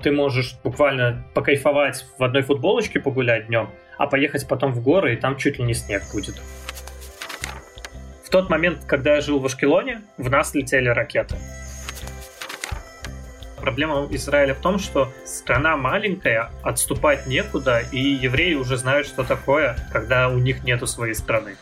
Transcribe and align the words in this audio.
Ты 0.00 0.12
можешь 0.12 0.54
буквально 0.62 1.24
покайфовать 1.34 2.06
в 2.18 2.22
одной 2.22 2.42
футболочке 2.42 3.00
погулять 3.00 3.48
днем, 3.48 3.68
а 3.96 4.06
поехать 4.06 4.46
потом 4.46 4.72
в 4.72 4.80
горы, 4.80 5.14
и 5.14 5.16
там 5.16 5.36
чуть 5.36 5.58
ли 5.58 5.64
не 5.64 5.74
снег 5.74 6.04
будет. 6.12 6.40
В 8.22 8.30
тот 8.30 8.48
момент, 8.48 8.84
когда 8.86 9.16
я 9.16 9.20
жил 9.20 9.40
в 9.40 9.46
Ашкелоне, 9.46 10.02
в 10.16 10.30
нас 10.30 10.54
летели 10.54 10.88
ракеты. 10.88 11.34
Проблема 13.60 14.06
Израиля 14.12 14.54
в 14.54 14.60
том, 14.60 14.78
что 14.78 15.12
страна 15.24 15.76
маленькая, 15.76 16.52
отступать 16.62 17.26
некуда, 17.26 17.82
и 17.90 17.98
евреи 17.98 18.54
уже 18.54 18.76
знают, 18.76 19.08
что 19.08 19.24
такое, 19.24 19.76
когда 19.90 20.28
у 20.28 20.38
них 20.38 20.62
нету 20.62 20.86
своей 20.86 21.14
страны. 21.14 21.56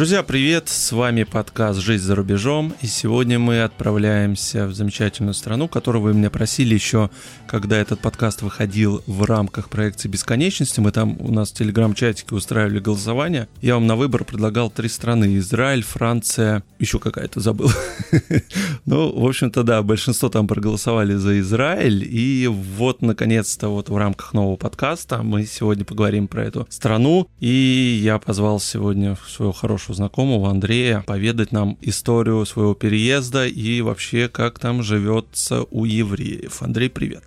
Друзья, 0.00 0.22
привет! 0.22 0.70
С 0.70 0.92
вами 0.92 1.24
подкаст 1.24 1.78
«Жизнь 1.78 2.04
за 2.04 2.14
рубежом», 2.14 2.72
и 2.80 2.86
сегодня 2.86 3.38
мы 3.38 3.62
отправляемся 3.62 4.66
в 4.66 4.72
замечательную 4.72 5.34
страну, 5.34 5.68
которую 5.68 6.00
вы 6.00 6.14
меня 6.14 6.30
просили 6.30 6.72
еще, 6.72 7.10
когда 7.46 7.76
этот 7.76 8.00
подкаст 8.00 8.40
выходил 8.40 9.02
в 9.06 9.24
рамках 9.24 9.68
проекции 9.68 10.08
«Бесконечности». 10.08 10.80
Мы 10.80 10.90
там 10.90 11.20
у 11.20 11.30
нас 11.30 11.50
в 11.50 11.54
телеграм-чатике 11.54 12.34
устраивали 12.34 12.78
голосование. 12.78 13.46
Я 13.60 13.74
вам 13.74 13.86
на 13.86 13.94
выбор 13.94 14.24
предлагал 14.24 14.70
три 14.70 14.88
страны. 14.88 15.36
Израиль, 15.36 15.82
Франция, 15.82 16.62
еще 16.78 16.98
какая-то 16.98 17.40
забыл. 17.40 17.70
Ну, 18.86 19.12
в 19.20 19.26
общем-то, 19.26 19.62
да, 19.62 19.82
большинство 19.82 20.30
там 20.30 20.48
проголосовали 20.48 21.14
за 21.14 21.38
Израиль, 21.40 22.02
и 22.10 22.48
вот, 22.48 23.02
наконец-то, 23.02 23.68
вот 23.68 23.88
в 23.88 23.96
рамках 23.96 24.32
нового 24.32 24.56
подкаста 24.56 25.22
мы 25.22 25.44
сегодня 25.44 25.84
поговорим 25.84 26.26
про 26.26 26.44
эту 26.44 26.66
страну, 26.70 27.28
и 27.38 28.00
я 28.02 28.18
позвал 28.18 28.58
сегодня 28.58 29.16
своего 29.28 29.52
хорошего 29.52 29.89
нашего 29.90 29.94
знакомого 29.94 30.50
Андрея 30.50 31.02
поведать 31.06 31.52
нам 31.52 31.76
историю 31.80 32.44
своего 32.46 32.74
переезда 32.74 33.46
и 33.46 33.80
вообще 33.82 34.28
как 34.28 34.58
там 34.58 34.82
живется 34.82 35.64
у 35.70 35.84
евреев. 35.84 36.62
Андрей, 36.62 36.88
привет. 36.88 37.24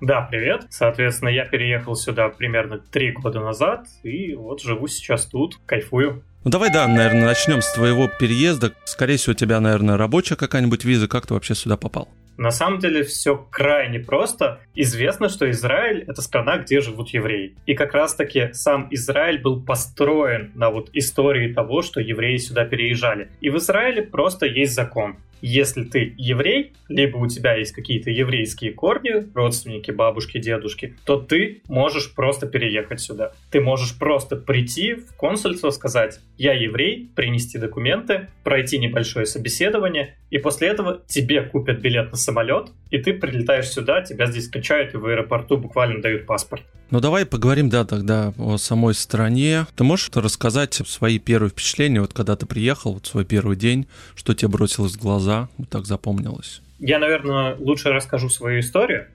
Да, 0.00 0.22
привет. 0.30 0.66
Соответственно, 0.70 1.30
я 1.30 1.46
переехал 1.46 1.96
сюда 1.96 2.28
примерно 2.28 2.78
три 2.78 3.12
года 3.12 3.40
назад, 3.40 3.86
и 4.02 4.34
вот 4.34 4.60
живу 4.60 4.86
сейчас 4.88 5.26
тут, 5.26 5.56
кайфую. 5.66 6.22
Ну 6.44 6.50
давай, 6.50 6.70
да, 6.70 6.86
наверное, 6.86 7.26
начнем 7.26 7.62
с 7.62 7.72
твоего 7.72 8.08
переезда. 8.08 8.72
Скорее 8.84 9.16
всего, 9.16 9.32
у 9.32 9.36
тебя, 9.36 9.60
наверное, 9.60 9.96
рабочая 9.96 10.36
какая-нибудь 10.36 10.84
виза. 10.84 11.08
Как 11.08 11.26
ты 11.26 11.34
вообще 11.34 11.54
сюда 11.54 11.76
попал? 11.76 12.08
На 12.36 12.50
самом 12.50 12.78
деле 12.78 13.04
все 13.04 13.36
крайне 13.50 14.00
просто. 14.00 14.60
Известно, 14.74 15.28
что 15.28 15.50
Израиль— 15.50 16.04
это 16.08 16.20
страна, 16.22 16.58
где 16.58 16.80
живут 16.80 17.10
евреи. 17.10 17.54
И 17.66 17.74
как 17.74 17.94
раз-таки 17.94 18.50
сам 18.52 18.88
Израиль 18.90 19.40
был 19.40 19.62
построен 19.62 20.50
на 20.54 20.70
вот 20.70 20.90
истории 20.92 21.52
того, 21.52 21.82
что 21.82 22.00
евреи 22.00 22.36
сюда 22.38 22.64
переезжали. 22.64 23.28
И 23.40 23.50
в 23.50 23.56
Израиле 23.58 24.02
просто 24.02 24.46
есть 24.46 24.74
закон 24.74 25.16
если 25.46 25.84
ты 25.84 26.14
еврей, 26.16 26.72
либо 26.88 27.18
у 27.18 27.26
тебя 27.28 27.54
есть 27.54 27.72
какие-то 27.72 28.10
еврейские 28.10 28.72
корни, 28.72 29.26
родственники, 29.34 29.90
бабушки, 29.90 30.38
дедушки, 30.38 30.96
то 31.04 31.18
ты 31.20 31.60
можешь 31.68 32.14
просто 32.14 32.46
переехать 32.46 33.00
сюда. 33.00 33.32
Ты 33.50 33.60
можешь 33.60 33.98
просто 33.98 34.36
прийти 34.36 34.94
в 34.94 35.14
консульство, 35.16 35.68
сказать, 35.68 36.18
я 36.38 36.54
еврей, 36.54 37.10
принести 37.14 37.58
документы, 37.58 38.28
пройти 38.42 38.78
небольшое 38.78 39.26
собеседование, 39.26 40.16
и 40.30 40.38
после 40.38 40.68
этого 40.68 41.02
тебе 41.06 41.42
купят 41.42 41.80
билет 41.80 42.10
на 42.10 42.16
самолет, 42.16 42.70
и 42.90 42.96
ты 42.96 43.12
прилетаешь 43.12 43.68
сюда, 43.68 44.00
тебя 44.00 44.26
здесь 44.26 44.44
встречают, 44.44 44.94
и 44.94 44.96
в 44.96 45.04
аэропорту 45.04 45.58
буквально 45.58 46.00
дают 46.00 46.24
паспорт. 46.24 46.62
Ну 46.90 47.00
давай 47.00 47.26
поговорим, 47.26 47.70
да, 47.70 47.84
тогда 47.84 48.32
о 48.38 48.56
самой 48.56 48.94
стране. 48.94 49.66
Ты 49.74 49.84
можешь 49.84 50.10
рассказать 50.14 50.74
свои 50.86 51.18
первые 51.18 51.50
впечатления, 51.50 52.00
вот 52.00 52.12
когда 52.12 52.36
ты 52.36 52.46
приехал, 52.46 52.94
вот 52.94 53.06
свой 53.06 53.24
первый 53.24 53.56
день, 53.56 53.88
что 54.14 54.34
тебе 54.34 54.48
бросилось 54.48 54.92
в 54.92 55.00
глаза, 55.00 55.33
вот 55.58 55.68
так 55.68 55.86
запомнилось? 55.86 56.62
Я, 56.78 56.98
наверное, 56.98 57.56
лучше 57.56 57.92
расскажу 57.92 58.28
свою 58.28 58.60
историю, 58.60 59.06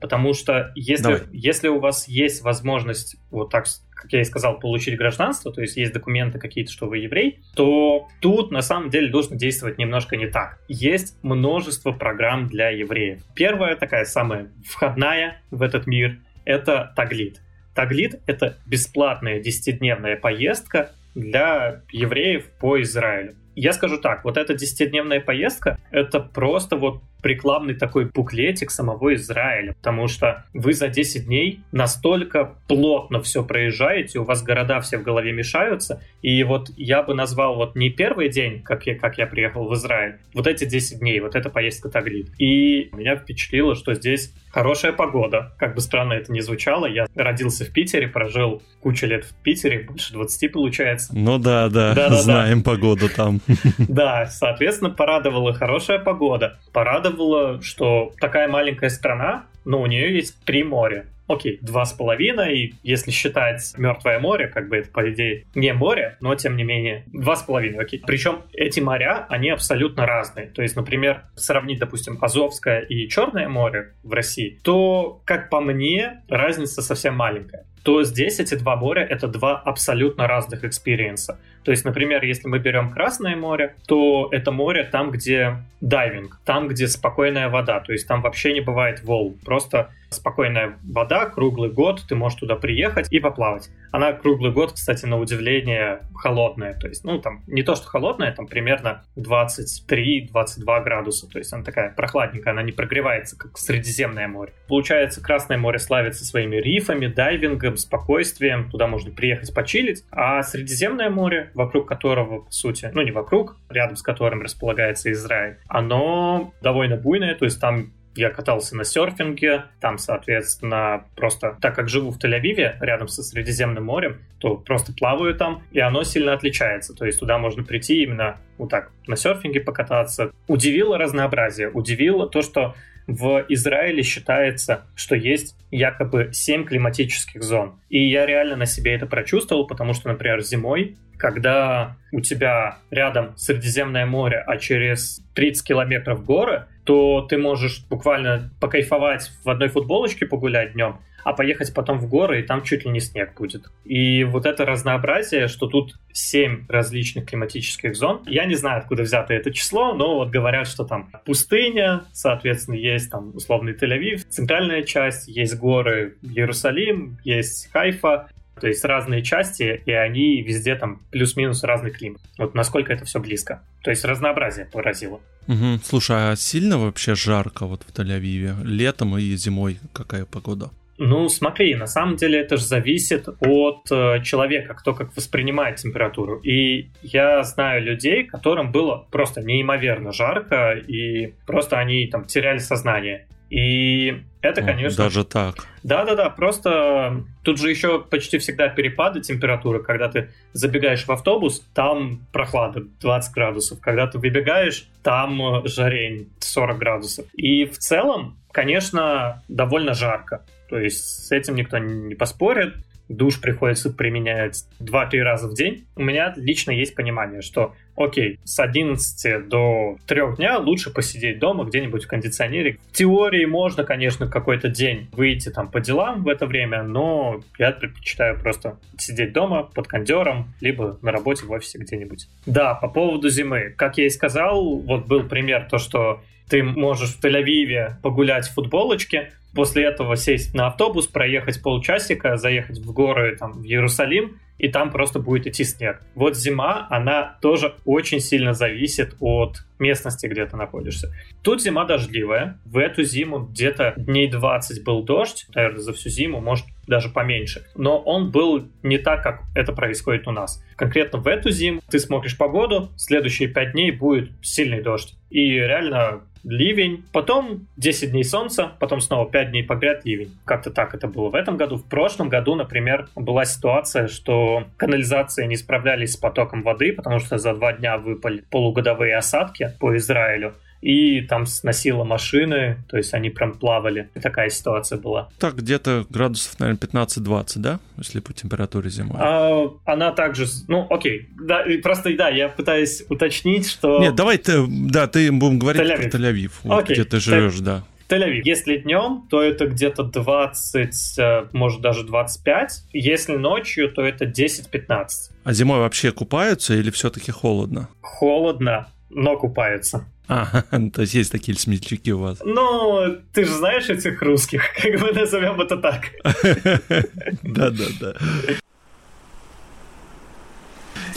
потому 0.00 0.34
что 0.34 0.72
если, 0.74 1.28
если 1.32 1.68
у 1.68 1.80
вас 1.80 2.08
есть 2.08 2.42
возможность 2.42 3.16
вот 3.30 3.50
так 3.50 3.66
как 3.98 4.12
я 4.12 4.20
и 4.20 4.24
сказал, 4.24 4.60
получить 4.60 4.96
гражданство, 4.96 5.52
то 5.52 5.60
есть 5.60 5.76
есть 5.76 5.92
документы 5.92 6.38
какие-то, 6.38 6.70
что 6.70 6.86
вы 6.86 6.98
еврей, 6.98 7.40
то 7.56 8.06
тут 8.20 8.52
на 8.52 8.62
самом 8.62 8.90
деле 8.90 9.10
должно 9.10 9.36
действовать 9.36 9.76
немножко 9.76 10.16
не 10.16 10.28
так. 10.28 10.60
Есть 10.68 11.16
множество 11.22 11.90
программ 11.90 12.46
для 12.46 12.70
евреев. 12.70 13.20
Первая 13.34 13.74
такая 13.74 14.04
самая 14.04 14.52
входная 14.64 15.42
в 15.50 15.62
этот 15.62 15.88
мир 15.88 16.20
это 16.44 16.92
Таглит. 16.94 17.40
Таглит— 17.74 18.20
это 18.26 18.56
бесплатная 18.66 19.40
десятидневная 19.40 20.16
поездка 20.16 20.92
для 21.14 21.82
евреев 21.90 22.46
по 22.60 22.80
Израилю. 22.80 23.34
Я 23.60 23.72
скажу 23.72 23.98
так, 23.98 24.24
вот 24.24 24.36
эта 24.36 24.54
десятидневная 24.54 25.20
поездка— 25.20 25.78
это 25.90 26.20
просто 26.20 26.76
вот 26.76 27.02
рекламный 27.22 27.74
такой 27.74 28.06
буклетик 28.06 28.70
самого 28.70 29.14
Израиля, 29.14 29.74
потому 29.74 30.08
что 30.08 30.44
вы 30.54 30.72
за 30.72 30.88
10 30.88 31.26
дней 31.26 31.60
настолько 31.72 32.56
плотно 32.68 33.22
все 33.22 33.44
проезжаете, 33.44 34.20
у 34.20 34.24
вас 34.24 34.42
города 34.42 34.80
все 34.80 34.98
в 34.98 35.02
голове 35.02 35.32
мешаются, 35.32 36.02
и 36.22 36.42
вот 36.44 36.70
я 36.76 37.02
бы 37.02 37.14
назвал 37.14 37.56
вот 37.56 37.74
не 37.74 37.90
первый 37.90 38.28
день, 38.28 38.62
как 38.62 38.86
я, 38.86 38.96
как 38.96 39.18
я 39.18 39.26
приехал 39.26 39.68
в 39.68 39.74
Израиль, 39.74 40.18
вот 40.34 40.46
эти 40.46 40.64
10 40.64 41.00
дней, 41.00 41.20
вот 41.20 41.34
эта 41.34 41.50
поездка 41.50 41.88
Таглит. 41.88 42.30
И 42.38 42.90
меня 42.92 43.16
впечатлило, 43.16 43.74
что 43.74 43.94
здесь 43.94 44.32
хорошая 44.50 44.92
погода, 44.92 45.52
как 45.58 45.74
бы 45.74 45.80
странно 45.80 46.14
это 46.14 46.32
ни 46.32 46.40
звучало, 46.40 46.86
я 46.86 47.06
родился 47.14 47.64
в 47.64 47.72
Питере, 47.72 48.08
прожил 48.08 48.62
кучу 48.80 49.06
лет 49.06 49.24
в 49.24 49.34
Питере, 49.42 49.80
больше 49.80 50.12
20 50.12 50.52
получается. 50.52 51.12
Ну 51.14 51.38
да, 51.38 51.68
да, 51.68 51.94
да, 51.94 52.08
да 52.10 52.16
знаем 52.16 52.62
да. 52.62 52.70
погоду 52.70 53.08
там. 53.08 53.40
Да, 53.88 54.26
соответственно, 54.26 54.90
порадовала 54.90 55.52
хорошая 55.52 55.98
погода, 55.98 56.58
порадовала 56.72 57.07
радовало, 57.08 57.62
что 57.62 58.12
такая 58.20 58.48
маленькая 58.48 58.90
страна, 58.90 59.46
но 59.64 59.80
у 59.80 59.86
нее 59.86 60.14
есть 60.14 60.42
три 60.44 60.62
моря. 60.62 61.06
Окей, 61.26 61.58
два 61.60 61.84
с 61.84 61.92
половиной, 61.92 62.74
если 62.82 63.10
считать 63.10 63.74
Мертвое 63.76 64.18
море, 64.18 64.48
как 64.48 64.70
бы 64.70 64.78
это, 64.78 64.90
по 64.90 65.10
идее, 65.12 65.44
не 65.54 65.74
море, 65.74 66.16
но 66.20 66.34
тем 66.34 66.56
не 66.56 66.64
менее, 66.64 67.04
два 67.12 67.36
с 67.36 67.42
половиной, 67.42 67.84
окей. 67.84 68.02
Причем 68.06 68.44
эти 68.54 68.80
моря, 68.80 69.26
они 69.28 69.50
абсолютно 69.50 70.06
разные. 70.06 70.46
То 70.46 70.62
есть, 70.62 70.74
например, 70.74 71.24
сравнить, 71.36 71.80
допустим, 71.80 72.16
Азовское 72.22 72.80
и 72.80 73.08
Черное 73.08 73.46
море 73.46 73.92
в 74.02 74.12
России, 74.14 74.58
то, 74.64 75.20
как 75.26 75.50
по 75.50 75.60
мне, 75.60 76.22
разница 76.28 76.80
совсем 76.80 77.14
маленькая 77.14 77.66
то 77.82 78.02
здесь 78.02 78.40
эти 78.40 78.54
два 78.54 78.76
моря— 78.76 79.02
это 79.10 79.28
два 79.28 79.56
абсолютно 79.56 80.26
разных 80.26 80.64
experience 80.64 81.26
а. 81.26 81.38
То 81.64 81.70
есть, 81.70 81.84
например, 81.84 82.24
если 82.24 82.48
мы 82.48 82.58
берем 82.58 82.90
Красное 82.90 83.36
море, 83.36 83.74
то 83.86 84.28
это 84.32 84.52
море 84.52 84.84
там, 84.84 85.10
где 85.10 85.62
дайвинг, 85.80 86.40
там, 86.44 86.68
где 86.68 86.88
спокойная 86.88 87.48
вода, 87.48 87.80
то 87.80 87.92
есть 87.92 88.08
там 88.08 88.22
вообще 88.22 88.52
не 88.52 88.60
бывает 88.60 89.02
волн, 89.04 89.34
просто 89.44 89.90
спокойная 90.10 90.78
вода, 90.82 91.26
круглый 91.26 91.70
год, 91.70 92.02
ты 92.08 92.14
можешь 92.14 92.38
туда 92.38 92.56
приехать 92.56 93.10
и 93.10 93.20
поплавать. 93.20 93.70
Она 93.90 94.12
круглый 94.12 94.52
год, 94.52 94.72
кстати, 94.72 95.06
на 95.06 95.18
удивление 95.18 96.00
холодная, 96.14 96.74
то 96.74 96.88
есть, 96.88 97.04
ну, 97.04 97.20
там, 97.20 97.42
не 97.46 97.62
то, 97.62 97.74
что 97.74 97.86
холодная, 97.86 98.32
там 98.32 98.46
примерно 98.46 99.04
23-22 99.16 100.84
градуса, 100.84 101.28
то 101.28 101.38
есть 101.38 101.52
она 101.52 101.64
такая 101.64 101.94
прохладненькая, 101.94 102.52
она 102.52 102.62
не 102.62 102.72
прогревается, 102.72 103.38
как 103.38 103.56
Средиземное 103.56 104.28
море. 104.28 104.52
Получается, 104.66 105.22
Красное 105.22 105.58
море 105.58 105.78
славится 105.78 106.24
своими 106.24 106.56
рифами, 106.56 107.06
дайвингом, 107.06 107.76
спокойствием, 107.76 108.70
туда 108.70 108.86
можно 108.86 109.10
приехать 109.10 109.54
почилить, 109.54 110.04
а 110.10 110.42
Средиземное 110.42 111.10
море, 111.10 111.50
вокруг 111.54 111.88
которого, 111.88 112.40
по 112.40 112.52
сути, 112.52 112.90
ну, 112.92 113.02
не 113.02 113.10
вокруг, 113.10 113.56
рядом 113.68 113.96
с 113.96 114.02
которым 114.02 114.42
располагается 114.42 115.10
Израиль, 115.12 115.58
оно 115.68 116.52
довольно 116.60 116.96
буйное, 116.96 117.34
то 117.34 117.44
есть 117.44 117.60
там 117.60 117.92
я 118.18 118.30
катался 118.30 118.76
на 118.76 118.84
серфинге, 118.84 119.66
там, 119.80 119.96
соответственно, 119.96 121.04
просто, 121.14 121.56
так 121.60 121.74
как 121.74 121.88
живу 121.88 122.10
в 122.10 122.18
Тель-Авиве, 122.18 122.76
рядом 122.80 123.06
со 123.08 123.22
Средиземным 123.22 123.84
морем, 123.84 124.18
то 124.38 124.56
просто 124.56 124.92
плаваю 124.92 125.34
там, 125.34 125.62
и 125.70 125.78
оно 125.78 126.02
сильно 126.02 126.32
отличается. 126.32 126.94
То 126.94 127.06
есть 127.06 127.20
туда 127.20 127.38
можно 127.38 127.62
прийти 127.62 128.02
именно 128.02 128.36
вот 128.58 128.70
так 128.70 128.90
на 129.06 129.16
серфинге 129.16 129.60
покататься. 129.60 130.32
Удивило 130.48 130.98
разнообразие, 130.98 131.70
удивило 131.70 132.28
то, 132.28 132.42
что 132.42 132.74
в 133.06 133.44
Израиле 133.48 134.02
считается, 134.02 134.84
что 134.94 135.14
есть 135.14 135.56
якобы 135.70 136.30
7 136.32 136.64
климатических 136.64 137.42
зон. 137.42 137.80
И 137.88 138.06
я 138.06 138.26
реально 138.26 138.56
на 138.56 138.66
себе 138.66 138.94
это 138.94 139.06
прочувствовал, 139.06 139.66
потому 139.66 139.94
что, 139.94 140.08
например, 140.08 140.42
зимой, 140.42 140.96
когда 141.18 141.96
у 142.12 142.20
тебя 142.20 142.78
рядом 142.90 143.36
Средиземное 143.36 144.06
море, 144.06 144.42
а 144.46 144.56
через 144.56 145.22
30 145.34 145.66
километров 145.66 146.24
горы, 146.24 146.64
то 146.84 147.20
ты 147.28 147.36
можешь 147.36 147.84
буквально 147.90 148.50
покайфовать 148.60 149.30
в 149.44 149.50
одной 149.50 149.68
футболочке 149.68 150.24
погулять 150.24 150.72
днем, 150.72 151.00
а 151.24 151.34
поехать 151.34 151.74
потом 151.74 151.98
в 151.98 152.08
горы, 152.08 152.40
и 152.40 152.42
там 152.42 152.62
чуть 152.62 152.86
ли 152.86 152.90
не 152.90 153.00
снег 153.00 153.34
будет. 153.36 153.66
И 153.84 154.24
вот 154.24 154.46
это 154.46 154.64
разнообразие, 154.64 155.48
что 155.48 155.66
тут 155.66 155.98
7 156.12 156.66
различных 156.68 157.26
климатических 157.26 157.94
зон, 157.94 158.22
я 158.26 158.46
не 158.46 158.54
знаю, 158.54 158.78
откуда 158.78 159.02
взято 159.02 159.34
это 159.34 159.52
число, 159.52 159.92
но 159.92 160.14
вот 160.14 160.30
говорят, 160.30 160.66
что 160.66 160.84
там 160.84 161.10
пустыня, 161.26 162.04
соответственно, 162.12 162.76
есть 162.76 163.10
там 163.10 163.36
условный 163.36 163.74
Тель-Авив, 163.74 164.24
центральная 164.30 164.82
часть, 164.82 165.28
есть 165.28 165.58
горы 165.58 166.16
Иерусалим, 166.22 167.18
есть 167.24 167.70
Хайфа, 167.70 168.28
то 168.60 168.68
есть 168.68 168.84
разные 168.84 169.22
части, 169.22 169.82
и 169.84 169.92
они 169.92 170.42
везде 170.42 170.74
там 170.74 171.02
плюс-минус 171.10 171.62
разный 171.64 171.90
климат. 171.90 172.20
Вот 172.38 172.54
насколько 172.54 172.92
это 172.92 173.04
все 173.04 173.20
близко. 173.20 173.62
То 173.82 173.90
есть 173.90 174.04
разнообразие 174.04 174.66
поразило. 174.66 175.20
Угу. 175.46 175.80
Слушай, 175.82 176.32
а 176.32 176.36
сильно 176.36 176.78
вообще 176.78 177.14
жарко 177.14 177.66
вот 177.66 177.82
в 177.82 177.98
Тель-Авиве? 177.98 178.62
Летом 178.64 179.16
и 179.16 179.34
зимой 179.36 179.78
какая 179.92 180.24
погода? 180.24 180.70
Ну, 181.00 181.28
смотри, 181.28 181.76
на 181.76 181.86
самом 181.86 182.16
деле 182.16 182.40
это 182.40 182.56
же 182.56 182.64
зависит 182.64 183.28
от 183.28 183.90
э, 183.90 184.20
человека, 184.24 184.74
кто 184.74 184.94
как 184.94 185.16
воспринимает 185.16 185.76
температуру. 185.76 186.40
И 186.40 186.88
я 187.02 187.44
знаю 187.44 187.84
людей, 187.84 188.24
которым 188.24 188.72
было 188.72 189.06
просто 189.12 189.40
неимоверно 189.40 190.12
жарко, 190.12 190.72
и 190.72 191.34
просто 191.46 191.78
они 191.78 192.08
там 192.08 192.24
теряли 192.24 192.58
сознание. 192.58 193.28
И 193.50 194.22
это, 194.40 194.62
конечно... 194.62 195.04
Даже 195.04 195.24
так. 195.24 195.66
Да-да-да, 195.82 196.30
просто 196.30 197.24
тут 197.42 197.58
же 197.58 197.70
еще 197.70 198.00
почти 198.00 198.38
всегда 198.38 198.68
перепады 198.68 199.20
температуры. 199.20 199.82
Когда 199.82 200.08
ты 200.08 200.30
забегаешь 200.52 201.04
в 201.04 201.10
автобус, 201.10 201.60
там 201.74 202.26
прохлада 202.32 202.82
20 203.00 203.34
градусов. 203.34 203.80
Когда 203.80 204.06
ты 204.06 204.18
выбегаешь, 204.18 204.88
там 205.02 205.40
э, 205.40 205.68
жарень 205.68 206.28
40 206.40 206.78
градусов. 206.78 207.26
И 207.34 207.64
в 207.64 207.78
целом, 207.78 208.38
конечно, 208.52 209.42
довольно 209.48 209.94
жарко. 209.94 210.44
То 210.68 210.78
есть 210.78 211.26
с 211.26 211.32
этим 211.32 211.54
никто 211.54 211.78
не 211.78 212.14
поспорит 212.14 212.74
душ 213.08 213.40
приходится 213.40 213.90
применять 213.90 214.64
2-3 214.80 215.18
раза 215.22 215.48
в 215.48 215.54
день, 215.54 215.86
у 215.96 216.02
меня 216.02 216.34
лично 216.36 216.70
есть 216.70 216.94
понимание, 216.94 217.42
что 217.42 217.74
окей, 217.96 218.38
с 218.44 218.58
11 218.60 219.48
до 219.48 219.96
3 220.06 220.36
дня 220.36 220.58
лучше 220.58 220.92
посидеть 220.92 221.38
дома 221.38 221.64
где-нибудь 221.64 222.04
в 222.04 222.08
кондиционере. 222.08 222.78
В 222.90 222.96
теории 222.96 223.44
можно, 223.44 223.84
конечно, 223.84 224.28
какой-то 224.28 224.68
день 224.68 225.08
выйти 225.12 225.48
там 225.50 225.68
по 225.68 225.80
делам 225.80 226.22
в 226.22 226.28
это 226.28 226.46
время, 226.46 226.82
но 226.82 227.40
я 227.58 227.72
предпочитаю 227.72 228.38
просто 228.38 228.78
сидеть 228.98 229.32
дома 229.32 229.62
под 229.62 229.88
кондером, 229.88 230.54
либо 230.60 230.98
на 231.02 231.12
работе 231.12 231.46
в 231.46 231.50
офисе 231.50 231.78
где-нибудь. 231.78 232.28
Да, 232.46 232.74
по 232.74 232.88
поводу 232.88 233.28
зимы. 233.28 233.74
Как 233.76 233.98
я 233.98 234.06
и 234.06 234.10
сказал, 234.10 234.76
вот 234.76 235.06
был 235.06 235.24
пример 235.24 235.66
то, 235.70 235.78
что 235.78 236.22
ты 236.48 236.62
можешь 236.62 237.14
в 237.14 237.24
Тель-Авиве 237.24 238.00
погулять 238.02 238.46
в 238.46 238.54
футболочке, 238.54 239.32
после 239.54 239.84
этого 239.84 240.16
сесть 240.16 240.54
на 240.54 240.68
автобус, 240.68 241.06
проехать 241.06 241.62
полчасика, 241.62 242.36
заехать 242.36 242.78
в 242.78 242.92
горы, 242.92 243.36
там, 243.36 243.62
в 243.62 243.64
Иерусалим, 243.64 244.38
и 244.58 244.68
там 244.68 244.90
просто 244.90 245.20
будет 245.20 245.46
идти 245.46 245.64
снег. 245.64 246.02
Вот 246.14 246.36
зима, 246.36 246.86
она 246.90 247.38
тоже 247.40 247.74
очень 247.84 248.20
сильно 248.20 248.52
зависит 248.52 249.14
от 249.20 249.64
местности, 249.78 250.26
где 250.26 250.44
ты 250.46 250.56
находишься. 250.56 251.14
Тут 251.42 251.62
зима 251.62 251.84
дождливая. 251.84 252.58
В 252.64 252.78
эту 252.78 253.04
зиму 253.04 253.38
где-то 253.38 253.94
дней 253.96 254.28
20 254.28 254.82
был 254.84 255.04
дождь, 255.04 255.46
наверное, 255.54 255.80
за 255.80 255.92
всю 255.92 256.10
зиму, 256.10 256.40
может, 256.40 256.66
даже 256.88 257.08
поменьше. 257.08 257.66
Но 257.76 257.98
он 257.98 258.30
был 258.30 258.68
не 258.82 258.98
так, 258.98 259.22
как 259.22 259.42
это 259.54 259.72
происходит 259.72 260.26
у 260.26 260.32
нас. 260.32 260.64
Конкретно 260.76 261.20
в 261.20 261.28
эту 261.28 261.50
зиму 261.50 261.80
ты 261.88 262.00
смотришь 262.00 262.36
погоду, 262.36 262.90
следующие 262.96 263.48
5 263.48 263.72
дней 263.72 263.92
будет 263.92 264.30
сильный 264.42 264.82
дождь. 264.82 265.14
И 265.30 265.50
реально 265.50 266.22
ливень, 266.44 267.04
потом 267.12 267.66
10 267.76 268.10
дней 268.10 268.24
солнца, 268.24 268.72
потом 268.78 269.00
снова 269.00 269.28
5 269.30 269.50
дней 269.50 269.62
подряд 269.62 270.04
ливень. 270.04 270.32
Как-то 270.44 270.70
так 270.70 270.94
это 270.94 271.08
было 271.08 271.30
в 271.30 271.34
этом 271.34 271.56
году. 271.56 271.76
В 271.76 271.84
прошлом 271.84 272.28
году, 272.28 272.54
например, 272.54 273.08
была 273.14 273.44
ситуация, 273.44 274.08
что 274.08 274.64
канализации 274.76 275.46
не 275.46 275.56
справлялись 275.56 276.12
с 276.12 276.16
потоком 276.16 276.62
воды, 276.62 276.92
потому 276.92 277.18
что 277.18 277.38
за 277.38 277.54
два 277.54 277.72
дня 277.72 277.98
выпали 277.98 278.44
полугодовые 278.50 279.16
осадки 279.16 279.72
по 279.78 279.96
Израилю 279.96 280.54
и 280.80 281.22
там 281.22 281.46
сносило 281.46 282.04
машины, 282.04 282.78
то 282.88 282.96
есть 282.96 283.14
они 283.14 283.30
прям 283.30 283.58
плавали. 283.58 284.10
Такая 284.20 284.50
ситуация 284.50 284.98
была. 284.98 285.28
Так, 285.38 285.56
где-то 285.56 286.06
градусов, 286.08 286.58
наверное, 286.60 286.80
15-20, 286.80 287.52
да? 287.56 287.80
Если 287.96 288.20
по 288.20 288.32
температуре 288.32 288.90
зимой. 288.90 289.16
А, 289.20 289.70
она 289.84 290.12
также, 290.12 290.46
ну, 290.68 290.86
окей. 290.88 291.28
Да, 291.40 291.64
просто, 291.82 292.14
да, 292.16 292.28
я 292.28 292.48
пытаюсь 292.48 293.04
уточнить, 293.08 293.68
что... 293.68 293.98
Нет, 294.00 294.14
давай, 294.14 294.38
ты, 294.38 294.64
да, 294.68 295.06
ты 295.06 295.30
будем 295.32 295.58
говорить 295.58 295.82
Тель-Авив. 295.82 296.10
про 296.10 296.18
Тель-Авив, 296.18 296.52
вот, 296.62 296.82
окей. 296.84 296.94
где 296.94 297.04
ты 297.04 297.20
живешь, 297.20 297.58
да. 297.60 297.84
Тель-Авив. 298.08 298.42
Если 298.44 298.78
днем, 298.78 299.26
то 299.28 299.42
это 299.42 299.66
где-то 299.66 300.02
20, 300.02 301.18
э, 301.18 301.48
может 301.52 301.80
даже 301.82 302.04
25. 302.04 302.84
Если 302.92 303.36
ночью, 303.36 303.90
то 303.92 304.02
это 304.02 304.24
10-15. 304.24 305.08
А 305.44 305.52
зимой 305.52 305.80
вообще 305.80 306.12
купаются 306.12 306.74
или 306.74 306.90
все-таки 306.90 307.30
холодно? 307.32 307.88
Холодно, 308.00 308.88
но 309.10 309.36
купаются. 309.36 310.06
А, 310.28 310.62
то 310.92 311.00
есть 311.00 311.14
есть 311.14 311.32
такие 311.32 311.56
смельчаки 311.56 312.12
у 312.12 312.18
вас. 312.18 312.38
Ну, 312.44 313.16
ты 313.32 313.44
же 313.44 313.52
знаешь 313.52 313.88
этих 313.88 314.20
русских, 314.22 314.62
как 314.82 315.00
бы 315.00 315.12
назовем 315.12 315.60
это 315.60 315.76
так. 315.78 316.10
Да-да-да. 317.42 318.14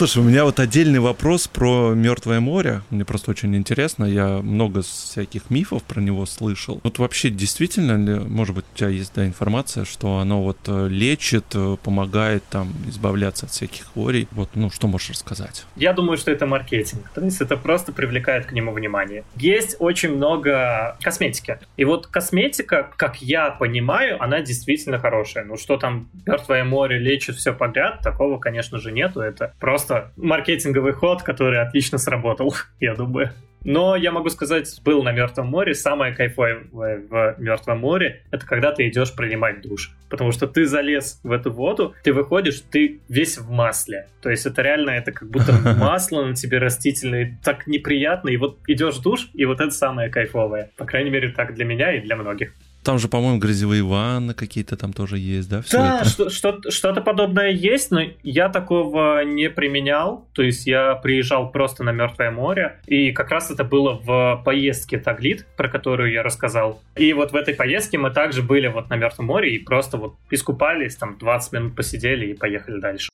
Слушай, 0.01 0.23
у 0.23 0.25
меня 0.27 0.45
вот 0.45 0.59
отдельный 0.59 0.97
вопрос 0.97 1.47
про 1.47 1.93
Мертвое 1.93 2.39
море. 2.39 2.81
Мне 2.89 3.05
просто 3.05 3.29
очень 3.29 3.55
интересно. 3.55 4.03
Я 4.03 4.39
много 4.41 4.81
всяких 4.81 5.51
мифов 5.51 5.83
про 5.83 6.01
него 6.01 6.25
слышал. 6.25 6.81
Вот 6.83 6.97
вообще 6.97 7.29
действительно 7.29 8.03
ли, 8.03 8.19
может 8.19 8.55
быть, 8.55 8.65
у 8.73 8.75
тебя 8.75 8.89
есть 8.89 9.13
да, 9.13 9.27
информация, 9.27 9.85
что 9.85 10.17
оно 10.17 10.41
вот 10.41 10.57
э, 10.65 10.87
лечит, 10.89 11.45
э, 11.53 11.77
помогает 11.83 12.43
там 12.49 12.73
избавляться 12.87 13.45
от 13.45 13.51
всяких 13.51 13.83
хворей? 13.93 14.27
Вот, 14.31 14.49
ну, 14.55 14.71
что 14.71 14.87
можешь 14.87 15.11
рассказать? 15.11 15.67
Я 15.75 15.93
думаю, 15.93 16.17
что 16.17 16.31
это 16.31 16.47
маркетинг. 16.47 17.11
То 17.13 17.21
есть 17.21 17.39
это 17.39 17.55
просто 17.55 17.91
привлекает 17.91 18.47
к 18.47 18.53
нему 18.53 18.71
внимание. 18.71 19.23
Есть 19.35 19.75
очень 19.77 20.15
много 20.15 20.97
косметики. 21.03 21.59
И 21.77 21.85
вот 21.85 22.07
косметика, 22.07 22.89
как 22.97 23.21
я 23.21 23.51
понимаю, 23.51 24.17
она 24.19 24.41
действительно 24.41 24.97
хорошая. 24.97 25.43
Ну, 25.43 25.57
что 25.57 25.77
там 25.77 26.09
Мертвое 26.25 26.63
море 26.63 26.97
лечит 26.97 27.35
все 27.35 27.53
подряд, 27.53 27.99
такого, 27.99 28.39
конечно 28.39 28.79
же, 28.79 28.91
нету. 28.91 29.21
Это 29.21 29.53
просто 29.59 29.90
просто 29.91 30.13
маркетинговый 30.15 30.93
ход, 30.93 31.23
который 31.23 31.59
отлично 31.59 31.97
сработал, 31.97 32.53
я 32.79 32.95
думаю. 32.95 33.31
Но 33.63 33.95
я 33.95 34.11
могу 34.11 34.29
сказать, 34.29 34.81
был 34.83 35.03
на 35.03 35.11
Мертвом 35.11 35.47
море. 35.47 35.75
Самое 35.75 36.15
кайфовое 36.15 36.63
в 36.71 37.35
Мертвом 37.37 37.79
море— 37.79 38.23
это 38.31 38.43
когда 38.43 38.71
ты 38.71 38.87
идешь 38.87 39.15
принимать 39.15 39.61
душ. 39.61 39.91
Потому 40.09 40.31
что 40.31 40.47
ты 40.47 40.65
залез 40.65 41.19
в 41.23 41.31
эту 41.31 41.51
воду, 41.51 41.93
ты 42.03 42.11
выходишь, 42.11 42.61
ты 42.71 43.01
весь 43.07 43.37
в 43.37 43.51
масле. 43.51 44.07
То 44.23 44.31
есть 44.31 44.47
это 44.47 44.63
реально, 44.63 44.91
это 44.91 45.11
как 45.11 45.29
будто 45.29 45.51
масло 45.77 46.25
на 46.25 46.33
тебе 46.33 46.57
растительное. 46.57 47.39
Так 47.43 47.67
неприятно. 47.67 48.29
И 48.29 48.37
вот 48.37 48.57
идешь 48.65 48.95
в 48.95 49.03
душ, 49.03 49.29
и 49.35 49.45
вот 49.45 49.61
это 49.61 49.71
самое 49.71 50.09
кайфовое. 50.09 50.71
По 50.75 50.85
крайней 50.85 51.11
мере, 51.11 51.29
так 51.29 51.53
для 51.53 51.65
меня 51.65 51.93
и 51.93 52.01
для 52.01 52.15
многих. 52.15 52.55
Там 52.83 52.97
же, 52.97 53.07
по-моему, 53.07 53.39
грязевые 53.39 53.83
ванны 53.83 54.33
какие-то 54.33 54.75
там 54.75 54.91
тоже 54.93 55.17
есть, 55.17 55.49
да? 55.49 55.61
Все 55.61 55.77
да, 55.77 56.01
это? 56.01 56.29
Что, 56.29 56.71
что-то 56.71 57.01
подобное 57.01 57.51
есть, 57.51 57.91
но 57.91 58.01
я 58.23 58.49
такого 58.49 59.23
не 59.23 59.49
применял. 59.49 60.27
То 60.33 60.41
есть 60.41 60.65
я 60.65 60.95
приезжал 60.95 61.51
просто 61.51 61.83
на 61.83 61.91
Мертвое 61.91 62.31
море, 62.31 62.79
и 62.87 63.11
как 63.11 63.29
раз 63.29 63.51
это 63.51 63.63
было 63.63 63.93
в 64.03 64.41
поездке 64.43 64.97
Таглит, 64.97 65.45
про 65.57 65.69
которую 65.69 66.11
я 66.11 66.23
рассказал. 66.23 66.81
И 66.95 67.13
вот 67.13 67.31
в 67.31 67.35
этой 67.35 67.53
поездке 67.53 67.97
мы 67.97 68.09
также 68.09 68.41
были 68.41 68.67
вот 68.67 68.89
на 68.89 68.95
Мертвом 68.95 69.27
море 69.27 69.55
и 69.55 69.59
просто 69.59 69.97
вот 69.97 70.15
искупались, 70.31 70.95
там 70.95 71.17
20 71.17 71.53
минут 71.53 71.75
посидели 71.75 72.27
и 72.27 72.33
поехали 72.33 72.79
дальше. 72.79 73.09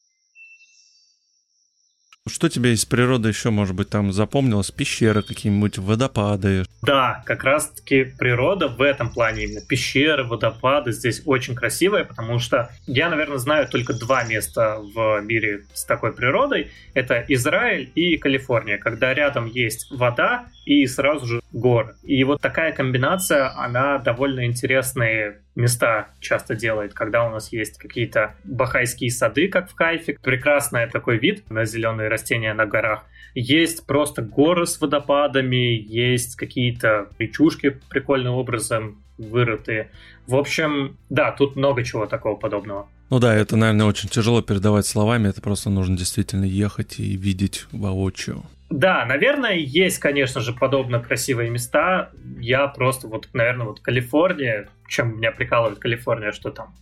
Что 2.28 2.50
тебе 2.50 2.74
из 2.74 2.86
природы 2.86 3.30
еще, 3.30 3.50
может 3.50 3.76
быть, 3.76 3.90
там 3.90 4.12
запомнилось? 4.12 4.72
Пещеры 4.72 5.22
какие-нибудь, 5.22 5.78
водопады? 5.78 6.66
Да, 6.82 7.24
как 7.26 7.44
раз-таки 7.44 8.04
природа 8.04 8.68
в 8.68 8.82
этом 8.82 9.10
плане 9.10 9.46
именно. 9.46 9.62
Пещеры, 9.62 10.24
водопады 10.24 10.92
здесь 10.92 11.22
очень 11.26 11.56
красивые, 11.56 12.06
потому 12.06 12.40
что 12.40 12.70
я, 12.86 13.10
наверное, 13.10 13.38
знаю 13.38 13.68
только 13.68 13.94
два 13.94 14.24
места 14.24 14.78
в 14.80 15.22
мире 15.22 15.66
с 15.74 15.86
такой 15.86 16.14
природой. 16.14 16.72
Это 16.94 17.24
Израиль 17.28 17.92
и 17.96 18.18
Калифорния, 18.18 18.78
когда 18.78 19.14
рядом 19.14 19.46
есть 19.46 19.92
вода 19.92 20.46
и 20.68 20.86
сразу 20.86 21.26
же 21.26 21.42
горы. 21.54 21.96
И 22.04 22.22
вот 22.26 22.42
такая 22.42 22.74
комбинация, 22.74 23.58
она 23.58 24.00
довольно 24.00 24.46
интересные 24.46 25.42
места 25.56 26.10
часто 26.20 26.56
делает, 26.56 26.94
когда 26.94 27.26
у 27.26 27.32
нас 27.32 27.54
есть 27.54 27.78
какие-то 27.78 28.36
бахайские 28.44 29.10
сады, 29.10 29.48
как 29.48 29.70
в 29.70 29.76
Кайфе, 29.76 30.18
прекрасный 30.22 30.86
такой 30.88 31.20
вид 31.20 31.50
на 31.50 31.64
зеленые 31.64 32.10
растения 32.10 32.54
на 32.54 32.66
горах. 32.66 33.06
Есть 33.34 33.86
просто 33.88 34.22
горы 34.22 34.66
с 34.68 34.82
водопадами, 34.82 35.82
есть 35.88 36.36
какие-то 36.36 37.08
речушки 37.18 37.80
прикольным 37.90 38.34
образом 38.34 39.02
вырытые. 39.18 39.90
В 40.28 40.36
общем, 40.36 40.98
да, 41.10 41.32
тут 41.32 41.56
много 41.56 41.86
чего 41.86 42.08
такого 42.08 42.36
подобного. 42.36 42.90
Ну 43.10 43.20
да, 43.20 43.34
это, 43.34 43.56
наверное, 43.56 43.86
очень 43.86 44.10
тяжело 44.10 44.42
передавать 44.42 44.86
словами, 44.86 45.30
это 45.30 45.42
просто 45.42 45.70
нужно 45.70 45.96
действительно 45.96 46.44
ехать 46.44 47.00
и 47.00 47.16
видеть 47.16 47.68
воочию. 47.72 48.44
Да, 48.70 49.06
наверное, 49.06 49.56
есть, 49.56 50.00
конечно 50.00 50.42
же, 50.42 50.54
подобно 50.54 51.00
красивые 51.00 51.50
места. 51.50 52.12
Я 52.40 52.68
просто 52.68 53.08
вот, 53.08 53.30
наверное, 53.34 53.68
вот 53.68 53.80
Калифорния, 53.80 54.68
чем 54.88 55.18
меня 55.18 55.32
прикалывает 55.32 55.80
Калифорния, 55.80 56.32
что 56.34 56.52
там 56.52 56.76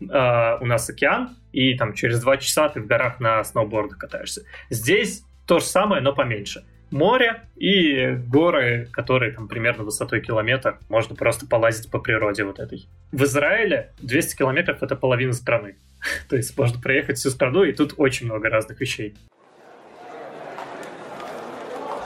э, 0.00 0.58
у 0.60 0.66
нас 0.66 0.88
океан, 0.88 1.36
и 1.52 1.74
там 1.74 1.94
через 1.94 2.20
два 2.20 2.36
часа 2.36 2.68
ты 2.68 2.80
в 2.80 2.86
горах 2.86 3.18
на 3.18 3.42
сноубордах 3.42 3.98
катаешься. 3.98 4.42
Здесь 4.70 5.24
то 5.46 5.58
же 5.58 5.64
самое, 5.64 6.00
но 6.00 6.14
поменьше. 6.14 6.64
Море 6.92 7.42
и 7.56 8.18
горы, 8.28 8.86
которые 8.92 9.32
там 9.32 9.48
примерно 9.48 9.82
высотой 9.82 10.20
километр, 10.20 10.78
можно 10.88 11.16
просто 11.16 11.46
полазить 11.46 11.90
по 11.90 11.98
природе 11.98 12.44
вот 12.44 12.60
этой. 12.60 12.86
В 13.10 13.24
Израиле 13.24 13.92
200 14.00 14.36
километров 14.36 14.82
это 14.82 14.94
половина 14.94 15.32
страны. 15.32 15.76
То 16.28 16.36
есть 16.36 16.56
можно 16.56 16.80
проехать 16.80 17.16
всю 17.16 17.30
страну, 17.30 17.64
и 17.64 17.72
тут 17.72 17.94
очень 17.96 18.26
много 18.26 18.48
разных 18.48 18.80
вещей. 18.80 19.16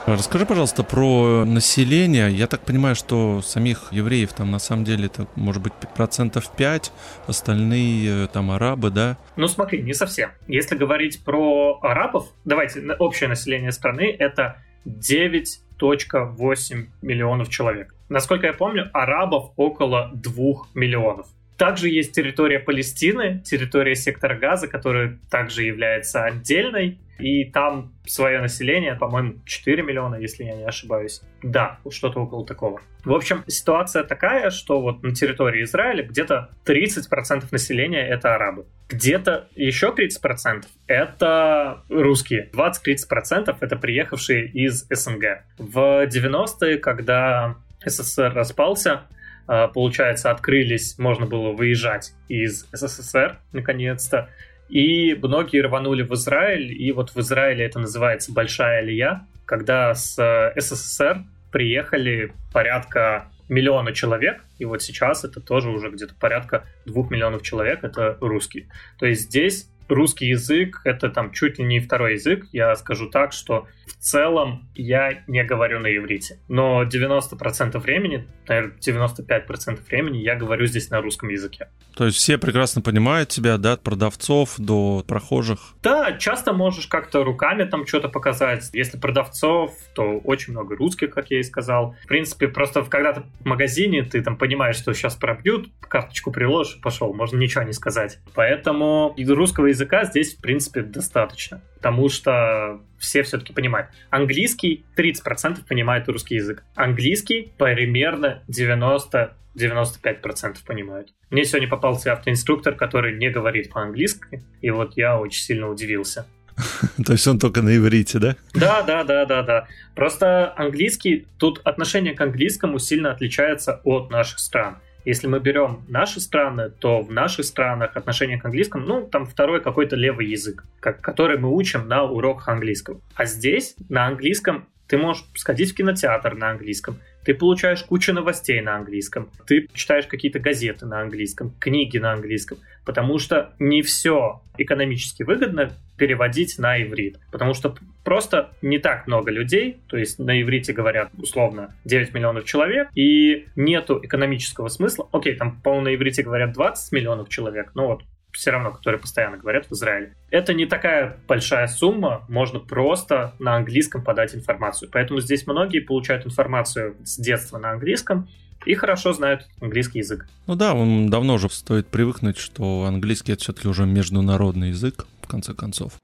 Расскажи, 0.07 0.45
пожалуйста, 0.45 0.83
про 0.85 1.43
население. 1.43 2.31
Я 2.31 2.47
так 2.47 2.61
понимаю, 2.61 2.95
что 2.95 3.41
самих 3.41 3.91
евреев 3.91 4.31
там 4.31 4.51
на 4.51 4.59
самом 4.59 4.85
деле 4.85 5.07
это 5.07 5.27
может 5.35 5.61
быть 5.61 5.73
процентов 5.73 6.49
5, 6.55 6.93
остальные 7.27 8.23
э, 8.23 8.27
там 8.31 8.51
арабы, 8.51 8.89
да? 8.89 9.17
Ну 9.35 9.49
смотри, 9.49 9.81
не 9.81 9.93
совсем. 9.93 10.29
Если 10.47 10.77
говорить 10.77 11.25
про 11.25 11.77
арабов, 11.81 12.31
давайте, 12.45 12.79
общее 12.99 13.27
население 13.27 13.73
страны 13.73 14.15
это 14.17 14.63
9.8 14.85 16.85
миллионов 17.01 17.49
человек. 17.49 17.93
Насколько 18.07 18.47
я 18.47 18.53
помню, 18.53 18.89
арабов 18.93 19.51
около 19.57 20.11
2 20.13 20.33
миллионов. 20.73 21.27
Также 21.57 21.89
есть 21.89 22.13
территория 22.13 22.59
Палестины, 22.59 23.41
территория 23.43 23.95
сектора 23.95 24.35
Газа, 24.35 24.67
которая 24.67 25.19
также 25.29 25.63
является 25.63 26.23
отдельной. 26.23 26.99
И 27.19 27.45
там 27.45 27.95
свое 28.05 28.39
население, 28.39 28.93
по-моему, 28.93 29.41
4 29.43 29.81
миллиона, 29.81 30.15
если 30.15 30.43
я 30.43 30.55
не 30.55 30.65
ошибаюсь. 30.65 31.23
Да, 31.41 31.79
что-то 31.89 32.19
около 32.19 32.45
такого. 32.45 32.79
В 33.03 33.11
общем, 33.11 33.43
ситуация 33.47 34.03
такая, 34.03 34.51
что 34.51 34.81
вот 34.81 35.01
на 35.01 35.15
территории 35.15 35.63
Израиля 35.63 36.03
где-то 36.03 36.51
30% 36.65 37.45
населения 37.49 38.07
это 38.07 38.35
арабы. 38.35 38.67
Где-то 38.89 39.47
еще 39.55 39.95
30% 39.97 40.65
это 40.85 41.83
русские. 41.89 42.51
20-30% 42.53 43.55
это 43.59 43.75
приехавшие 43.77 44.47
из 44.47 44.85
СНГ. 44.89 45.43
В 45.57 46.05
90-е, 46.05 46.77
когда 46.77 47.55
СССР 47.83 48.33
распался, 48.33 49.07
получается, 49.47 50.31
открылись, 50.31 50.97
можно 50.99 51.25
было 51.25 51.51
выезжать 51.51 52.13
из 52.27 52.67
СССР, 52.71 53.39
наконец-то, 53.53 54.29
и 54.69 55.15
многие 55.15 55.61
рванули 55.61 56.03
в 56.03 56.13
Израиль, 56.13 56.73
и 56.73 56.91
вот 56.91 57.11
в 57.11 57.17
Израиле 57.19 57.65
это 57.65 57.79
называется 57.79 58.33
«большая 58.33 58.79
алия», 58.79 59.25
когда 59.45 59.95
с 59.95 60.19
э, 60.19 60.59
СССР 60.59 61.23
приехали 61.51 62.33
порядка 62.51 63.31
миллиона 63.47 63.93
человек, 63.93 64.43
и 64.59 64.65
вот 64.65 64.81
сейчас 64.81 65.23
это 65.23 65.39
тоже 65.39 65.69
уже 65.69 65.89
где-то 65.89 66.15
порядка 66.15 66.65
двух 66.85 67.09
миллионов 67.09 67.43
человек, 67.43 67.83
это 67.83 68.17
русские. 68.19 68.67
То 68.99 69.05
есть 69.05 69.23
здесь 69.23 69.69
русский 69.87 70.27
язык— 70.27 70.81
это 70.83 71.09
там 71.09 71.31
чуть 71.31 71.59
ли 71.59 71.63
не 71.63 71.79
второй 71.79 72.13
язык. 72.13 72.45
Я 72.51 72.75
скажу 72.75 73.09
так, 73.09 73.31
что 73.31 73.67
в 73.87 73.95
целом 73.97 74.69
я 74.75 75.23
не 75.27 75.43
говорю 75.43 75.79
на 75.79 75.87
иврите. 75.95 76.39
Но 76.47 76.83
90% 76.83 77.77
времени, 77.79 78.27
наверное, 78.47 78.77
95% 78.79 79.79
времени 79.87 80.17
я 80.17 80.35
говорю 80.35 80.65
здесь 80.65 80.89
на 80.89 81.01
русском 81.01 81.29
языке. 81.29 81.69
То 81.95 82.05
есть 82.05 82.17
все 82.17 82.37
прекрасно 82.37 82.81
понимают 82.81 83.29
тебя, 83.29 83.57
да, 83.57 83.73
от 83.73 83.83
продавцов 83.83 84.55
до 84.57 85.03
прохожих? 85.07 85.75
Да, 85.81 86.13
часто 86.13 86.53
можешь 86.53 86.87
как-то 86.87 87.23
руками 87.23 87.63
там 87.63 87.87
что-то 87.87 88.09
показать. 88.09 88.69
Если 88.73 88.99
продавцов, 88.99 89.73
то 89.95 90.19
очень 90.19 90.53
много 90.53 90.75
русских, 90.75 91.11
как 91.11 91.31
я 91.31 91.39
и 91.39 91.43
сказал. 91.43 91.95
В 92.03 92.07
принципе, 92.07 92.47
просто 92.49 92.83
когда 92.83 93.13
ты 93.13 93.21
в 93.39 93.45
магазине, 93.45 94.03
ты 94.03 94.21
там 94.21 94.37
понимаешь, 94.37 94.75
что 94.75 94.93
сейчас 94.93 95.15
пробьют, 95.15 95.69
карточку 95.81 96.31
приложишь, 96.31 96.79
пошел, 96.81 97.13
можно 97.13 97.37
ничего 97.37 97.63
не 97.63 97.73
сказать. 97.73 98.19
Поэтому 98.35 99.15
русского 99.17 99.67
языка 99.67 100.03
здесь, 100.05 100.35
в 100.35 100.41
принципе, 100.41 100.81
достаточно. 100.81 101.61
Потому 101.77 102.09
что 102.09 102.81
все 102.97 103.23
все-таки 103.23 103.53
понимают. 103.53 103.89
Английский 104.09 104.85
30% 104.97 105.65
понимает 105.67 106.07
русский 106.09 106.35
язык. 106.35 106.63
Английский 106.75 107.53
примерно 107.57 108.43
90 108.47 109.35
95% 109.57 110.57
понимают. 110.65 111.09
Мне 111.31 111.43
сегодня 111.43 111.67
попался 111.67 112.13
автоинструктор, 112.13 112.75
который 112.75 113.17
не 113.17 113.29
говорит 113.29 113.71
по-английски, 113.71 114.43
и 114.61 114.69
вот 114.69 114.95
я 114.95 115.19
очень 115.19 115.41
сильно 115.41 115.67
удивился. 115.67 116.27
То 117.05 117.13
есть 117.13 117.27
он 117.27 117.39
только 117.39 117.61
на 117.61 117.75
иврите, 117.75 118.19
да? 118.19 118.35
Да, 118.53 118.81
да, 118.83 119.03
да, 119.03 119.25
да, 119.25 119.43
да. 119.43 119.67
Просто 119.95 120.53
английский, 120.55 121.27
тут 121.37 121.59
отношение 121.63 122.13
к 122.13 122.21
английскому 122.21 122.79
сильно 122.79 123.11
отличается 123.11 123.81
от 123.83 124.09
наших 124.09 124.39
стран. 124.39 124.77
Если 125.07 125.25
мы 125.25 125.39
берем 125.39 125.85
наши 125.87 126.19
страны, 126.19 126.69
то 126.69 127.01
в 127.01 127.13
наших 127.13 127.45
странах 127.45 127.95
отношение 127.95 128.37
к 128.37 128.43
английскому, 128.43 128.85
ну, 128.85 129.07
там 129.07 129.25
второй 129.25 129.61
какой-то 129.61 129.95
левый 129.95 130.27
язык, 130.27 130.65
как, 130.81 130.99
который 130.99 131.37
мы 131.37 131.49
учим 131.55 131.87
на 131.87 132.03
уроках 132.03 132.49
английского. 132.49 132.99
А 133.15 133.23
здесь 133.23 133.77
на 133.87 134.05
английском 134.05 134.67
ты 134.85 134.97
можешь 134.97 135.23
сходить 135.35 135.71
в 135.71 135.75
кинотеатр 135.75 136.35
на 136.35 136.49
английском, 136.49 136.99
ты 137.23 137.33
получаешь 137.33 137.83
кучу 137.83 138.11
новостей 138.11 138.59
на 138.59 138.75
английском, 138.75 139.29
ты 139.45 139.69
читаешь 139.73 140.07
какие-то 140.07 140.39
газеты 140.39 140.85
на 140.85 140.99
английском, 140.99 141.53
книги 141.57 141.97
на 141.97 142.11
английском, 142.11 142.57
потому 142.85 143.17
что 143.17 143.53
не 143.59 143.83
все 143.83 144.41
экономически 144.57 145.23
выгодно 145.23 145.71
переводить 145.97 146.59
на 146.59 146.81
иврит, 146.83 147.17
потому 147.31 147.53
что 147.53 147.77
просто 148.07 148.51
не 148.61 148.79
так 148.79 149.05
много 149.05 149.31
людей, 149.31 149.81
то 149.87 149.97
есть 149.97 150.17
на 150.17 150.41
иврите 150.41 150.71
говорят 150.71 151.09
условно 151.17 151.75
9 151.83 152.13
миллионов 152.13 152.45
человек, 152.45 152.87
и 152.95 153.47
нету 153.57 153.99
экономического 154.01 154.69
смысла. 154.69 155.09
Окей, 155.11 155.35
там, 155.35 155.59
по-моему, 155.59 155.87
на 155.87 155.95
иврите 155.95 156.23
говорят 156.23 156.53
20 156.53 156.93
миллионов 156.93 157.27
человек, 157.27 157.71
но 157.75 157.87
вот 157.87 158.03
все 158.31 158.51
равно, 158.51 158.71
которые 158.71 159.01
постоянно 159.01 159.35
говорят 159.35 159.65
в 159.65 159.73
Израиле. 159.73 160.15
Это 160.31 160.53
не 160.53 160.65
такая 160.65 161.17
большая 161.27 161.67
сумма, 161.67 162.23
можно 162.29 162.61
просто 162.61 163.33
на 163.39 163.57
английском 163.57 164.01
подать 164.01 164.33
информацию. 164.33 164.89
Поэтому 164.89 165.19
здесь 165.19 165.45
многие 165.45 165.81
получают 165.81 166.25
информацию 166.25 166.95
с 167.03 167.17
детства 167.17 167.57
на 167.57 167.71
английском, 167.71 168.29
и 168.65 168.73
хорошо 168.73 169.11
знают 169.11 169.49
английский 169.59 169.99
язык. 169.99 170.29
Ну 170.45 170.55
да, 170.55 170.73
он 170.73 171.09
давно 171.09 171.33
уже 171.33 171.49
стоит 171.49 171.87
привыкнуть, 171.87 172.37
что 172.37 172.85
английский 172.85 173.33
это 173.33 173.41
все-таки 173.41 173.67
уже 173.67 173.85
международный 173.85 174.69
язык, 174.69 175.07
в 175.21 175.27
конце 175.27 175.53
концов. 175.53 175.99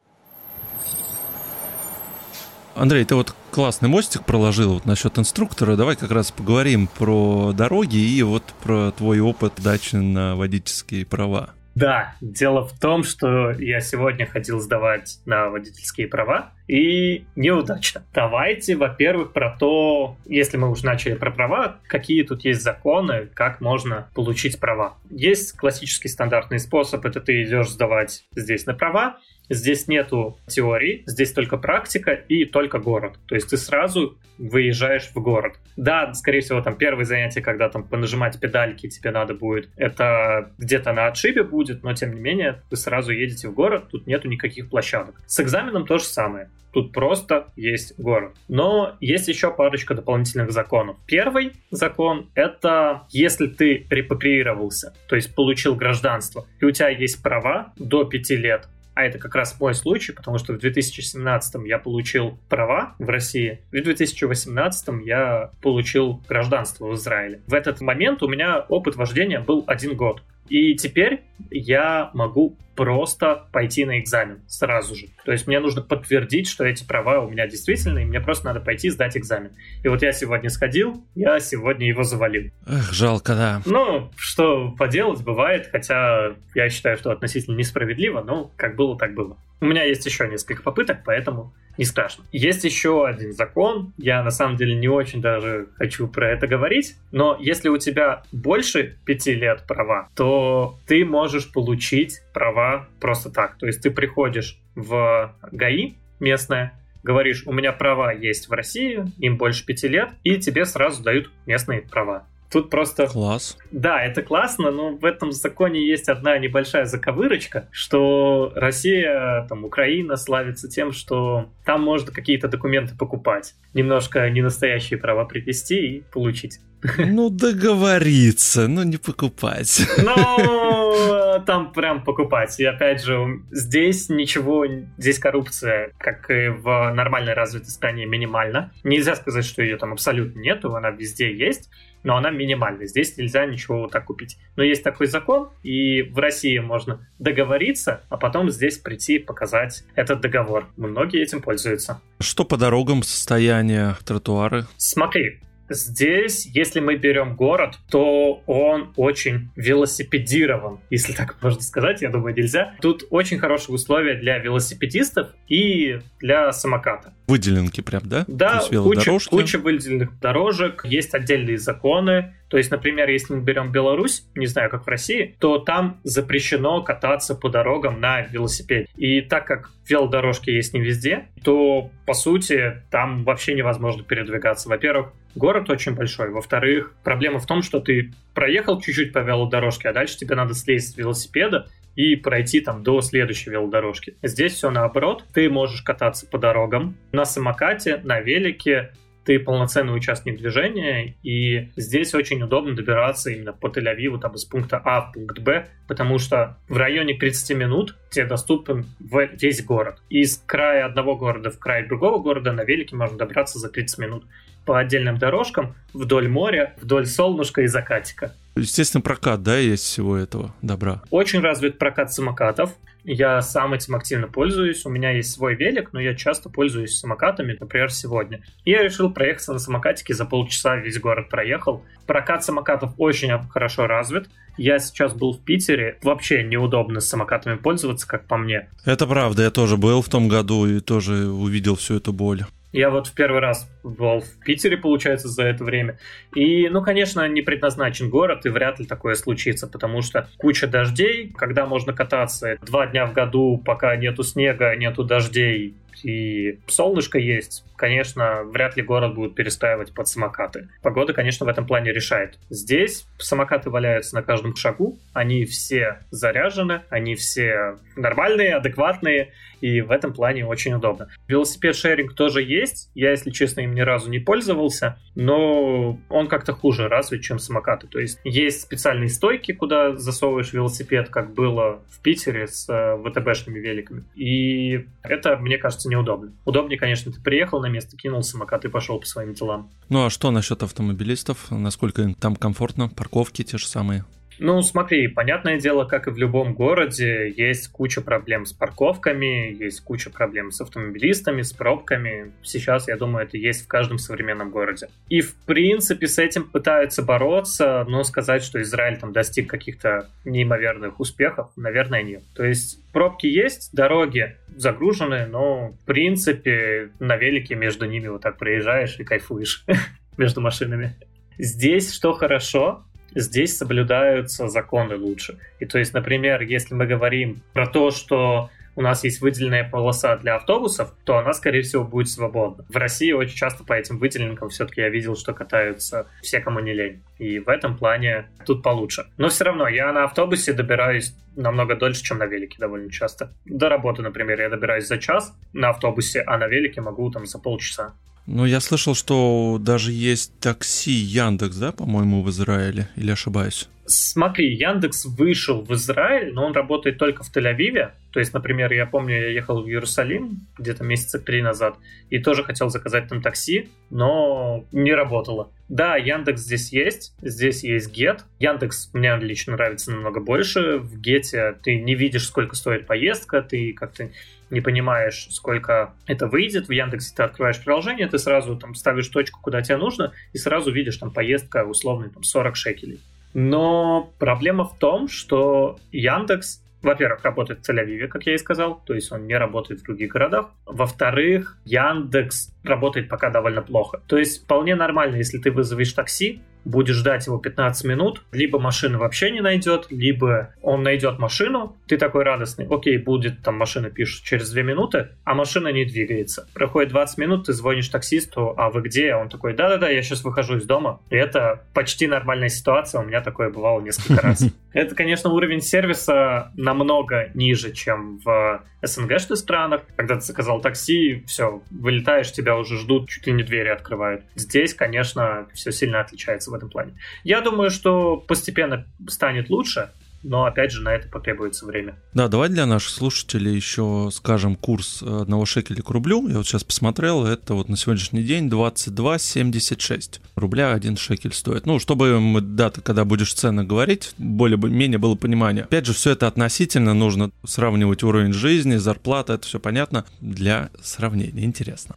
Андрей, 2.75 3.05
ты 3.05 3.15
вот 3.15 3.35
классный 3.51 3.87
мостик 3.87 4.25
проложил 4.25 4.73
вот 4.73 4.85
насчет 4.85 5.19
инструктора. 5.19 5.75
Давай 5.75 5.95
как 5.95 6.11
раз 6.11 6.31
поговорим 6.31 6.87
про 6.87 7.53
дороги 7.53 7.97
и 7.97 8.21
вот 8.23 8.43
про 8.63 8.91
твой 8.91 9.19
опыт 9.19 9.53
дачи 9.63 9.95
на 9.95 10.35
водительские 10.35 11.05
права. 11.05 11.51
Да, 11.75 12.15
дело 12.21 12.67
в 12.67 12.79
том, 12.79 13.03
что 13.03 13.51
я 13.51 13.79
сегодня 13.79 14.27
хотел 14.27 14.59
сдавать 14.59 15.19
на 15.25 15.49
водительские 15.49 16.07
права, 16.07 16.51
и 16.67 17.25
неудачно. 17.35 18.03
Давайте, 18.13 18.75
во-первых, 18.75 19.33
про 19.33 19.57
то, 19.57 20.17
если 20.25 20.57
мы 20.57 20.69
уже 20.69 20.85
начали 20.85 21.15
про 21.15 21.31
права, 21.31 21.79
какие 21.87 22.23
тут 22.23 22.45
есть 22.45 22.61
законы, 22.61 23.27
как 23.33 23.59
можно 23.59 24.07
получить 24.13 24.59
права. 24.59 24.97
Есть 25.09 25.53
классический 25.53 26.09
стандартный 26.09 26.59
способ, 26.59 27.05
это 27.05 27.19
ты 27.19 27.43
идешь 27.43 27.69
сдавать 27.69 28.25
здесь 28.35 28.65
на 28.65 28.75
права, 28.75 29.17
Здесь 29.49 29.87
нету 29.87 30.37
теории, 30.47 31.03
здесь 31.05 31.31
только 31.31 31.57
практика 31.57 32.11
и 32.11 32.45
только 32.45 32.79
город. 32.79 33.19
То 33.27 33.35
есть 33.35 33.49
ты 33.49 33.57
сразу 33.57 34.17
выезжаешь 34.37 35.09
в 35.13 35.15
город. 35.21 35.57
Да, 35.75 36.13
скорее 36.13 36.41
всего, 36.41 36.61
там 36.61 36.75
первое 36.75 37.05
занятие, 37.05 37.41
когда 37.41 37.69
там 37.69 37.83
понажимать 37.83 38.39
педальки 38.39 38.89
тебе 38.89 39.11
надо 39.11 39.33
будет, 39.33 39.69
это 39.77 40.51
где-то 40.57 40.93
на 40.93 41.07
отшибе 41.07 41.43
будет, 41.43 41.83
но 41.83 41.93
тем 41.93 42.13
не 42.13 42.21
менее 42.21 42.61
вы 42.69 42.77
сразу 42.77 43.11
едете 43.11 43.47
в 43.47 43.53
город, 43.53 43.89
тут 43.91 44.07
нету 44.07 44.27
никаких 44.27 44.69
площадок. 44.69 45.21
С 45.27 45.39
экзаменом 45.39 45.85
то 45.85 45.97
же 45.97 46.05
самое. 46.05 46.49
Тут 46.73 46.91
просто 46.91 47.49
есть 47.55 47.99
город. 47.99 48.35
Но 48.47 48.97
есть 48.99 49.27
еще 49.27 49.53
парочка 49.53 49.93
дополнительных 49.93 50.51
законов. 50.51 50.97
Первый 51.05 51.53
закон— 51.69 52.31
это 52.35 53.03
если 53.11 53.45
ты 53.45 53.85
репатриировался, 53.89 54.93
то 55.07 55.15
есть 55.15 55.35
получил 55.35 55.75
гражданство, 55.75 56.47
и 56.59 56.65
у 56.65 56.71
тебя 56.71 56.89
есть 56.89 57.21
права 57.21 57.73
до 57.77 58.05
5 58.05 58.29
лет, 58.31 58.67
а 58.93 59.03
это 59.03 59.19
как 59.19 59.35
раз 59.35 59.59
мой 59.59 59.73
случай, 59.73 60.11
потому 60.11 60.37
что 60.37 60.53
в 60.53 60.59
2017 60.59 61.55
я 61.65 61.79
получил 61.79 62.37
права 62.49 62.95
в 62.99 63.09
России, 63.09 63.59
и 63.71 63.79
в 63.79 63.83
2018 63.83 65.05
я 65.05 65.51
получил 65.61 66.21
гражданство 66.27 66.87
в 66.87 66.95
Израиле. 66.95 67.41
В 67.47 67.53
этот 67.53 67.81
момент 67.81 68.23
у 68.23 68.27
меня 68.27 68.59
опыт 68.59 68.95
вождения 68.95 69.39
был 69.39 69.63
один 69.67 69.95
год. 69.95 70.23
И 70.49 70.75
теперь 70.75 71.21
я 71.49 72.11
могу 72.13 72.57
просто 72.75 73.47
пойти 73.51 73.85
на 73.85 73.99
экзамен 73.99 74.41
сразу 74.47 74.95
же. 74.95 75.07
То 75.25 75.31
есть 75.31 75.47
мне 75.47 75.59
нужно 75.59 75.81
подтвердить, 75.81 76.47
что 76.47 76.63
эти 76.63 76.83
права 76.83 77.19
у 77.19 77.29
меня 77.29 77.47
действительно, 77.47 77.99
и 77.99 78.05
мне 78.05 78.19
просто 78.19 78.47
надо 78.47 78.59
пойти 78.59 78.89
сдать 78.89 79.15
экзамен. 79.15 79.51
И 79.83 79.87
вот 79.87 80.01
я 80.01 80.11
сегодня 80.11 80.49
сходил, 80.49 81.03
я 81.15 81.39
сегодня 81.39 81.87
его 81.87 82.03
завалил. 82.03 82.51
Эх, 82.65 82.91
жалко, 82.91 83.35
да. 83.35 83.61
Ну, 83.65 84.11
что 84.17 84.71
поделать, 84.71 85.23
бывает, 85.23 85.69
хотя 85.71 86.35
я 86.55 86.69
считаю, 86.69 86.97
что 86.97 87.11
относительно 87.11 87.55
несправедливо, 87.55 88.21
но 88.21 88.51
как 88.57 88.75
было, 88.75 88.97
так 88.97 89.13
было. 89.13 89.37
У 89.61 89.65
меня 89.65 89.83
есть 89.83 90.05
еще 90.05 90.27
несколько 90.27 90.63
попыток, 90.63 91.01
поэтому 91.05 91.53
не 91.77 91.85
страшно. 91.85 92.25
Есть 92.31 92.63
еще 92.63 93.05
один 93.05 93.33
закон, 93.33 93.93
я 93.97 94.23
на 94.23 94.31
самом 94.31 94.57
деле 94.57 94.75
не 94.75 94.87
очень 94.87 95.21
даже 95.21 95.67
хочу 95.75 96.07
про 96.07 96.31
это 96.31 96.47
говорить, 96.47 96.95
но 97.11 97.37
если 97.39 97.69
у 97.69 97.77
тебя 97.77 98.23
больше 98.31 98.97
пяти 99.05 99.33
лет 99.33 99.63
права, 99.67 100.09
то 100.15 100.77
ты 100.87 101.05
можешь 101.05 101.51
получить 101.51 102.21
права 102.33 102.87
просто 102.99 103.29
так. 103.31 103.57
То 103.57 103.65
есть 103.65 103.81
ты 103.81 103.91
приходишь 103.91 104.59
в 104.75 105.35
ГАИ 105.51 105.95
местное, 106.19 106.79
говоришь, 107.03 107.43
у 107.45 107.51
меня 107.51 107.71
права 107.73 108.11
есть 108.11 108.47
в 108.47 108.53
России, 108.53 109.03
им 109.17 109.37
больше 109.37 109.65
пяти 109.65 109.87
лет, 109.87 110.09
и 110.23 110.37
тебе 110.37 110.65
сразу 110.65 111.03
дают 111.03 111.31
местные 111.45 111.81
права. 111.81 112.25
Тут 112.53 112.69
просто... 112.69 113.07
Класс. 113.07 113.57
Да, 113.71 113.99
это 114.03 114.21
классно, 114.21 114.69
но 114.69 114.95
в 114.95 115.03
этом 115.05 115.31
законе 115.31 115.83
есть 115.83 116.07
одна 116.07 116.37
небольшая 116.37 116.85
заковырочка, 116.85 117.67
что 117.71 118.53
Россия, 118.55 119.47
там, 119.49 119.65
Украина 119.65 120.17
славится 120.17 120.69
тем, 120.69 120.91
что 120.91 121.49
там 121.65 121.81
можно 121.81 122.11
какие-то 122.11 122.47
документы 122.47 122.95
покупать. 122.95 123.55
Немножко 123.73 124.29
ненастоящие 124.29 124.99
права 124.99 125.25
привести 125.25 125.97
и 125.97 126.01
получить. 126.01 126.59
Ну, 126.99 127.31
договориться, 127.31 128.67
но 128.67 128.83
не 128.83 128.97
покупать. 128.97 129.81
Ну, 129.97 131.41
там 131.47 131.71
прям 131.71 132.03
покупать. 132.03 132.59
И 132.59 132.65
опять 132.65 133.03
же, 133.03 133.41
здесь 133.49 134.09
ничего, 134.09 134.65
здесь 134.97 135.17
коррупция, 135.17 135.91
как 135.97 136.29
и 136.29 136.49
в 136.49 136.91
нормальной 136.93 137.33
развитой 137.33 137.69
стране, 137.69 138.05
минимальна. 138.05 138.71
Нельзя 138.83 139.15
сказать, 139.15 139.45
что 139.45 139.63
ее 139.63 139.77
там 139.77 139.93
абсолютно 139.93 140.39
нету, 140.39 140.75
она 140.75 140.91
везде 140.91 141.35
есть 141.35 141.71
но 142.03 142.17
она 142.17 142.29
минимальная. 142.31 142.85
Здесь 142.85 143.17
нельзя 143.17 143.45
ничего 143.45 143.81
вот 143.81 143.91
так 143.91 144.05
купить. 144.05 144.37
Но 144.55 144.63
есть 144.63 144.83
такой 144.83 145.07
закон, 145.07 145.49
и 145.63 146.01
в 146.01 146.17
России 146.19 146.59
можно 146.59 147.07
договориться, 147.19 148.01
а 148.09 148.17
потом 148.17 148.49
здесь 148.49 148.77
прийти 148.77 149.15
и 149.15 149.19
показать 149.19 149.83
этот 149.95 150.21
договор. 150.21 150.67
Многие 150.77 151.21
этим 151.21 151.41
пользуются. 151.41 152.01
Что 152.19 152.45
по 152.45 152.57
дорогам, 152.57 153.03
состояние 153.03 153.95
тротуары? 154.05 154.65
Смотри, 154.77 155.39
Здесь, 155.69 156.45
если 156.53 156.81
мы 156.81 156.97
берем 156.97 157.35
город, 157.35 157.79
то 157.89 158.43
он 158.45 158.93
очень 158.95 159.49
велосипедирован, 159.55 160.79
если 160.89 161.13
так 161.13 161.37
можно 161.41 161.61
сказать, 161.61 162.01
я 162.01 162.09
думаю, 162.09 162.35
нельзя. 162.35 162.75
Тут 162.81 163.05
очень 163.09 163.39
хорошие 163.39 163.73
условия 163.73 164.15
для 164.15 164.37
велосипедистов 164.39 165.29
и 165.47 165.99
для 166.19 166.51
самоката. 166.51 167.13
Выделенки 167.27 167.81
прям, 167.81 168.03
да? 168.05 168.25
Да, 168.27 168.61
куча, 168.69 169.17
куча 169.29 169.57
выделенных 169.57 170.19
дорожек, 170.19 170.85
есть 170.85 171.13
отдельные 171.13 171.57
законы, 171.57 172.33
то 172.53 172.57
есть, 172.57 172.69
например, 172.69 173.09
если 173.09 173.33
мы 173.33 173.41
берем 173.41 173.71
Беларусь, 173.71 174.27
не 174.35 174.45
знаю, 174.45 174.69
как 174.69 174.85
в 174.85 174.87
России, 174.87 175.35
то 175.39 175.57
там 175.57 175.99
запрещено 176.03 176.83
кататься 176.83 177.33
по 177.33 177.49
дорогам 177.49 177.99
на 177.99 178.21
велосипеде. 178.21 178.87
И 178.95 179.21
так 179.21 179.47
как 179.47 179.71
велодорожки 179.87 180.51
есть 180.51 180.71
не 180.75 180.79
везде, 180.79 181.29
то, 181.43 181.89
по 182.05 182.13
сути, 182.13 182.83
там 182.91 183.23
вообще 183.23 183.55
невозможно 183.55 184.03
передвигаться. 184.03 184.69
Во-первых, 184.69 185.13
город 185.33 185.71
очень 185.71 185.95
большой. 185.95 186.29
Во-вторых, 186.29 186.93
проблема 187.03 187.39
в 187.39 187.47
том, 187.47 187.63
что 187.63 187.79
ты 187.79 188.11
проехал 188.35 188.79
чуть-чуть 188.79 189.13
по 189.13 189.19
велодорожке, 189.19 189.89
а 189.89 189.93
дальше 189.93 190.17
тебе 190.17 190.35
надо 190.35 190.53
слезть 190.53 190.93
с 190.93 190.97
велосипеда 190.97 191.67
и 191.95 192.15
пройти 192.15 192.61
там 192.61 192.83
до 192.83 193.01
следующей 193.01 193.51
велодорожки. 193.51 194.15
Здесь 194.23 194.53
все 194.53 194.69
наоборот. 194.69 195.25
Ты 195.33 195.49
можешь 195.49 195.81
кататься 195.81 196.25
по 196.27 196.37
дорогам 196.37 196.95
на 197.11 197.25
самокате, 197.25 198.01
на 198.03 198.19
велике, 198.19 198.93
ты 199.25 199.39
полноценный 199.39 199.95
участник 199.95 200.37
движения, 200.37 201.15
и 201.23 201.71
здесь 201.75 202.13
очень 202.13 202.41
удобно 202.41 202.75
добираться 202.75 203.31
именно 203.31 203.53
по 203.53 203.67
Тель-Авиву, 203.67 204.19
там, 204.19 204.35
из 204.35 204.45
пункта 204.45 204.81
А 204.83 205.01
в 205.01 205.13
пункт 205.13 205.39
Б, 205.39 205.67
потому 205.87 206.19
что 206.19 206.57
в 206.67 206.77
районе 206.77 207.17
30 207.17 207.57
минут 207.57 207.95
тебе 208.09 208.25
доступен 208.25 208.85
весь 208.99 209.63
город. 209.63 210.01
Из 210.09 210.37
края 210.45 210.85
одного 210.85 211.15
города 211.15 211.49
в 211.49 211.59
край 211.59 211.87
другого 211.87 212.21
города 212.21 212.51
на 212.51 212.63
велике 212.63 212.95
можно 212.95 213.17
добраться 213.17 213.59
за 213.59 213.69
30 213.69 213.97
минут 213.99 214.25
по 214.65 214.79
отдельным 214.79 215.17
дорожкам 215.17 215.75
вдоль 215.93 216.27
моря, 216.27 216.73
вдоль 216.81 217.05
солнышка 217.05 217.63
и 217.63 217.67
закатика. 217.67 218.33
Естественно, 218.55 219.01
прокат, 219.01 219.41
да, 219.43 219.57
есть 219.57 219.83
всего 219.83 220.15
этого 220.15 220.53
добра. 220.61 221.01
Очень 221.09 221.41
развит 221.41 221.77
прокат 221.77 222.13
самокатов. 222.13 222.71
Я 223.03 223.41
сам 223.41 223.73
этим 223.73 223.95
активно 223.95 224.27
пользуюсь. 224.27 224.85
У 224.85 224.89
меня 224.89 225.11
есть 225.11 225.31
свой 225.31 225.55
велик, 225.55 225.89
но 225.91 225.99
я 225.99 226.15
часто 226.15 226.49
пользуюсь 226.49 226.97
самокатами, 226.97 227.57
например, 227.59 227.91
сегодня. 227.91 228.41
И 228.63 228.71
я 228.71 228.81
решил 228.81 229.11
проехаться 229.11 229.53
на 229.53 229.59
самокатике 229.59 230.13
за 230.13 230.25
полчаса, 230.25 230.77
весь 230.77 230.99
город 230.99 231.29
проехал. 231.29 231.83
Прокат 232.07 232.43
самокатов 232.43 232.93
очень 232.97 233.31
хорошо 233.49 233.87
развит. 233.87 234.29
Я 234.57 234.79
сейчас 234.79 235.13
был 235.13 235.33
в 235.33 235.43
Питере. 235.43 235.97
Вообще 236.03 236.43
неудобно 236.43 237.01
с 237.01 237.09
самокатами 237.09 237.55
пользоваться, 237.55 238.07
как 238.07 238.27
по 238.27 238.37
мне. 238.37 238.69
Это 238.85 239.05
правда, 239.07 239.43
я 239.43 239.51
тоже 239.51 239.77
был 239.77 240.01
в 240.01 240.09
том 240.09 240.27
году 240.27 240.65
и 240.65 240.79
тоже 240.79 241.27
увидел 241.27 241.75
всю 241.75 241.97
эту 241.97 242.13
боль. 242.13 242.45
Я 242.73 242.89
вот 242.89 243.05
в 243.05 243.13
первый 243.13 243.39
раз 243.39 243.69
был 243.83 244.21
в 244.21 244.39
Питере, 244.43 244.77
получается, 244.77 245.27
за 245.27 245.43
это 245.43 245.63
время. 245.63 245.99
И, 246.33 246.67
ну, 246.69 246.81
конечно, 246.81 247.27
не 247.27 247.43
предназначен 247.43 248.09
город, 248.09 248.47
и 248.47 248.49
вряд 248.49 248.79
ли 248.79 248.85
такое 248.87 249.13
случится, 249.13 249.67
потому 249.67 250.01
что 250.01 250.27
куча 250.37 250.65
дождей, 250.65 251.31
когда 251.37 251.67
можно 251.67 251.93
кататься 251.93 252.57
два 252.63 252.87
дня 252.87 253.05
в 253.05 253.13
году, 253.13 253.61
пока 253.63 253.95
нету 253.95 254.23
снега, 254.23 254.75
нету 254.75 255.03
дождей, 255.03 255.75
и 256.03 256.59
солнышко 256.67 257.17
есть, 257.17 257.63
конечно, 257.75 258.43
вряд 258.43 258.77
ли 258.77 258.83
город 258.83 259.15
будет 259.15 259.35
перестраивать 259.35 259.93
под 259.93 260.07
самокаты. 260.07 260.69
Погода, 260.81 261.13
конечно, 261.13 261.45
в 261.45 261.49
этом 261.49 261.67
плане 261.67 261.91
решает. 261.91 262.39
Здесь 262.49 263.05
самокаты 263.17 263.69
валяются 263.69 264.15
на 264.15 264.23
каждом 264.23 264.55
шагу, 264.55 264.97
они 265.13 265.45
все 265.45 265.99
заряжены, 266.09 266.81
они 266.89 267.15
все 267.15 267.77
нормальные, 267.95 268.55
адекватные, 268.55 269.33
и 269.63 269.79
в 269.79 269.91
этом 269.91 270.11
плане 270.11 270.45
очень 270.45 270.73
удобно. 270.73 271.07
Велосипед 271.29 271.73
шеринг 271.77 272.15
тоже 272.15 272.41
есть, 272.41 272.89
я, 272.95 273.11
если 273.11 273.29
честно, 273.29 273.61
им 273.61 273.73
ни 273.73 273.79
разу 273.79 274.09
не 274.09 274.19
пользовался, 274.19 274.99
но 275.15 275.97
он 276.09 276.27
как-то 276.27 276.51
хуже 276.51 276.89
развит, 276.89 277.21
чем 277.21 277.39
самокаты. 277.39 277.87
То 277.87 277.97
есть 277.97 278.19
есть 278.25 278.61
специальные 278.61 279.07
стойки, 279.07 279.53
куда 279.53 279.95
засовываешь 279.95 280.51
велосипед, 280.51 281.07
как 281.07 281.33
было 281.33 281.81
в 281.89 282.01
Питере 282.01 282.47
с 282.47 282.67
э, 282.67 282.97
ВТБшными 282.97 283.57
великами. 283.57 284.03
И 284.15 284.85
это, 285.01 285.37
мне 285.37 285.57
кажется, 285.57 285.82
неудобно. 285.89 286.33
Удобнее, 286.45 286.79
конечно, 286.79 287.11
ты 287.11 287.21
приехал 287.21 287.61
на 287.61 287.67
место, 287.67 287.97
кинул 287.97 288.23
самокат 288.23 288.65
и 288.65 288.69
пошел 288.69 288.99
по 288.99 289.05
своим 289.05 289.33
делам. 289.33 289.69
Ну 289.89 290.05
а 290.05 290.09
что 290.09 290.31
насчет 290.31 290.63
автомобилистов? 290.63 291.51
Насколько 291.51 292.03
им 292.03 292.13
там 292.13 292.35
комфортно? 292.35 292.89
Парковки 292.89 293.43
те 293.43 293.57
же 293.57 293.67
самые? 293.67 294.05
Ну, 294.39 294.61
смотри, 294.61 295.07
понятное 295.07 295.59
дело, 295.59 295.85
как 295.85 296.07
и 296.07 296.11
в 296.11 296.17
любом 296.17 296.53
городе, 296.53 297.33
есть 297.35 297.67
куча 297.69 298.01
проблем 298.01 298.45
с 298.45 298.53
парковками, 298.53 299.53
есть 299.53 299.81
куча 299.81 300.09
проблем 300.09 300.51
с 300.51 300.61
автомобилистами, 300.61 301.41
с 301.41 301.53
пробками. 301.53 302.31
Сейчас, 302.41 302.87
я 302.87 302.97
думаю, 302.97 303.25
это 303.25 303.37
есть 303.37 303.65
в 303.65 303.67
каждом 303.67 303.97
современном 303.97 304.49
городе. 304.49 304.89
И, 305.09 305.21
в 305.21 305.35
принципе, 305.45 306.07
с 306.07 306.19
этим 306.19 306.43
пытаются 306.43 307.03
бороться, 307.03 307.85
но 307.87 308.03
сказать, 308.03 308.43
что 308.43 308.61
Израиль 308.61 308.97
там 308.97 309.13
достиг 309.13 309.49
каких-то 309.49 310.09
неимоверных 310.25 310.99
успехов, 310.99 311.51
наверное, 311.55 312.03
нет. 312.03 312.23
То 312.35 312.45
есть 312.45 312.79
пробки 312.91 313.27
есть, 313.27 313.69
дороги 313.73 314.37
загружены, 314.55 315.25
но, 315.25 315.69
в 315.69 315.85
принципе, 315.85 316.91
на 316.99 317.17
велике 317.17 317.55
между 317.55 317.85
ними 317.85 318.07
вот 318.07 318.21
так 318.21 318.37
проезжаешь 318.37 318.99
и 318.99 319.03
кайфуешь 319.03 319.65
между 320.17 320.41
машинами. 320.41 320.95
Здесь 321.37 321.93
что 321.93 322.13
хорошо, 322.13 322.85
здесь 323.15 323.57
соблюдаются 323.57 324.47
законы 324.47 324.95
лучше. 324.95 325.37
И 325.59 325.65
то 325.65 325.79
есть, 325.79 325.93
например, 325.93 326.41
если 326.41 326.73
мы 326.73 326.85
говорим 326.85 327.41
про 327.53 327.67
то, 327.67 327.91
что 327.91 328.49
у 328.75 328.81
нас 328.81 329.03
есть 329.03 329.21
выделенная 329.21 329.69
полоса 329.69 330.15
для 330.17 330.35
автобусов, 330.35 330.93
то 331.03 331.17
она, 331.17 331.33
скорее 331.33 331.61
всего, 331.61 331.83
будет 331.83 332.09
свободна. 332.09 332.65
В 332.69 332.75
России 332.75 333.11
очень 333.11 333.35
часто 333.35 333.63
по 333.63 333.73
этим 333.73 333.99
выделенкам 333.99 334.49
все-таки 334.49 334.81
я 334.81 334.89
видел, 334.89 335.15
что 335.15 335.33
катаются 335.33 336.07
все, 336.21 336.39
кому 336.39 336.59
не 336.59 336.73
лень. 336.73 337.03
И 337.19 337.39
в 337.39 337.49
этом 337.49 337.77
плане 337.77 338.25
тут 338.45 338.63
получше. 338.63 339.05
Но 339.17 339.29
все 339.29 339.45
равно 339.45 339.67
я 339.67 339.91
на 339.93 340.05
автобусе 340.05 340.53
добираюсь 340.53 341.15
намного 341.35 341.75
дольше, 341.75 342.03
чем 342.03 342.17
на 342.17 342.25
велике 342.25 342.57
довольно 342.59 342.91
часто. 342.91 343.31
До 343.45 343.69
работы, 343.69 344.01
например, 344.01 344.39
я 344.41 344.49
добираюсь 344.49 344.87
за 344.87 344.97
час 344.97 345.35
на 345.53 345.69
автобусе, 345.69 346.21
а 346.21 346.37
на 346.37 346.47
велике 346.47 346.81
могу 346.81 347.09
там 347.11 347.25
за 347.25 347.39
полчаса. 347.39 347.93
Ну, 348.25 348.45
я 348.45 348.61
слышал, 348.61 348.95
что 348.95 349.57
даже 349.59 349.91
есть 349.91 350.31
такси 350.39 350.91
Яндекс, 350.91 351.57
да, 351.57 351.71
по-моему, 351.71 352.23
в 352.23 352.29
Израиле, 352.29 352.89
или 352.95 353.11
ошибаюсь? 353.11 353.67
Смотри, 353.85 354.53
Яндекс 354.55 355.05
вышел 355.05 355.61
в 355.61 355.73
Израиль, 355.73 356.33
но 356.33 356.45
он 356.45 356.53
работает 356.53 356.97
только 356.97 357.23
в 357.23 357.35
Тель-Авиве. 357.35 357.91
То 358.11 358.19
есть, 358.19 358.33
например, 358.33 358.71
я 358.71 358.85
помню, 358.85 359.15
я 359.15 359.29
ехал 359.29 359.61
в 359.61 359.67
Иерусалим 359.67 360.41
где-то 360.57 360.83
месяца 360.83 361.19
три 361.19 361.41
назад 361.41 361.77
и 362.09 362.19
тоже 362.19 362.43
хотел 362.43 362.69
заказать 362.69 363.09
там 363.09 363.21
такси, 363.21 363.69
но 363.89 364.65
не 364.71 364.93
работало. 364.93 365.51
Да, 365.67 365.97
Яндекс 365.97 366.41
здесь 366.41 366.71
есть, 366.71 367.13
здесь 367.21 367.63
есть 367.63 367.91
Гет. 367.91 368.23
Яндекс 368.39 368.91
мне 368.93 369.17
лично 369.17 369.53
нравится 369.53 369.91
намного 369.91 370.19
больше. 370.19 370.77
В 370.77 371.01
Гете 371.01 371.55
ты 371.63 371.79
не 371.79 371.95
видишь, 371.95 372.27
сколько 372.27 372.55
стоит 372.55 372.85
поездка, 372.85 373.41
ты 373.41 373.73
как-то 373.73 374.11
не 374.49 374.61
понимаешь, 374.61 375.27
сколько 375.31 375.93
это 376.05 376.27
выйдет. 376.27 376.67
В 376.67 376.71
Яндексе 376.71 377.13
ты 377.15 377.23
открываешь 377.23 377.61
приложение, 377.61 378.07
ты 378.07 378.19
сразу 378.19 378.55
там 378.55 378.75
ставишь 378.75 379.07
точку, 379.07 379.39
куда 379.41 379.61
тебе 379.61 379.77
нужно, 379.77 380.13
и 380.31 380.37
сразу 380.37 380.71
видишь 380.71 380.97
там 380.97 381.11
поездка 381.11 381.65
условно 381.65 382.09
там 382.09 382.23
40 382.23 382.55
шекелей. 382.55 382.99
Но 383.33 384.13
проблема 384.19 384.65
в 384.65 384.77
том, 384.77 385.07
что 385.07 385.77
Яндекс 385.91 386.63
во-первых, 386.83 387.23
работает 387.23 387.65
в 387.65 387.69
Тель-Авиве, 387.69 388.07
как 388.07 388.25
я 388.25 388.35
и 388.35 388.37
сказал, 388.37 388.81
то 388.85 388.93
есть 388.93 389.11
он 389.11 389.25
не 389.25 389.37
работает 389.37 389.79
в 389.79 389.83
других 389.85 390.11
городах. 390.11 390.49
Во-вторых, 390.65 391.57
Яндекс 391.63 392.53
работает 392.63 393.07
пока 393.07 393.29
довольно 393.29 393.61
плохо. 393.61 394.01
То 394.07 394.17
есть 394.17 394.43
вполне 394.43 394.75
нормально, 394.75 395.15
если 395.15 395.37
ты 395.37 395.49
вызовешь 395.49 395.93
такси, 395.93 396.41
будешь 396.65 396.95
ждать 396.95 397.27
его 397.27 397.37
15 397.37 397.85
минут, 397.85 398.23
либо 398.31 398.59
машина 398.59 398.97
вообще 398.97 399.31
не 399.31 399.41
найдет, 399.41 399.87
либо 399.89 400.53
он 400.61 400.83
найдет 400.83 401.19
машину, 401.19 401.75
ты 401.87 401.97
такой 401.97 402.23
радостный, 402.23 402.67
окей, 402.69 402.97
будет 402.97 403.41
там 403.41 403.55
машина, 403.55 403.89
пишет 403.89 404.23
через 404.23 404.51
2 404.51 404.61
минуты, 404.61 405.09
а 405.23 405.33
машина 405.33 405.69
не 405.69 405.85
двигается. 405.85 406.47
Проходит 406.53 406.89
20 406.89 407.17
минут, 407.17 407.45
ты 407.45 407.53
звонишь 407.53 407.89
таксисту, 407.89 408.53
а 408.57 408.69
вы 408.69 408.81
где? 408.81 409.15
Он 409.15 409.29
такой, 409.29 409.53
да-да-да, 409.53 409.89
я 409.89 410.01
сейчас 410.01 410.23
выхожу 410.23 410.57
из 410.57 410.65
дома. 410.65 410.99
И 411.09 411.15
это 411.15 411.63
почти 411.73 412.07
нормальная 412.07 412.49
ситуация, 412.49 413.01
у 413.01 413.05
меня 413.05 413.21
такое 413.21 413.49
бывало 413.49 413.81
несколько 413.81 414.21
раз. 414.21 414.43
Это, 414.73 414.95
конечно, 414.95 415.29
уровень 415.29 415.61
сервиса 415.61 416.51
намного 416.55 417.29
ниже, 417.35 417.71
чем 417.71 418.19
в 418.25 418.63
СНГ-шных 418.81 419.35
странах. 419.35 419.83
Когда 419.95 420.15
ты 420.15 420.21
заказал 420.21 420.61
такси, 420.61 421.23
все, 421.27 421.61
вылетаешь, 421.69 422.31
тебя 422.31 422.57
уже 422.57 422.77
ждут, 422.77 423.09
чуть 423.09 423.27
ли 423.27 423.33
не 423.33 423.43
двери 423.43 423.69
открывают. 423.69 424.23
Здесь, 424.35 424.73
конечно, 424.73 425.47
все 425.53 425.71
сильно 425.71 425.99
отличается 425.99 426.49
в 426.53 426.55
этом 426.55 426.69
плане. 426.69 426.93
Я 427.23 427.41
думаю, 427.41 427.71
что 427.71 428.17
постепенно 428.17 428.85
станет 429.07 429.49
лучше, 429.49 429.89
но 430.23 430.45
опять 430.45 430.71
же 430.71 430.81
на 430.81 430.93
это 430.93 431.09
потребуется 431.09 431.65
время. 431.65 431.97
Да, 432.13 432.27
давай 432.27 432.49
для 432.49 432.65
наших 432.65 432.91
слушателей 432.91 433.53
еще 433.53 434.09
скажем 434.11 434.55
курс 434.55 435.03
одного 435.03 435.45
шекеля 435.45 435.81
к 435.81 435.89
рублю. 435.89 436.27
Я 436.29 436.37
вот 436.37 436.47
сейчас 436.47 436.63
посмотрел, 436.63 437.25
это 437.25 437.53
вот 437.53 437.69
на 437.69 437.75
сегодняшний 437.75 438.23
день 438.23 438.47
22,76 438.47 440.21
рубля 440.35 440.71
один 440.71 440.95
шекель 440.95 441.33
стоит. 441.33 441.65
Ну, 441.65 441.79
чтобы 441.79 442.19
мы, 442.19 442.41
да, 442.41 442.69
ты 442.69 442.81
когда 442.81 443.03
будешь 443.03 443.33
цены 443.33 443.65
говорить, 443.65 444.13
более-менее 444.17 444.97
было 444.97 445.15
понимание. 445.15 445.65
Опять 445.65 445.85
же, 445.85 445.93
все 445.93 446.11
это 446.11 446.27
относительно, 446.27 446.93
нужно 446.93 447.31
сравнивать 447.45 448.03
уровень 448.03 448.33
жизни, 448.33 448.77
зарплата, 448.77 449.33
это 449.33 449.45
все 449.45 449.59
понятно 449.59 450.05
для 450.21 450.69
сравнения. 450.81 451.43
Интересно. 451.43 451.95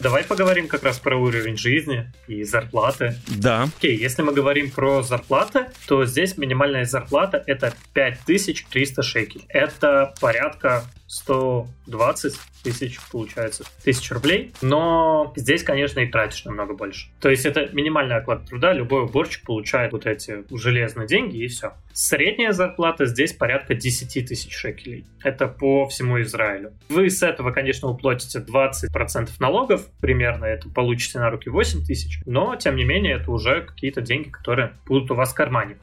Давай 0.00 0.24
поговорим 0.24 0.66
как 0.66 0.82
раз 0.82 0.98
про 0.98 1.16
уровень 1.16 1.56
жизни 1.56 2.12
и 2.26 2.42
зарплаты. 2.42 3.16
Да. 3.28 3.68
Окей, 3.76 3.96
если 3.96 4.22
мы 4.22 4.32
говорим 4.32 4.70
про 4.70 5.02
зарплаты, 5.02 5.66
то 5.86 6.04
здесь 6.04 6.36
минимальная 6.36 6.84
зарплата 6.84 7.42
это 7.46 7.72
5300 7.92 9.02
шекелей. 9.02 9.44
Это 9.48 10.12
порядка 10.20 10.84
120 11.06 12.34
тысяч, 12.62 12.98
получается, 13.12 13.64
тысяч 13.84 14.10
рублей. 14.10 14.52
Но 14.62 15.32
здесь, 15.36 15.62
конечно, 15.62 16.00
и 16.00 16.06
тратишь 16.06 16.44
намного 16.44 16.74
больше. 16.74 17.08
То 17.20 17.28
есть 17.28 17.44
это 17.44 17.68
минимальный 17.72 18.16
оклад 18.16 18.46
труда. 18.46 18.72
Любой 18.72 19.04
уборщик 19.04 19.44
получает 19.44 19.92
вот 19.92 20.06
эти 20.06 20.44
железные 20.56 21.06
деньги 21.06 21.36
и 21.36 21.46
все. 21.46 21.74
Средняя 21.92 22.52
зарплата 22.52 23.06
здесь 23.06 23.32
порядка 23.32 23.74
10 23.74 24.26
тысяч 24.26 24.54
шекелей. 24.54 25.06
Это 25.22 25.46
по 25.46 25.86
всему 25.88 26.20
Израилю. 26.22 26.72
Вы 26.88 27.10
с 27.10 27.22
этого, 27.22 27.52
конечно, 27.52 27.88
уплатите 27.88 28.40
20% 28.40 29.30
налогов. 29.38 29.86
Примерно 30.00 30.46
это 30.46 30.68
получите 30.68 31.18
на 31.18 31.30
руки 31.30 31.50
8 31.50 31.84
тысяч. 31.84 32.20
Но, 32.24 32.56
тем 32.56 32.76
не 32.76 32.84
менее, 32.84 33.16
это 33.16 33.30
уже 33.30 33.62
какие-то 33.62 34.00
деньги, 34.00 34.30
которые 34.30 34.72
будут 34.86 35.10
у 35.10 35.14
вас 35.14 35.32
в 35.32 35.34
кармане. 35.34 35.76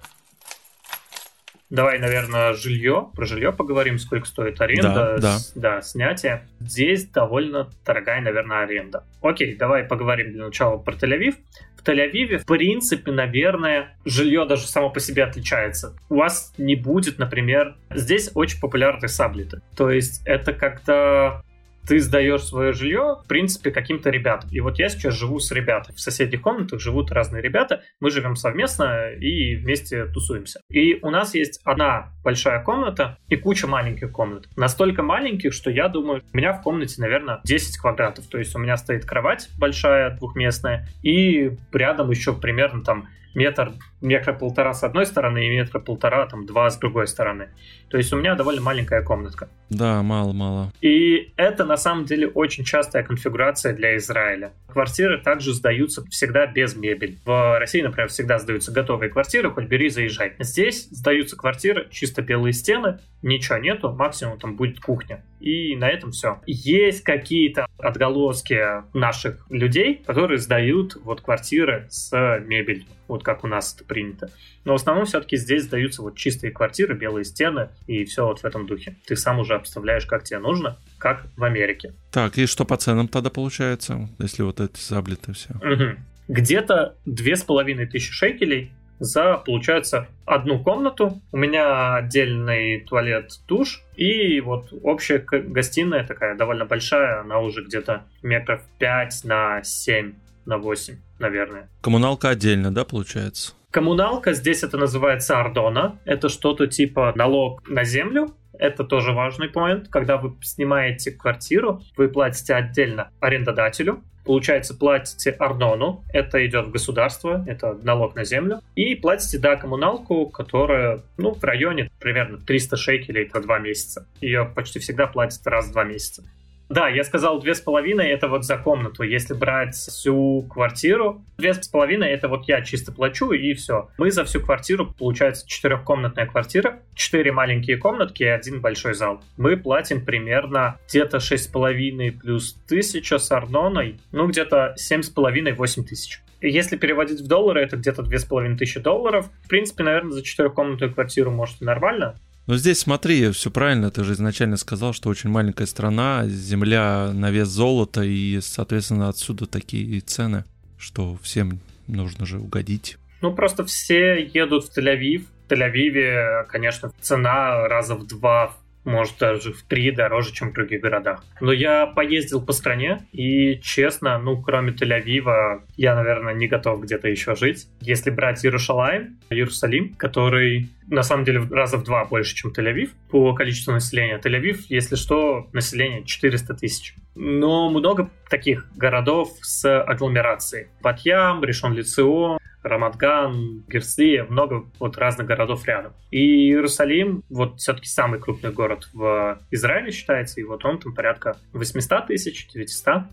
Давай, 1.71 1.99
наверное, 1.99 2.53
жилье. 2.53 3.07
Про 3.15 3.25
жилье 3.25 3.53
поговорим, 3.53 3.97
сколько 3.97 4.27
стоит 4.27 4.59
аренда, 4.59 4.93
да, 4.93 5.17
да. 5.17 5.39
С, 5.39 5.53
да, 5.55 5.81
снятие. 5.81 6.45
Здесь 6.59 7.07
довольно 7.07 7.69
дорогая, 7.85 8.21
наверное, 8.21 8.63
аренда. 8.63 9.05
Окей, 9.21 9.55
давай 9.55 9.85
поговорим 9.85 10.33
для 10.33 10.45
начала 10.45 10.77
про 10.77 10.93
Тель-Авив. 10.93 11.35
В 11.77 11.87
Тель-Авиве, 11.87 12.39
в 12.39 12.45
принципе, 12.45 13.11
наверное, 13.11 13.95
жилье 14.03 14.45
даже 14.45 14.67
само 14.67 14.89
по 14.89 14.99
себе 14.99 15.23
отличается. 15.23 15.95
У 16.09 16.15
вас 16.15 16.53
не 16.57 16.75
будет, 16.75 17.17
например, 17.17 17.75
здесь 17.89 18.29
очень 18.35 18.59
популярны 18.59 19.07
саблиты. 19.07 19.61
То 19.77 19.89
есть 19.89 20.21
это 20.25 20.51
когда 20.51 21.41
ты 21.87 21.99
сдаешь 21.99 22.43
свое 22.43 22.73
жилье, 22.73 23.17
в 23.23 23.27
принципе, 23.27 23.71
каким-то 23.71 24.09
ребятам. 24.09 24.49
И 24.51 24.59
вот 24.59 24.79
я 24.79 24.89
сейчас 24.89 25.13
живу 25.13 25.39
с 25.39 25.51
ребятами. 25.51 25.95
В 25.95 25.99
соседних 25.99 26.41
комнатах 26.41 26.79
живут 26.79 27.11
разные 27.11 27.41
ребята. 27.41 27.83
Мы 27.99 28.11
живем 28.11 28.35
совместно 28.35 29.11
и 29.11 29.55
вместе 29.55 30.05
тусуемся. 30.05 30.61
И 30.69 30.99
у 31.01 31.09
нас 31.09 31.33
есть 31.35 31.61
одна 31.63 32.11
большая 32.23 32.63
комната 32.63 33.17
и 33.27 33.35
куча 33.35 33.67
маленьких 33.67 34.11
комнат. 34.11 34.47
Настолько 34.55 35.03
маленьких, 35.03 35.53
что 35.53 35.69
я 35.69 35.87
думаю, 35.87 36.23
у 36.33 36.37
меня 36.37 36.53
в 36.53 36.61
комнате, 36.61 37.01
наверное, 37.01 37.41
10 37.43 37.77
квадратов. 37.77 38.27
То 38.27 38.37
есть 38.37 38.55
у 38.55 38.59
меня 38.59 38.77
стоит 38.77 39.05
кровать 39.05 39.49
большая, 39.57 40.17
двухместная, 40.17 40.87
и 41.01 41.51
рядом 41.71 42.09
еще 42.11 42.33
примерно 42.33 42.83
там 42.83 43.07
метр, 43.33 43.73
метра 44.01 44.33
полтора 44.33 44.73
с 44.73 44.83
одной 44.83 45.05
стороны 45.05 45.47
и 45.47 45.49
метра 45.49 45.79
полтора, 45.79 46.25
там, 46.27 46.45
два 46.45 46.69
с 46.69 46.77
другой 46.77 47.07
стороны. 47.07 47.49
То 47.89 47.97
есть 47.97 48.11
у 48.13 48.17
меня 48.17 48.35
довольно 48.35 48.61
маленькая 48.61 49.01
комнатка. 49.01 49.49
Да, 49.69 50.01
мало-мало. 50.01 50.71
И 50.81 51.33
это 51.37 51.65
на 51.65 51.77
самом 51.77 52.05
деле 52.05 52.27
очень 52.27 52.63
частая 52.63 53.03
конфигурация 53.03 53.73
для 53.73 53.95
Израиля. 53.97 54.53
Квартиры 54.67 55.21
также 55.21 55.53
сдаются 55.53 56.03
всегда 56.09 56.45
без 56.45 56.75
мебели. 56.75 57.17
В 57.25 57.59
России, 57.59 57.81
например, 57.81 58.09
всегда 58.09 58.39
сдаются 58.39 58.71
готовые 58.71 59.09
квартиры, 59.09 59.51
хоть 59.51 59.65
бери, 59.65 59.89
заезжай. 59.89 60.33
Здесь 60.39 60.87
сдаются 60.89 61.37
квартиры, 61.37 61.87
чисто 61.91 62.21
белые 62.21 62.53
стены, 62.53 62.99
ничего 63.21 63.57
нету, 63.57 63.91
максимум 63.91 64.39
там 64.39 64.55
будет 64.55 64.79
кухня. 64.79 65.23
И 65.41 65.75
на 65.75 65.89
этом 65.89 66.11
все. 66.11 66.39
Есть 66.45 67.03
какие-то 67.03 67.65
отголоски 67.77 68.59
наших 68.95 69.45
людей, 69.49 70.01
которые 70.05 70.37
сдают 70.37 70.95
вот 71.03 71.21
квартиры 71.21 71.87
с 71.89 72.11
мебелью, 72.45 72.85
вот 73.07 73.23
как 73.23 73.43
у 73.43 73.47
нас 73.47 73.73
это 73.75 73.83
принято. 73.83 74.29
Но 74.63 74.73
в 74.73 74.75
основном 74.75 75.05
все-таки 75.05 75.37
здесь 75.37 75.63
сдаются 75.63 76.03
вот 76.03 76.15
чистые 76.15 76.51
квартиры, 76.51 76.95
белые 76.95 77.25
стены 77.25 77.69
и 77.87 78.05
все 78.05 78.25
вот 78.25 78.39
в 78.39 78.45
этом 78.45 78.67
духе. 78.67 78.95
Ты 79.05 79.15
сам 79.15 79.39
уже 79.39 79.55
обставляешь, 79.55 80.05
как 80.05 80.23
тебе 80.23 80.39
нужно, 80.39 80.77
как 80.99 81.25
в 81.35 81.43
Америке. 81.43 81.93
Так, 82.11 82.37
и 82.37 82.45
что 82.45 82.63
по 82.63 82.77
ценам 82.77 83.07
тогда 83.07 83.31
получается, 83.31 84.07
если 84.19 84.43
вот 84.43 84.59
эти 84.59 84.79
заблиты 84.79 85.33
все? 85.33 85.49
Угу. 85.55 85.97
Где-то 86.27 86.95
две 87.05 87.35
с 87.35 87.43
половиной 87.43 87.87
тысячи 87.87 88.11
шекелей 88.11 88.71
за, 89.01 89.37
получается, 89.37 90.07
одну 90.25 90.63
комнату. 90.63 91.21
У 91.31 91.37
меня 91.37 91.95
отдельный 91.95 92.81
туалет, 92.81 93.31
душ. 93.47 93.81
И 93.95 94.39
вот 94.41 94.71
общая 94.83 95.17
гостиная 95.17 96.05
такая 96.05 96.37
довольно 96.37 96.65
большая. 96.65 97.21
Она 97.21 97.39
уже 97.39 97.63
где-то 97.63 98.05
метров 98.21 98.61
5 98.77 99.23
на 99.23 99.63
7 99.63 100.13
на 100.45 100.57
8, 100.59 100.95
наверное. 101.17 101.67
Коммуналка 101.81 102.29
отдельно, 102.29 102.73
да, 102.73 102.85
получается? 102.85 103.53
Коммуналка, 103.71 104.33
здесь 104.33 104.63
это 104.63 104.77
называется 104.77 105.39
ардона. 105.39 105.97
Это 106.05 106.29
что-то 106.29 106.67
типа 106.67 107.11
налог 107.15 107.67
на 107.67 107.83
землю. 107.83 108.35
Это 108.61 108.83
тоже 108.83 109.11
важный 109.11 109.49
момент. 109.53 109.87
Когда 109.89 110.17
вы 110.17 110.35
снимаете 110.43 111.11
квартиру, 111.11 111.81
вы 111.97 112.07
платите 112.07 112.53
отдельно 112.53 113.09
арендодателю, 113.19 114.03
Получается, 114.23 114.77
платите 114.77 115.31
Арнону, 115.31 116.03
это 116.13 116.45
идет 116.45 116.67
в 116.67 116.71
государство, 116.71 117.43
это 117.47 117.73
налог 117.81 118.13
на 118.13 118.23
землю, 118.23 118.61
и 118.75 118.93
платите, 118.93 119.39
да, 119.39 119.55
коммуналку, 119.55 120.27
которая, 120.27 121.01
ну, 121.17 121.33
в 121.33 121.43
районе 121.43 121.89
примерно 121.99 122.37
300 122.37 122.77
шекелей 122.77 123.25
по 123.25 123.39
два 123.39 123.57
месяца. 123.57 124.05
Ее 124.21 124.45
почти 124.45 124.77
всегда 124.77 125.07
платят 125.07 125.41
раз 125.47 125.69
в 125.69 125.71
два 125.71 125.85
месяца. 125.85 126.23
Да, 126.71 126.87
я 126.87 127.03
сказал 127.03 127.41
две 127.41 127.53
с 127.53 127.59
половиной, 127.59 128.11
это 128.11 128.29
вот 128.29 128.45
за 128.45 128.57
комнату. 128.57 129.03
Если 129.03 129.33
брать 129.33 129.75
всю 129.75 130.43
квартиру, 130.43 131.21
две 131.37 131.53
с 131.53 131.67
половиной 131.67 132.11
это 132.11 132.29
вот 132.29 132.47
я 132.47 132.61
чисто 132.61 132.93
плачу 132.93 133.33
и 133.33 133.53
все. 133.55 133.89
Мы 133.97 134.09
за 134.09 134.23
всю 134.23 134.39
квартиру, 134.39 134.95
получается, 134.97 135.45
четырехкомнатная 135.45 136.27
квартира, 136.27 136.79
четыре 136.95 137.33
маленькие 137.33 137.75
комнатки 137.75 138.23
и 138.23 138.27
один 138.27 138.61
большой 138.61 138.93
зал. 138.93 139.21
Мы 139.35 139.57
платим 139.57 140.05
примерно 140.05 140.79
где-то 140.87 141.19
шесть 141.19 141.43
с 141.43 141.47
половиной 141.47 142.13
плюс 142.13 142.53
тысяча 142.69 143.17
с 143.17 143.29
Арноной, 143.33 143.99
ну 144.13 144.27
где-то 144.27 144.73
семь 144.77 145.01
с 145.01 145.09
половиной, 145.09 145.51
восемь 145.51 145.83
тысяч. 145.83 146.21
Если 146.39 146.77
переводить 146.77 147.19
в 147.19 147.27
доллары, 147.27 147.63
это 147.63 147.75
где-то 147.75 148.01
две 148.01 148.17
с 148.17 148.23
половиной 148.23 148.57
тысячи 148.57 148.79
долларов. 148.79 149.29
В 149.43 149.49
принципе, 149.49 149.83
наверное, 149.83 150.11
за 150.11 150.23
четырехкомнатную 150.23 150.93
квартиру 150.93 151.31
может 151.31 151.61
и 151.61 151.65
нормально. 151.65 152.15
Но 152.47 152.57
здесь 152.57 152.79
смотри, 152.79 153.31
все 153.31 153.51
правильно, 153.51 153.91
ты 153.91 154.03
же 154.03 154.13
изначально 154.13 154.57
сказал, 154.57 154.93
что 154.93 155.09
очень 155.09 155.29
маленькая 155.29 155.67
страна, 155.67 156.27
земля 156.27 157.11
на 157.13 157.29
вес 157.31 157.47
золота, 157.47 158.01
и, 158.03 158.39
соответственно, 158.41 159.09
отсюда 159.09 159.45
такие 159.45 159.99
цены, 160.01 160.45
что 160.77 161.17
всем 161.21 161.59
нужно 161.87 162.25
же 162.25 162.39
угодить. 162.39 162.97
Ну, 163.21 163.33
просто 163.33 163.63
все 163.65 164.23
едут 164.23 164.65
в 164.65 164.77
Тель-Авив. 164.77 165.25
В 165.47 165.51
Тель-Авиве, 165.51 166.45
конечно, 166.47 166.91
цена 167.01 167.67
раза 167.67 167.95
в 167.95 168.07
два 168.07 168.57
может 168.83 169.17
даже 169.19 169.53
в 169.53 169.63
три 169.63 169.91
дороже, 169.91 170.33
чем 170.33 170.51
в 170.51 170.53
других 170.53 170.81
городах. 170.81 171.23
Но 171.39 171.51
я 171.51 171.85
поездил 171.85 172.43
по 172.43 172.53
стране, 172.53 173.05
и 173.11 173.59
честно, 173.61 174.17
ну, 174.17 174.41
кроме 174.41 174.71
Тель-Авива, 174.71 175.61
я, 175.77 175.95
наверное, 175.95 176.33
не 176.33 176.47
готов 176.47 176.81
где-то 176.81 177.07
еще 177.07 177.35
жить. 177.35 177.67
Если 177.81 178.09
брать 178.09 178.43
Иерусалим, 178.45 179.19
Иерусалим, 179.29 179.93
который 179.95 180.69
на 180.87 181.03
самом 181.03 181.23
деле 181.23 181.41
раза 181.49 181.77
в 181.77 181.83
два 181.83 182.05
больше, 182.05 182.35
чем 182.35 182.51
Тель-Авив 182.51 182.89
по 183.09 183.33
количеству 183.33 183.71
населения. 183.71 184.19
Тель-Авив, 184.19 184.65
если 184.69 184.95
что, 184.95 185.47
население 185.53 186.03
400 186.03 186.53
тысяч. 186.55 186.95
Но 187.15 187.69
много 187.69 188.09
таких 188.29 188.67
городов 188.75 189.29
с 189.41 189.81
агломерацией. 189.81 190.67
Батьям, 190.81 191.43
Решон 191.43 191.73
Лицео, 191.73 192.37
Рамадган, 192.63 193.63
Герслия, 193.67 194.25
много 194.25 194.65
вот 194.79 194.97
разных 194.97 195.27
городов 195.27 195.65
рядом. 195.67 195.93
И 196.11 196.49
Иерусалим, 196.49 197.23
вот 197.29 197.59
все-таки 197.59 197.87
самый 197.87 198.19
крупный 198.19 198.51
город 198.51 198.89
в 198.93 199.39
Израиле 199.51 199.91
считается, 199.91 200.39
и 200.39 200.43
вот 200.43 200.63
он 200.65 200.79
там 200.79 200.93
порядка 200.93 201.37
800 201.53 202.07
тысяч, 202.07 202.47
900. 202.47 203.03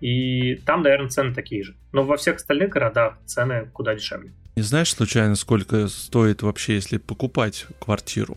И 0.00 0.56
там, 0.66 0.82
наверное, 0.82 1.08
цены 1.08 1.32
такие 1.32 1.62
же. 1.62 1.76
Но 1.92 2.02
во 2.02 2.16
всех 2.16 2.36
остальных 2.36 2.70
городах 2.70 3.18
цены 3.24 3.70
куда 3.72 3.94
дешевле. 3.94 4.32
Не 4.56 4.62
знаешь 4.62 4.92
случайно, 4.92 5.36
сколько 5.36 5.86
стоит 5.88 6.42
вообще, 6.42 6.74
если 6.74 6.98
покупать 6.98 7.66
квартиру? 7.80 8.36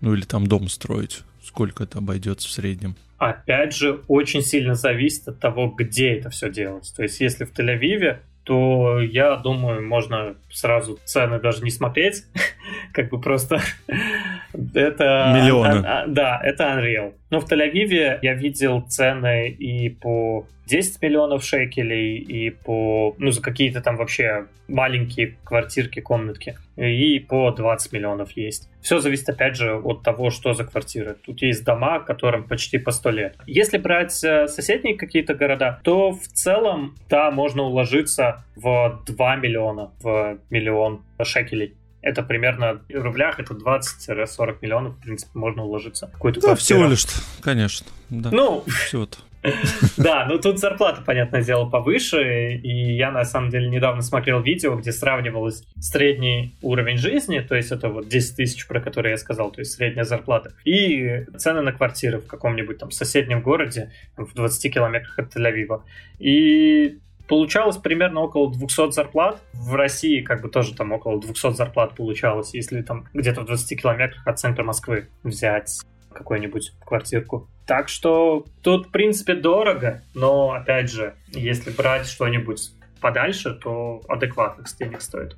Ну 0.00 0.14
или 0.14 0.22
там 0.22 0.46
дом 0.46 0.68
строить? 0.68 1.20
Сколько 1.42 1.84
это 1.84 1.98
обойдется 1.98 2.48
в 2.48 2.50
среднем? 2.50 2.96
Опять 3.18 3.74
же, 3.74 4.00
очень 4.08 4.42
сильно 4.42 4.74
зависит 4.74 5.28
от 5.28 5.38
того, 5.38 5.68
где 5.68 6.14
это 6.14 6.30
все 6.30 6.50
делается. 6.50 6.96
То 6.96 7.02
есть, 7.04 7.20
если 7.20 7.44
в 7.44 7.52
Тель-Авиве, 7.52 8.18
то 8.44 9.00
я 9.00 9.36
думаю, 9.36 9.86
можно 9.86 10.36
сразу 10.50 10.98
цены 11.04 11.40
даже 11.40 11.62
не 11.62 11.70
смотреть, 11.70 12.24
как 12.92 13.10
бы 13.10 13.20
просто 13.20 13.60
это... 14.74 15.32
Миллионы. 15.34 15.84
А, 15.86 16.02
а, 16.02 16.06
да, 16.06 16.40
это 16.42 16.64
Unreal. 16.64 17.14
Но 17.30 17.40
в 17.40 17.50
Тель-Авиве 17.50 18.18
я 18.22 18.34
видел 18.34 18.82
цены 18.82 19.48
и 19.48 19.88
по 19.88 20.46
10 20.66 21.02
миллионов 21.02 21.44
шекелей, 21.44 22.16
и 22.16 22.50
по, 22.50 23.14
ну, 23.18 23.30
за 23.30 23.42
какие-то 23.42 23.80
там 23.80 23.96
вообще 23.96 24.46
маленькие 24.68 25.36
квартирки, 25.44 26.00
комнатки, 26.00 26.56
и 26.76 27.18
по 27.18 27.50
20 27.50 27.92
миллионов 27.92 28.32
есть. 28.36 28.70
Все 28.80 28.98
зависит, 28.98 29.28
опять 29.28 29.56
же, 29.56 29.74
от 29.74 30.02
того, 30.02 30.30
что 30.30 30.54
за 30.54 30.64
квартиры. 30.64 31.16
Тут 31.26 31.42
есть 31.42 31.64
дома, 31.64 32.00
которым 32.00 32.44
почти 32.44 32.78
по 32.78 32.90
100 32.90 33.10
лет. 33.10 33.36
Если 33.46 33.78
брать 33.78 34.24
э, 34.24 34.46
соседние 34.48 34.96
какие-то 34.96 35.34
города, 35.34 35.80
то 35.82 36.12
в 36.12 36.26
целом, 36.28 36.94
да, 37.10 37.30
можно 37.30 37.64
уложиться 37.64 38.44
в 38.56 39.02
2 39.06 39.36
миллиона, 39.36 39.90
в 40.00 40.38
миллион 40.48 41.02
шекелей. 41.22 41.74
Это 42.02 42.22
примерно 42.22 42.82
в 42.88 43.02
рублях, 43.02 43.40
это 43.40 43.54
20-40 43.54 44.58
миллионов, 44.60 44.96
в 44.96 45.00
принципе, 45.00 45.30
можно 45.34 45.64
уложиться. 45.64 46.08
Какой-то 46.08 46.40
да, 46.40 46.54
всего 46.54 46.84
лишь, 46.84 47.06
конечно. 47.40 47.86
Да. 48.10 48.30
Ну, 48.30 48.64
всего-то. 48.66 49.18
Да, 49.96 50.26
ну 50.26 50.38
тут 50.38 50.58
зарплата, 50.58 51.02
понятное 51.04 51.42
дело, 51.42 51.68
повыше, 51.68 52.54
и 52.54 52.96
я 52.96 53.10
на 53.10 53.24
самом 53.24 53.50
деле 53.50 53.68
недавно 53.68 54.02
смотрел 54.02 54.40
видео, 54.40 54.76
где 54.76 54.92
сравнивалось 54.92 55.64
средний 55.80 56.56
уровень 56.62 56.96
жизни, 56.96 57.40
то 57.40 57.54
есть 57.54 57.72
это 57.72 57.88
вот 57.88 58.08
10 58.08 58.36
тысяч, 58.36 58.66
про 58.66 58.80
которые 58.80 59.12
я 59.12 59.16
сказал, 59.16 59.50
то 59.50 59.60
есть 59.60 59.72
средняя 59.72 60.04
зарплата, 60.04 60.54
и 60.64 61.24
цены 61.36 61.62
на 61.62 61.72
квартиры 61.72 62.18
в 62.18 62.26
каком-нибудь 62.26 62.78
там 62.78 62.90
соседнем 62.90 63.42
городе, 63.42 63.92
в 64.16 64.32
20 64.32 64.72
километрах 64.72 65.18
от 65.18 65.34
Тель-Авива. 65.34 65.82
И 66.18 67.00
получалось 67.32 67.78
примерно 67.78 68.20
около 68.20 68.52
200 68.52 68.90
зарплат. 68.90 69.40
В 69.54 69.74
России 69.74 70.20
как 70.20 70.42
бы 70.42 70.50
тоже 70.50 70.74
там 70.74 70.92
около 70.92 71.18
200 71.18 71.54
зарплат 71.54 71.94
получалось, 71.94 72.52
если 72.52 72.82
там 72.82 73.08
где-то 73.14 73.40
в 73.40 73.46
20 73.46 73.80
километрах 73.80 74.26
от 74.26 74.38
центра 74.38 74.62
Москвы 74.62 75.08
взять 75.22 75.80
какую-нибудь 76.12 76.74
квартирку. 76.84 77.48
Так 77.66 77.88
что 77.88 78.44
тут, 78.60 78.88
в 78.88 78.90
принципе, 78.90 79.34
дорого, 79.34 80.02
но, 80.12 80.52
опять 80.52 80.90
же, 80.90 81.14
если 81.28 81.70
брать 81.70 82.06
что-нибудь 82.06 82.72
подальше, 83.00 83.54
то 83.54 84.02
адекватных 84.08 84.66
денег 84.76 85.00
стоит. 85.00 85.34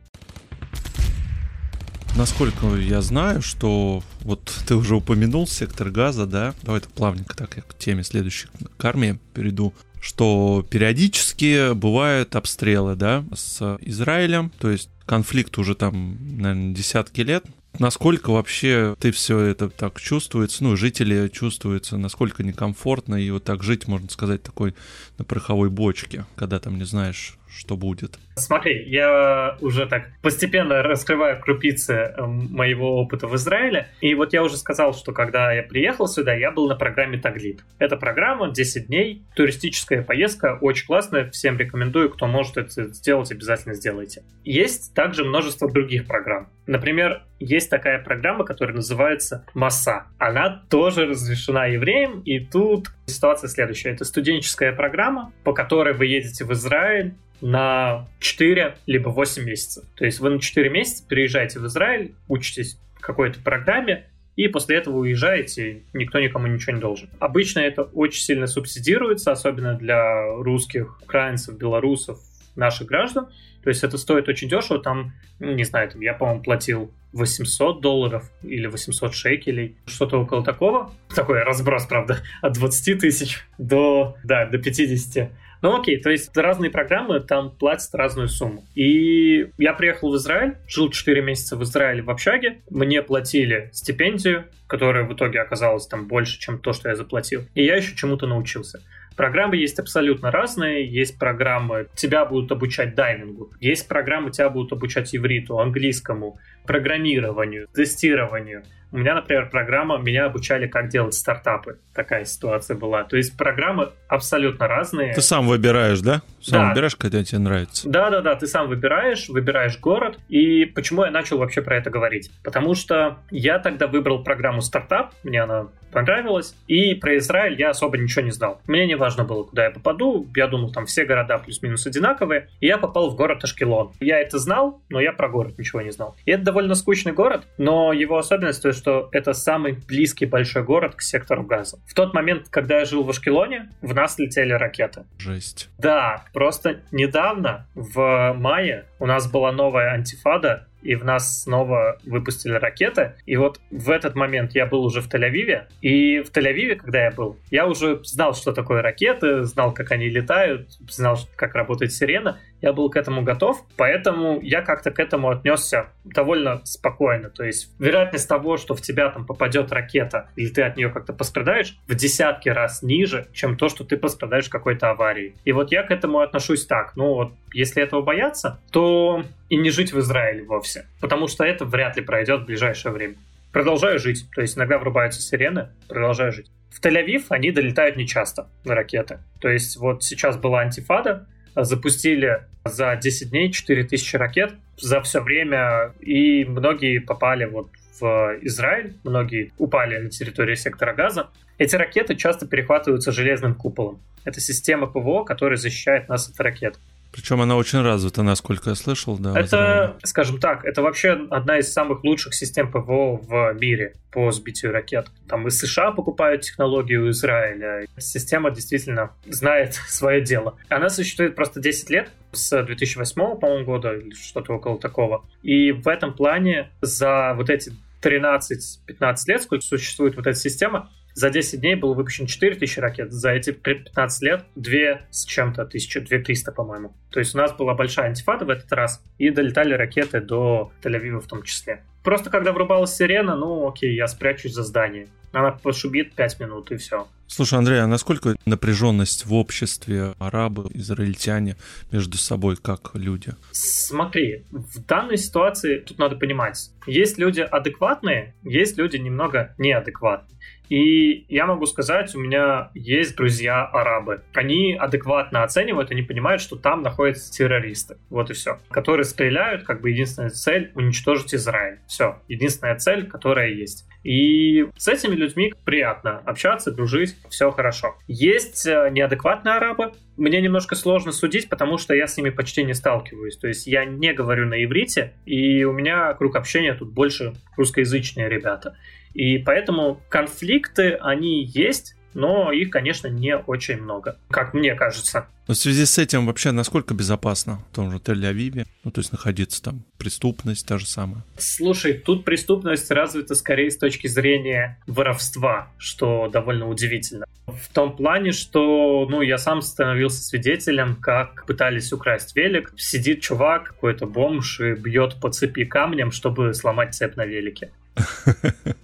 Насколько 2.16 2.74
я 2.74 3.02
знаю, 3.02 3.40
что 3.40 4.02
вот 4.22 4.52
ты 4.66 4.74
уже 4.74 4.96
упомянул 4.96 5.46
сектор 5.46 5.90
газа, 5.90 6.26
да? 6.26 6.54
Давай 6.62 6.80
так 6.80 6.90
плавненько 6.90 7.36
так 7.36 7.56
я 7.56 7.62
к 7.62 7.78
теме 7.78 8.02
следующей, 8.02 8.48
к 8.76 8.84
армии 8.84 9.20
перейду 9.32 9.74
что 10.04 10.66
периодически 10.68 11.72
бывают 11.72 12.36
обстрелы, 12.36 12.94
да, 12.94 13.24
с 13.34 13.78
Израилем, 13.80 14.52
то 14.58 14.70
есть 14.70 14.90
конфликт 15.06 15.56
уже 15.56 15.74
там, 15.74 16.18
наверное, 16.36 16.74
десятки 16.74 17.22
лет, 17.22 17.46
Насколько 17.80 18.30
вообще 18.30 18.94
ты 19.00 19.10
все 19.10 19.40
это 19.40 19.68
так 19.68 20.00
чувствуется, 20.00 20.62
ну, 20.62 20.76
жители 20.76 21.26
чувствуются, 21.26 21.96
насколько 21.96 22.44
некомфортно, 22.44 23.16
и 23.16 23.28
вот 23.30 23.42
так 23.42 23.64
жить, 23.64 23.88
можно 23.88 24.08
сказать, 24.10 24.44
такой 24.44 24.76
на 25.18 25.24
пороховой 25.24 25.70
бочке, 25.70 26.24
когда 26.36 26.60
там 26.60 26.78
не 26.78 26.84
знаешь, 26.84 27.36
что 27.54 27.76
будет. 27.76 28.18
Смотри, 28.36 28.84
я 28.88 29.56
уже 29.60 29.86
так 29.86 30.10
постепенно 30.22 30.82
раскрываю 30.82 31.40
крупицы 31.40 31.92
эм, 31.92 32.52
моего 32.52 32.96
опыта 33.00 33.26
в 33.28 33.36
Израиле. 33.36 33.88
И 34.00 34.14
вот 34.14 34.32
я 34.32 34.42
уже 34.42 34.56
сказал, 34.56 34.94
что 34.94 35.12
когда 35.12 35.52
я 35.52 35.62
приехал 35.62 36.08
сюда, 36.08 36.34
я 36.34 36.50
был 36.50 36.68
на 36.68 36.74
программе 36.74 37.18
Таглит. 37.18 37.64
Это 37.78 37.96
программа 37.96 38.50
10 38.50 38.88
дней, 38.88 39.22
туристическая 39.36 40.02
поездка, 40.02 40.58
очень 40.60 40.86
классная, 40.86 41.30
всем 41.30 41.58
рекомендую, 41.58 42.10
кто 42.10 42.26
может 42.26 42.56
это 42.56 42.92
сделать, 42.92 43.30
обязательно 43.30 43.74
сделайте. 43.74 44.22
Есть 44.44 44.94
также 44.94 45.24
множество 45.24 45.70
других 45.70 46.06
программ. 46.06 46.48
Например, 46.66 47.22
есть 47.38 47.68
такая 47.70 48.02
программа, 48.02 48.44
которая 48.44 48.74
называется 48.74 49.44
МАСА. 49.54 50.06
Она 50.18 50.64
тоже 50.70 51.06
разрешена 51.06 51.66
евреям, 51.66 52.20
и 52.22 52.40
тут 52.40 52.88
ситуация 53.06 53.48
следующая. 53.48 53.90
Это 53.90 54.04
студенческая 54.04 54.72
программа, 54.72 55.32
по 55.44 55.52
которой 55.52 55.94
вы 55.94 56.06
едете 56.06 56.44
в 56.44 56.52
Израиль 56.52 57.14
на 57.40 58.06
4 58.20 58.76
либо 58.86 59.08
8 59.08 59.44
месяцев. 59.44 59.84
То 59.96 60.04
есть 60.04 60.20
вы 60.20 60.30
на 60.30 60.40
4 60.40 60.68
месяца 60.70 61.06
переезжаете 61.06 61.60
в 61.60 61.66
Израиль, 61.66 62.14
учитесь 62.28 62.78
какой-то 63.00 63.40
программе, 63.40 64.06
и 64.36 64.48
после 64.48 64.76
этого 64.76 64.98
уезжаете, 64.98 65.82
никто 65.92 66.18
никому 66.18 66.46
ничего 66.48 66.74
не 66.74 66.80
должен. 66.80 67.08
Обычно 67.20 67.60
это 67.60 67.82
очень 67.82 68.22
сильно 68.22 68.46
субсидируется, 68.46 69.30
особенно 69.30 69.74
для 69.74 70.26
русских, 70.26 71.00
украинцев, 71.02 71.56
белорусов, 71.56 72.18
наших 72.56 72.88
граждан. 72.88 73.28
То 73.62 73.70
есть 73.70 73.82
это 73.84 73.96
стоит 73.96 74.28
очень 74.28 74.48
дешево, 74.48 74.80
там, 74.80 75.12
ну, 75.38 75.52
не 75.54 75.64
знаю, 75.64 75.88
там, 75.90 76.00
я, 76.00 76.14
по-моему, 76.14 76.42
платил 76.42 76.92
800 77.12 77.80
долларов 77.80 78.30
или 78.42 78.66
800 78.66 79.14
шекелей, 79.14 79.76
что-то 79.86 80.20
около 80.20 80.44
такого. 80.44 80.92
Такой 81.14 81.42
разброс, 81.42 81.86
правда, 81.86 82.18
от 82.42 82.54
20 82.54 83.00
тысяч 83.00 83.46
до, 83.56 84.16
да, 84.24 84.46
до 84.46 84.58
50. 84.58 85.30
Ну 85.64 85.80
окей, 85.80 85.98
то 85.98 86.10
есть 86.10 86.36
разные 86.36 86.70
программы 86.70 87.20
там 87.20 87.50
платят 87.50 87.94
разную 87.94 88.28
сумму. 88.28 88.66
И 88.74 89.48
я 89.56 89.72
приехал 89.72 90.12
в 90.12 90.16
Израиль, 90.16 90.58
жил 90.68 90.90
4 90.90 91.22
месяца 91.22 91.56
в 91.56 91.62
Израиле 91.62 92.02
в 92.02 92.10
общаге, 92.10 92.58
мне 92.68 93.00
платили 93.00 93.70
стипендию, 93.72 94.44
которая 94.66 95.04
в 95.04 95.14
итоге 95.14 95.40
оказалась 95.40 95.86
там 95.86 96.06
больше, 96.06 96.38
чем 96.38 96.58
то, 96.58 96.74
что 96.74 96.90
я 96.90 96.96
заплатил. 96.96 97.44
И 97.54 97.64
я 97.64 97.76
еще 97.76 97.96
чему-то 97.96 98.26
научился. 98.26 98.82
Программы 99.16 99.56
есть 99.56 99.78
абсолютно 99.78 100.30
разные. 100.30 100.86
Есть 100.86 101.18
программы, 101.18 101.86
тебя 101.94 102.26
будут 102.26 102.52
обучать 102.52 102.94
дайвингу. 102.94 103.52
Есть 103.60 103.88
программы, 103.88 104.32
тебя 104.32 104.50
будут 104.50 104.72
обучать 104.72 105.14
ивриту, 105.14 105.60
английскому, 105.60 106.38
программированию, 106.66 107.68
тестированию. 107.68 108.64
У 108.94 108.98
меня, 108.98 109.16
например, 109.16 109.50
программа, 109.50 109.98
меня 109.98 110.26
обучали, 110.26 110.68
как 110.68 110.88
делать 110.88 111.14
стартапы. 111.14 111.80
Такая 111.92 112.24
ситуация 112.24 112.76
была. 112.76 113.02
То 113.02 113.16
есть 113.16 113.36
программы 113.36 113.90
абсолютно 114.06 114.68
разные. 114.68 115.12
Ты 115.12 115.20
сам 115.20 115.48
выбираешь, 115.48 116.00
да? 116.00 116.22
Сам 116.44 116.62
да. 116.62 116.68
выбираешь, 116.70 116.96
когда 116.96 117.24
тебе 117.24 117.38
нравится. 117.38 117.88
Да-да-да, 117.88 118.34
ты 118.34 118.46
сам 118.46 118.68
выбираешь, 118.68 119.28
выбираешь 119.28 119.78
город. 119.78 120.18
И 120.28 120.64
почему 120.66 121.04
я 121.04 121.10
начал 121.10 121.38
вообще 121.38 121.62
про 121.62 121.76
это 121.76 121.90
говорить? 121.90 122.30
Потому 122.42 122.74
что 122.74 123.18
я 123.30 123.58
тогда 123.58 123.86
выбрал 123.86 124.22
программу 124.22 124.60
стартап, 124.60 125.14
мне 125.22 125.42
она 125.42 125.68
понравилась, 125.94 126.54
и 126.66 126.94
про 126.94 127.16
Израиль 127.16 127.58
я 127.58 127.70
особо 127.70 127.96
ничего 127.96 128.22
не 128.22 128.32
знал. 128.32 128.60
Мне 128.66 128.86
не 128.86 128.96
важно 128.96 129.24
было, 129.24 129.44
куда 129.44 129.64
я 129.64 129.70
попаду, 129.70 130.26
я 130.36 130.48
думал, 130.48 130.72
там 130.72 130.86
все 130.86 131.04
города 131.04 131.38
плюс-минус 131.38 131.86
одинаковые, 131.86 132.48
и 132.60 132.66
я 132.66 132.76
попал 132.76 133.10
в 133.10 133.16
город 133.16 133.44
Ашкелон. 133.44 133.92
Я 134.00 134.18
это 134.18 134.38
знал, 134.38 134.82
но 134.90 135.00
я 135.00 135.12
про 135.12 135.28
город 135.28 135.56
ничего 135.56 135.80
не 135.80 135.92
знал. 135.92 136.16
И 136.26 136.32
это 136.32 136.42
довольно 136.42 136.74
скучный 136.74 137.12
город, 137.12 137.46
но 137.56 137.92
его 137.92 138.18
особенность 138.18 138.62
то, 138.62 138.72
что 138.72 139.08
это 139.12 139.32
самый 139.32 139.72
близкий 139.72 140.26
большой 140.26 140.64
город 140.64 140.96
к 140.96 141.00
сектору 141.00 141.44
газа. 141.44 141.78
В 141.86 141.94
тот 141.94 142.12
момент, 142.12 142.48
когда 142.50 142.80
я 142.80 142.84
жил 142.84 143.04
в 143.04 143.10
Ашкелоне, 143.10 143.70
в 143.80 143.94
нас 143.94 144.18
летели 144.18 144.52
ракеты. 144.52 145.04
Жесть. 145.18 145.70
Да, 145.78 146.24
просто 146.34 146.80
недавно, 146.92 147.66
в 147.74 148.34
мае, 148.34 148.84
у 148.98 149.06
нас 149.06 149.30
была 149.30 149.52
новая 149.52 149.92
антифада, 149.92 150.66
и 150.82 150.96
в 150.96 151.04
нас 151.04 151.44
снова 151.44 151.98
выпустили 152.04 152.52
ракеты. 152.52 153.14
И 153.24 153.36
вот 153.36 153.58
в 153.70 153.90
этот 153.90 154.14
момент 154.14 154.54
я 154.54 154.66
был 154.66 154.84
уже 154.84 155.00
в 155.00 155.08
Тель-Авиве, 155.08 155.62
и 155.80 156.20
в 156.20 156.30
Тель-Авиве, 156.30 156.76
когда 156.76 157.04
я 157.04 157.10
был, 157.10 157.38
я 157.50 157.66
уже 157.66 158.00
знал, 158.04 158.34
что 158.34 158.52
такое 158.52 158.82
ракеты, 158.82 159.44
знал, 159.44 159.72
как 159.72 159.92
они 159.92 160.10
летают, 160.10 160.72
знал, 160.90 161.18
как 161.36 161.54
работает 161.54 161.92
сирена, 161.92 162.38
я 162.64 162.72
был 162.72 162.88
к 162.88 162.96
этому 162.96 163.22
готов, 163.22 163.62
поэтому 163.76 164.40
я 164.40 164.62
как-то 164.62 164.90
к 164.90 164.98
этому 164.98 165.28
отнесся 165.28 165.88
довольно 166.04 166.62
спокойно. 166.64 167.28
То 167.28 167.44
есть 167.44 167.70
вероятность 167.78 168.26
того, 168.26 168.56
что 168.56 168.74
в 168.74 168.80
тебя 168.80 169.10
там 169.10 169.26
попадет 169.26 169.70
ракета, 169.70 170.30
или 170.34 170.48
ты 170.48 170.62
от 170.62 170.78
нее 170.78 170.88
как-то 170.88 171.12
пострадаешь, 171.12 171.76
в 171.86 171.94
десятки 171.94 172.48
раз 172.48 172.82
ниже, 172.82 173.26
чем 173.34 173.58
то, 173.58 173.68
что 173.68 173.84
ты 173.84 173.98
пострадаешь 173.98 174.46
в 174.46 174.50
какой-то 174.50 174.90
аварии. 174.90 175.36
И 175.44 175.52
вот 175.52 175.72
я 175.72 175.82
к 175.82 175.90
этому 175.90 176.20
отношусь 176.20 176.64
так. 176.64 176.96
Ну 176.96 177.14
вот, 177.14 177.32
если 177.52 177.82
этого 177.82 178.00
бояться, 178.00 178.58
то 178.70 179.22
и 179.50 179.56
не 179.56 179.68
жить 179.68 179.92
в 179.92 179.98
Израиле 180.00 180.44
вовсе, 180.44 180.86
потому 181.02 181.28
что 181.28 181.44
это 181.44 181.66
вряд 181.66 181.96
ли 181.96 182.02
пройдет 182.02 182.42
в 182.42 182.46
ближайшее 182.46 182.92
время. 182.92 183.16
Продолжаю 183.52 183.98
жить, 183.98 184.26
то 184.34 184.40
есть 184.40 184.56
иногда 184.56 184.78
врубаются 184.78 185.20
сирены, 185.20 185.68
продолжаю 185.86 186.32
жить. 186.32 186.50
В 186.70 186.84
Тель-Авив 186.84 187.26
они 187.28 187.52
долетают 187.52 187.96
нечасто 187.96 188.48
на 188.64 188.74
ракеты. 188.74 189.20
То 189.40 189.48
есть 189.48 189.76
вот 189.76 190.02
сейчас 190.02 190.36
была 190.36 190.60
антифада, 190.60 191.28
запустили 191.56 192.42
за 192.64 192.96
10 192.96 193.30
дней 193.30 193.52
4000 193.52 194.16
ракет 194.16 194.52
за 194.78 195.00
все 195.02 195.20
время, 195.20 195.92
и 196.00 196.44
многие 196.44 196.98
попали 196.98 197.44
вот 197.44 197.68
в 198.00 198.38
Израиль, 198.42 198.94
многие 199.04 199.52
упали 199.58 199.98
на 199.98 200.10
территории 200.10 200.54
сектора 200.54 200.94
газа. 200.94 201.28
Эти 201.58 201.76
ракеты 201.76 202.16
часто 202.16 202.46
перехватываются 202.46 203.12
железным 203.12 203.54
куполом. 203.54 204.00
Это 204.24 204.40
система 204.40 204.86
ПВО, 204.86 205.24
которая 205.24 205.56
защищает 205.56 206.08
нас 206.08 206.28
от 206.28 206.40
ракет. 206.40 206.78
Причем 207.14 207.40
она 207.40 207.56
очень 207.56 207.80
развита, 207.80 208.24
насколько 208.24 208.70
я 208.70 208.74
слышал, 208.74 209.16
да. 209.16 209.38
Это, 209.38 209.96
скажем 210.02 210.40
так, 210.40 210.64
это 210.64 210.82
вообще 210.82 211.10
одна 211.30 211.58
из 211.58 211.72
самых 211.72 212.02
лучших 212.02 212.34
систем 212.34 212.72
ПВО 212.72 213.20
в 213.22 213.52
мире 213.52 213.94
по 214.10 214.32
сбитию 214.32 214.72
ракет. 214.72 215.06
Там 215.28 215.46
и 215.46 215.50
США 215.50 215.92
покупают 215.92 216.42
технологию 216.42 217.08
Израиля. 217.10 217.86
Система 217.98 218.50
действительно 218.50 219.12
знает 219.26 219.74
свое 219.88 220.22
дело. 220.22 220.56
Она 220.68 220.88
существует 220.88 221.36
просто 221.36 221.60
10 221.60 221.88
лет, 221.90 222.10
с 222.32 222.50
2008, 222.64 223.38
по-моему, 223.38 223.64
года 223.64 223.92
или 223.94 224.10
что-то 224.10 224.54
около 224.54 224.80
такого. 224.80 225.24
И 225.44 225.70
в 225.70 225.86
этом 225.86 226.14
плане 226.14 226.70
за 226.80 227.34
вот 227.36 227.48
эти 227.48 227.70
13-15 228.02 229.16
лет, 229.28 229.40
сколько 229.40 229.64
существует 229.64 230.16
вот 230.16 230.26
эта 230.26 230.36
система, 230.36 230.90
за 231.14 231.30
10 231.30 231.60
дней 231.60 231.74
было 231.76 231.94
выпущено 231.94 232.26
4000 232.26 232.78
ракет, 232.80 233.12
за 233.12 233.30
эти 233.30 233.52
15 233.52 234.22
лет 234.22 234.44
2 234.56 234.72
с 235.10 235.24
чем-то, 235.24 235.62
1300, 235.62 236.52
по-моему. 236.52 236.92
То 237.10 237.20
есть 237.20 237.34
у 237.34 237.38
нас 237.38 237.52
была 237.52 237.74
большая 237.74 238.08
антифада 238.08 238.44
в 238.44 238.50
этот 238.50 238.70
раз, 238.72 239.02
и 239.18 239.30
долетали 239.30 239.74
ракеты 239.74 240.20
до 240.20 240.72
Тель-Авива 240.82 241.20
в 241.20 241.26
том 241.26 241.42
числе. 241.42 241.82
Просто 242.02 242.28
когда 242.28 242.52
врубалась 242.52 242.94
сирена, 242.94 243.34
ну 243.34 243.66
окей, 243.66 243.94
я 243.94 244.06
спрячусь 244.08 244.52
за 244.52 244.62
здание. 244.62 245.08
Она 245.32 245.50
пошубит 245.50 246.14
5 246.14 246.40
минут 246.40 246.70
и 246.70 246.76
все. 246.76 247.08
Слушай, 247.26 247.58
Андрей, 247.58 247.80
а 247.80 247.86
насколько 247.86 248.36
напряженность 248.44 249.26
в 249.26 249.34
обществе 249.34 250.14
арабы, 250.18 250.68
израильтяне 250.74 251.56
между 251.90 252.18
собой 252.18 252.56
как 252.56 252.90
люди? 252.94 253.32
Смотри, 253.50 254.44
в 254.50 254.84
данной 254.84 255.16
ситуации 255.16 255.78
тут 255.78 255.98
надо 255.98 256.16
понимать, 256.16 256.70
есть 256.86 257.18
люди 257.18 257.40
адекватные, 257.40 258.34
есть 258.42 258.76
люди 258.76 258.98
немного 258.98 259.54
неадекватные. 259.58 260.33
И 260.68 261.26
я 261.28 261.46
могу 261.46 261.66
сказать, 261.66 262.14
у 262.14 262.20
меня 262.20 262.70
есть 262.74 263.16
друзья 263.16 263.64
арабы. 263.64 264.22
Они 264.32 264.74
адекватно 264.74 265.42
оценивают, 265.42 265.90
они 265.90 266.02
понимают, 266.02 266.40
что 266.40 266.56
там 266.56 266.82
находятся 266.82 267.32
террористы. 267.32 267.98
Вот 268.10 268.30
и 268.30 268.34
все. 268.34 268.58
Которые 268.70 269.04
стреляют, 269.04 269.64
как 269.64 269.80
бы 269.80 269.90
единственная 269.90 270.30
цель 270.30 270.72
уничтожить 270.74 271.34
Израиль. 271.34 271.80
Все. 271.86 272.18
Единственная 272.28 272.76
цель, 272.76 273.06
которая 273.06 273.50
есть. 273.50 273.86
И 274.02 274.66
с 274.76 274.88
этими 274.88 275.14
людьми 275.14 275.54
приятно 275.64 276.18
общаться, 276.18 276.70
дружить, 276.70 277.16
все 277.30 277.50
хорошо. 277.50 277.96
Есть 278.06 278.66
э, 278.66 278.90
неадекватные 278.90 279.54
арабы, 279.54 279.92
мне 280.16 280.40
немножко 280.40 280.74
сложно 280.76 281.10
судить, 281.10 281.48
потому 281.48 281.78
что 281.78 281.94
я 281.94 282.06
с 282.06 282.16
ними 282.16 282.30
почти 282.30 282.62
не 282.62 282.74
сталкиваюсь. 282.74 283.36
То 283.36 283.48
есть 283.48 283.66
я 283.66 283.84
не 283.84 284.12
говорю 284.12 284.46
на 284.46 284.62
иврите, 284.62 285.14
и 285.26 285.64
у 285.64 285.72
меня 285.72 286.12
круг 286.14 286.36
общения 286.36 286.74
тут 286.74 286.92
больше 286.92 287.32
русскоязычные 287.56 288.28
ребята. 288.28 288.76
И 289.14 289.38
поэтому 289.38 290.00
конфликты, 290.08 290.92
они 291.00 291.44
есть, 291.44 291.96
но 292.14 292.52
их, 292.52 292.70
конечно, 292.70 293.08
не 293.08 293.36
очень 293.36 293.80
много, 293.80 294.18
как 294.30 294.54
мне 294.54 294.74
кажется. 294.74 295.26
Но 295.46 295.54
в 295.54 295.58
связи 295.58 295.84
с 295.84 295.98
этим 295.98 296.26
вообще 296.26 296.52
насколько 296.52 296.94
безопасно 296.94 297.58
в 297.70 297.74
том 297.74 297.90
же 297.90 297.98
Тель-Авиве, 297.98 298.66
ну 298.82 298.90
то 298.90 299.00
есть 299.00 299.12
находиться 299.12 299.62
там, 299.62 299.84
преступность 299.98 300.66
та 300.66 300.78
же 300.78 300.86
самая? 300.86 301.22
Слушай, 301.36 301.94
тут 301.94 302.24
преступность 302.24 302.90
развита 302.90 303.34
скорее 303.34 303.70
с 303.70 303.76
точки 303.76 304.06
зрения 304.06 304.78
воровства, 304.86 305.70
что 305.76 306.30
довольно 306.32 306.68
удивительно. 306.68 307.26
В 307.46 307.68
том 307.74 307.94
плане, 307.94 308.32
что, 308.32 309.06
ну, 309.10 309.20
я 309.20 309.36
сам 309.36 309.60
становился 309.60 310.22
свидетелем, 310.22 310.96
как 310.96 311.44
пытались 311.44 311.92
украсть 311.92 312.34
велик. 312.34 312.72
Сидит 312.76 313.20
чувак, 313.20 313.64
какой-то 313.64 314.06
бомж, 314.06 314.60
и 314.60 314.72
бьет 314.72 315.20
по 315.20 315.30
цепи 315.30 315.66
камнем, 315.66 316.10
чтобы 316.10 316.54
сломать 316.54 316.94
цепь 316.94 317.16
на 317.16 317.26
велике. 317.26 317.70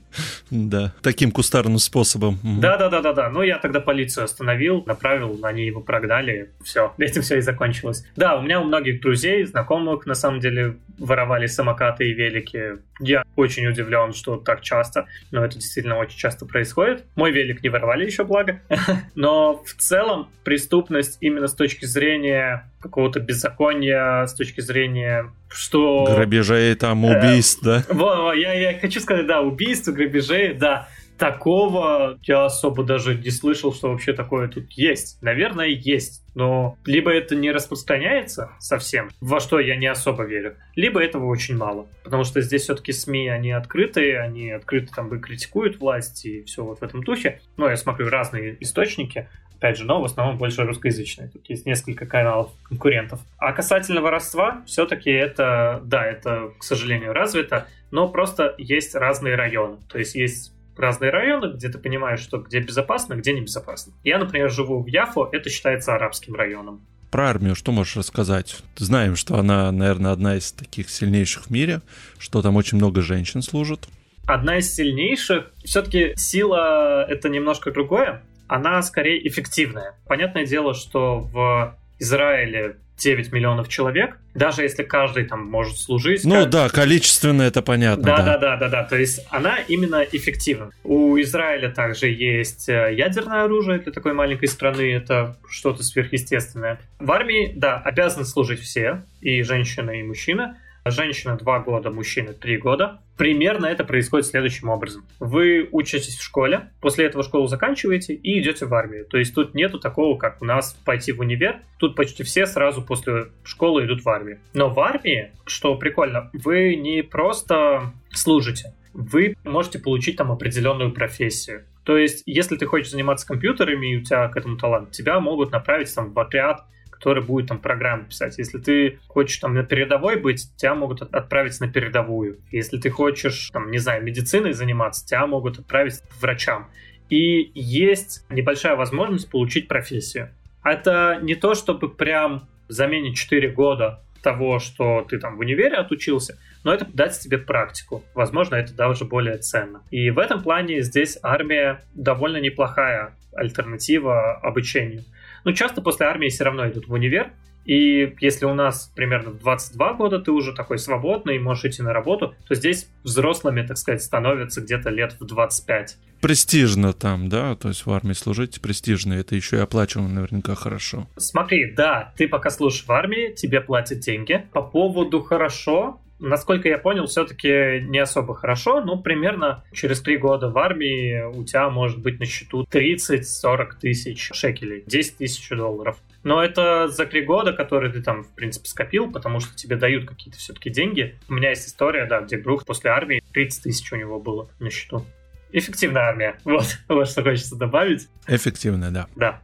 Да, 0.50 0.92
таким 1.02 1.30
кустарным 1.30 1.78
способом. 1.78 2.38
Да, 2.42 2.76
да, 2.76 2.88
да, 2.88 3.00
да, 3.00 3.12
да. 3.12 3.30
Ну, 3.30 3.42
я 3.42 3.58
тогда 3.58 3.80
полицию 3.80 4.24
остановил, 4.24 4.82
направил, 4.86 5.38
они 5.42 5.66
его 5.66 5.80
прогнали. 5.80 6.50
Все, 6.62 6.92
этим 6.98 7.22
все 7.22 7.38
и 7.38 7.40
закончилось. 7.40 8.04
Да, 8.16 8.36
у 8.36 8.42
меня 8.42 8.60
у 8.60 8.64
многих 8.64 9.00
друзей, 9.00 9.44
знакомых, 9.44 10.06
на 10.06 10.14
самом 10.14 10.40
деле, 10.40 10.76
воровали 10.98 11.46
самокаты 11.46 12.10
и 12.10 12.12
велики. 12.12 12.78
Я 13.00 13.24
очень 13.36 13.66
удивлен, 13.66 14.12
что 14.12 14.36
так 14.36 14.60
часто, 14.62 15.06
но 15.30 15.44
это 15.44 15.56
действительно 15.56 15.96
очень 15.98 16.18
часто 16.18 16.46
происходит. 16.46 17.04
Мой 17.16 17.32
велик 17.32 17.62
не 17.62 17.68
воровали 17.68 18.04
еще, 18.04 18.24
благо. 18.24 18.60
Но 19.14 19.62
в 19.64 19.74
целом 19.74 20.28
преступность 20.44 21.18
именно 21.20 21.48
с 21.48 21.54
точки 21.54 21.86
зрения 21.86 22.70
какого-то 22.80 23.20
беззакония, 23.20 24.26
с 24.26 24.34
точки 24.34 24.60
зрения 24.60 25.32
что... 25.48 26.04
Грабежей, 26.04 26.74
там, 26.76 27.04
убийств, 27.04 27.66
э, 27.66 27.82
да? 27.88 28.32
Я, 28.34 28.52
я 28.52 28.78
хочу 28.78 29.00
сказать, 29.00 29.26
да, 29.26 29.40
убийств, 29.40 29.88
грабежей, 29.88 30.54
да. 30.54 30.88
Такого 31.20 32.18
я 32.22 32.46
особо 32.46 32.82
даже 32.82 33.14
не 33.14 33.28
слышал, 33.28 33.74
что 33.74 33.90
вообще 33.90 34.14
такое 34.14 34.48
тут 34.48 34.72
есть. 34.72 35.20
Наверное, 35.20 35.66
есть. 35.66 36.24
Но 36.34 36.78
либо 36.86 37.12
это 37.12 37.36
не 37.36 37.50
распространяется 37.50 38.52
совсем, 38.58 39.10
во 39.20 39.38
что 39.38 39.60
я 39.60 39.76
не 39.76 39.86
особо 39.86 40.24
верю, 40.24 40.56
либо 40.76 41.02
этого 41.02 41.26
очень 41.26 41.58
мало. 41.58 41.88
Потому 42.04 42.24
что 42.24 42.40
здесь 42.40 42.62
все-таки 42.62 42.92
СМИ, 42.92 43.28
они 43.28 43.50
открытые, 43.50 44.18
они 44.18 44.50
открыто 44.50 44.94
там 44.94 45.14
и 45.14 45.18
критикуют 45.18 45.78
власть 45.78 46.24
и 46.24 46.42
все 46.44 46.64
вот 46.64 46.78
в 46.78 46.82
этом 46.82 47.02
духе. 47.02 47.42
Но 47.58 47.68
я 47.68 47.76
смотрю 47.76 48.08
разные 48.08 48.56
источники, 48.60 49.28
опять 49.58 49.76
же, 49.76 49.84
но 49.84 50.00
в 50.00 50.06
основном 50.06 50.38
больше 50.38 50.62
русскоязычные. 50.62 51.28
Тут 51.28 51.50
есть 51.50 51.66
несколько 51.66 52.06
каналов 52.06 52.50
конкурентов. 52.62 53.20
А 53.36 53.52
касательно 53.52 54.00
воровства, 54.00 54.62
все-таки 54.66 55.10
это, 55.10 55.82
да, 55.84 56.06
это, 56.06 56.52
к 56.58 56.64
сожалению, 56.64 57.12
развито, 57.12 57.66
но 57.90 58.08
просто 58.08 58.54
есть 58.56 58.94
разные 58.94 59.34
районы. 59.34 59.76
То 59.90 59.98
есть 59.98 60.14
есть 60.14 60.54
разные 60.80 61.10
районы, 61.10 61.54
где 61.54 61.68
ты 61.68 61.78
понимаешь, 61.78 62.20
что 62.20 62.38
где 62.38 62.60
безопасно, 62.60 63.14
где 63.14 63.32
небезопасно. 63.32 63.92
Я, 64.04 64.18
например, 64.18 64.50
живу 64.50 64.82
в 64.82 64.86
Яфо, 64.86 65.28
это 65.30 65.50
считается 65.50 65.94
арабским 65.94 66.34
районом. 66.34 66.80
Про 67.10 67.30
армию 67.30 67.54
что 67.54 67.72
можешь 67.72 67.96
рассказать? 67.96 68.56
Знаем, 68.76 69.16
что 69.16 69.36
она, 69.36 69.70
наверное, 69.72 70.12
одна 70.12 70.36
из 70.36 70.52
таких 70.52 70.90
сильнейших 70.90 71.46
в 71.46 71.50
мире, 71.50 71.82
что 72.18 72.40
там 72.40 72.56
очень 72.56 72.78
много 72.78 73.02
женщин 73.02 73.42
служат. 73.42 73.88
Одна 74.26 74.58
из 74.58 74.72
сильнейших. 74.74 75.52
Все-таки 75.64 76.12
сила— 76.16 77.04
это 77.08 77.28
немножко 77.28 77.72
другое 77.72 78.22
она 78.50 78.82
скорее 78.82 79.26
эффективная. 79.28 79.94
Понятное 80.06 80.44
дело, 80.44 80.74
что 80.74 81.20
в 81.20 81.78
Израиле 82.00 82.76
9 83.00 83.32
миллионов 83.32 83.68
человек, 83.68 84.18
даже 84.34 84.62
если 84.62 84.82
каждый 84.82 85.24
там 85.24 85.46
может 85.46 85.78
служить. 85.78 86.24
Ну 86.24 86.42
как... 86.42 86.50
да, 86.50 86.68
количественно 86.68 87.42
это 87.42 87.62
понятно. 87.62 88.04
Да, 88.04 88.16
да, 88.18 88.38
да, 88.38 88.38
да, 88.38 88.56
да, 88.56 88.68
да. 88.68 88.84
То 88.84 88.96
есть 88.96 89.26
она 89.30 89.58
именно 89.68 90.02
эффективна. 90.02 90.70
У 90.84 91.18
Израиля 91.20 91.70
также 91.70 92.08
есть 92.08 92.68
э, 92.68 92.94
ядерное 92.94 93.44
оружие 93.44 93.78
для 93.78 93.92
такой 93.92 94.12
маленькой 94.12 94.48
страны, 94.48 94.92
это 94.92 95.36
что-то 95.48 95.82
сверхъестественное. 95.82 96.80
В 96.98 97.10
армии, 97.10 97.52
да, 97.56 97.78
обязаны 97.78 98.24
служить 98.24 98.60
все, 98.60 99.04
и 99.20 99.42
женщины, 99.42 100.00
и 100.00 100.02
мужчины. 100.02 100.56
Женщина 100.90 101.36
2 101.36 101.58
года, 101.60 101.90
мужчина 101.90 102.32
3 102.32 102.58
года. 102.58 103.00
Примерно 103.16 103.66
это 103.66 103.84
происходит 103.84 104.26
следующим 104.26 104.68
образом. 104.68 105.04
Вы 105.18 105.68
учитесь 105.70 106.16
в 106.16 106.22
школе, 106.22 106.70
после 106.80 107.06
этого 107.06 107.22
школу 107.22 107.46
заканчиваете 107.46 108.14
и 108.14 108.40
идете 108.40 108.66
в 108.66 108.74
армию. 108.74 109.04
То 109.06 109.18
есть 109.18 109.34
тут 109.34 109.54
нету 109.54 109.78
такого, 109.78 110.16
как 110.16 110.40
у 110.40 110.44
нас 110.44 110.72
пойти 110.84 111.12
в 111.12 111.20
универ. 111.20 111.60
Тут 111.78 111.96
почти 111.96 112.22
все 112.22 112.46
сразу 112.46 112.82
после 112.82 113.28
школы 113.44 113.84
идут 113.84 114.04
в 114.04 114.08
армию. 114.08 114.38
Но 114.54 114.70
в 114.70 114.80
армии, 114.80 115.32
что 115.46 115.74
прикольно, 115.76 116.30
вы 116.32 116.76
не 116.76 117.02
просто 117.02 117.92
служите, 118.12 118.74
вы 118.92 119.36
можете 119.44 119.78
получить 119.78 120.16
там 120.16 120.32
определенную 120.32 120.92
профессию. 120.92 121.64
То 121.84 121.96
есть, 121.96 122.22
если 122.26 122.56
ты 122.56 122.66
хочешь 122.66 122.90
заниматься 122.90 123.26
компьютерами 123.26 123.92
и 123.92 123.96
у 123.96 124.02
тебя 124.02 124.28
к 124.28 124.36
этому 124.36 124.56
талант, 124.56 124.90
тебя 124.92 125.18
могут 125.20 125.50
направить 125.50 125.94
там 125.94 126.12
в 126.12 126.18
отряд 126.18 126.64
который 127.00 127.22
будет 127.22 127.48
там 127.48 127.58
программу 127.58 128.04
писать. 128.04 128.36
Если 128.36 128.58
ты 128.58 128.98
хочешь 129.08 129.38
там 129.38 129.54
на 129.54 129.62
передовой 129.62 130.16
быть, 130.16 130.54
тебя 130.56 130.74
могут 130.74 131.00
отправить 131.00 131.58
на 131.58 131.66
передовую. 131.66 132.40
Если 132.50 132.78
ты 132.78 132.90
хочешь, 132.90 133.48
там, 133.50 133.70
не 133.70 133.78
знаю, 133.78 134.04
медициной 134.04 134.52
заниматься, 134.52 135.06
тебя 135.06 135.26
могут 135.26 135.58
отправить 135.58 136.02
к 136.02 136.20
врачам. 136.20 136.68
И 137.08 137.50
есть 137.54 138.26
небольшая 138.28 138.76
возможность 138.76 139.30
получить 139.30 139.66
профессию. 139.66 140.28
Это 140.62 141.18
не 141.22 141.36
то, 141.36 141.54
чтобы 141.54 141.88
прям 141.88 142.46
заменить 142.68 143.16
4 143.16 143.48
года 143.48 144.04
того, 144.22 144.58
что 144.58 145.06
ты 145.08 145.18
там 145.18 145.36
в 145.36 145.40
универе 145.40 145.76
отучился, 145.76 146.38
но 146.64 146.74
это 146.74 146.86
дать 146.92 147.18
тебе 147.18 147.38
практику. 147.38 148.04
Возможно, 148.14 148.56
это 148.56 148.74
даже 148.74 149.06
более 149.06 149.38
ценно. 149.38 149.82
И 149.90 150.10
в 150.10 150.18
этом 150.18 150.42
плане 150.42 150.82
здесь 150.82 151.18
армия 151.22 151.82
довольно 151.94 152.36
неплохая 152.36 153.14
альтернатива 153.32 154.34
обучению. 154.34 155.04
Но 155.44 155.52
часто 155.52 155.82
после 155.82 156.06
армии 156.06 156.28
все 156.28 156.44
равно 156.44 156.68
идут 156.68 156.88
в 156.88 156.92
универ, 156.92 157.32
И 157.64 158.16
если 158.20 158.46
у 158.46 158.54
нас 158.54 158.90
примерно 158.96 159.30
в 159.30 159.38
22 159.38 159.92
года 159.94 160.18
ты 160.18 160.30
уже 160.32 160.54
такой 160.54 160.78
свободный, 160.78 161.38
можешь 161.38 161.66
идти 161.66 161.82
на 161.82 161.92
работу, 161.92 162.34
то 162.48 162.54
здесь 162.54 162.88
взрослыми, 163.04 163.62
так 163.62 163.76
сказать, 163.76 164.02
становятся 164.02 164.60
где-то 164.60 164.90
лет 164.90 165.16
в 165.20 165.26
25. 165.26 165.96
Престижно 166.20 166.92
там, 166.92 167.28
да? 167.28 167.54
То 167.56 167.68
есть 167.68 167.86
в 167.86 167.92
армии 167.92 168.12
служить 168.12 168.60
престижно, 168.60 169.14
это 169.14 169.34
еще 169.34 169.56
и 169.56 169.60
оплачивано 169.60 170.08
наверняка 170.08 170.54
хорошо. 170.54 171.06
Смотри, 171.16 171.72
да, 171.72 172.12
ты 172.16 172.28
пока 172.28 172.50
служишь 172.50 172.84
в 172.86 172.92
армии, 172.92 173.34
тебе 173.34 173.60
платят 173.60 174.00
деньги. 174.00 174.46
По 174.52 174.62
поводу 174.62 175.22
хорошо, 175.22 176.00
насколько 176.20 176.68
я 176.68 176.78
понял, 176.78 177.06
все-таки 177.06 177.80
не 177.80 177.98
особо 177.98 178.34
хорошо, 178.34 178.80
но 178.80 178.96
примерно 178.96 179.64
через 179.72 180.00
три 180.00 180.16
года 180.16 180.50
в 180.50 180.58
армии 180.58 181.22
у 181.22 181.44
тебя 181.44 181.68
может 181.70 181.98
быть 181.98 182.20
на 182.20 182.26
счету 182.26 182.66
30-40 182.70 183.68
тысяч 183.80 184.30
шекелей, 184.32 184.84
10 184.86 185.16
тысяч 185.16 185.48
долларов. 185.48 185.98
Но 186.22 186.42
это 186.42 186.88
за 186.88 187.06
три 187.06 187.22
года, 187.22 187.52
которые 187.52 187.92
ты 187.92 188.02
там, 188.02 188.24
в 188.24 188.34
принципе, 188.34 188.68
скопил, 188.68 189.10
потому 189.10 189.40
что 189.40 189.54
тебе 189.56 189.76
дают 189.76 190.06
какие-то 190.06 190.38
все-таки 190.38 190.68
деньги. 190.68 191.18
У 191.28 191.34
меня 191.34 191.50
есть 191.50 191.66
история, 191.66 192.04
да, 192.06 192.20
где 192.20 192.36
Брух 192.36 192.66
после 192.66 192.90
армии 192.90 193.22
30 193.32 193.62
тысяч 193.62 193.90
у 193.92 193.96
него 193.96 194.20
было 194.20 194.48
на 194.58 194.70
счету. 194.70 195.04
Эффективная 195.52 196.02
армия. 196.02 196.36
Вот, 196.44 196.78
вот 196.88 197.08
что 197.08 197.22
хочется 197.22 197.56
добавить. 197.56 198.08
Эффективная, 198.26 198.90
да. 198.90 199.06
Да. 199.16 199.42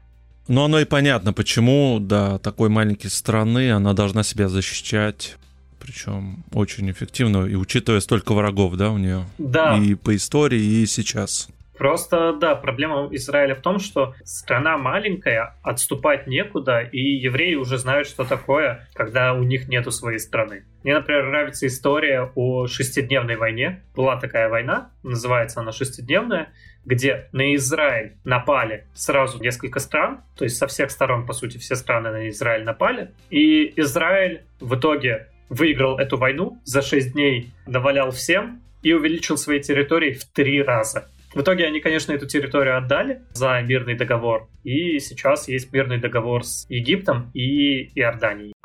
Но 0.48 0.66
оно 0.66 0.78
и 0.78 0.84
понятно, 0.84 1.32
почему, 1.32 1.98
да, 2.00 2.38
такой 2.38 2.68
маленькой 2.68 3.08
страны 3.08 3.72
она 3.72 3.94
должна 3.94 4.22
себя 4.22 4.48
защищать 4.48 5.36
причем 5.78 6.44
очень 6.52 6.90
эффективно, 6.90 7.46
и 7.46 7.54
учитывая 7.54 8.00
столько 8.00 8.34
врагов, 8.34 8.74
да, 8.76 8.90
у 8.90 8.98
нее. 8.98 9.24
Да. 9.38 9.78
И 9.78 9.94
по 9.94 10.14
истории, 10.14 10.60
и 10.60 10.86
сейчас. 10.86 11.48
Просто, 11.78 12.32
да, 12.32 12.54
проблема 12.54 13.08
Израиля 13.12 13.54
в 13.54 13.60
том, 13.60 13.78
что 13.78 14.14
страна 14.24 14.78
маленькая, 14.78 15.56
отступать 15.62 16.26
некуда, 16.26 16.80
и 16.80 17.00
евреи 17.00 17.54
уже 17.54 17.78
знают, 17.78 18.08
что 18.08 18.24
такое, 18.24 18.88
когда 18.94 19.34
у 19.34 19.42
них 19.42 19.68
нету 19.68 19.90
своей 19.90 20.18
страны. 20.18 20.64
Мне, 20.82 20.94
например, 20.94 21.26
нравится 21.26 21.66
история 21.66 22.30
о 22.34 22.66
шестидневной 22.66 23.36
войне. 23.36 23.82
Была 23.94 24.18
такая 24.18 24.48
война, 24.48 24.90
называется 25.02 25.60
она 25.60 25.72
шестидневная, 25.72 26.52
где 26.84 27.28
на 27.32 27.54
Израиль 27.56 28.16
напали 28.24 28.86
сразу 28.94 29.42
несколько 29.42 29.80
стран, 29.80 30.22
то 30.36 30.44
есть 30.44 30.56
со 30.56 30.66
всех 30.68 30.90
сторон, 30.90 31.26
по 31.26 31.32
сути, 31.32 31.58
все 31.58 31.74
страны 31.74 32.10
на 32.10 32.28
Израиль 32.28 32.64
напали, 32.64 33.10
и 33.28 33.72
Израиль 33.76 34.44
в 34.60 34.76
итоге 34.76 35.28
выиграл 35.48 35.98
эту 35.98 36.16
войну, 36.16 36.60
за 36.64 36.82
6 36.82 37.12
дней 37.12 37.50
навалял 37.66 38.10
всем 38.10 38.62
и 38.82 38.92
увеличил 38.92 39.36
свои 39.36 39.60
территории 39.60 40.12
в 40.12 40.24
три 40.24 40.62
раза. 40.62 41.08
В 41.34 41.42
итоге 41.42 41.66
они, 41.66 41.80
конечно, 41.80 42.12
эту 42.12 42.26
территорию 42.26 42.78
отдали 42.78 43.20
за 43.32 43.60
мирный 43.60 43.94
договор, 43.94 44.48
и 44.64 44.98
сейчас 45.00 45.48
есть 45.48 45.72
мирный 45.72 45.98
договор 45.98 46.44
с 46.44 46.64
Египтом 46.70 47.30
и 47.34 47.90
Иорданией. 47.94 48.55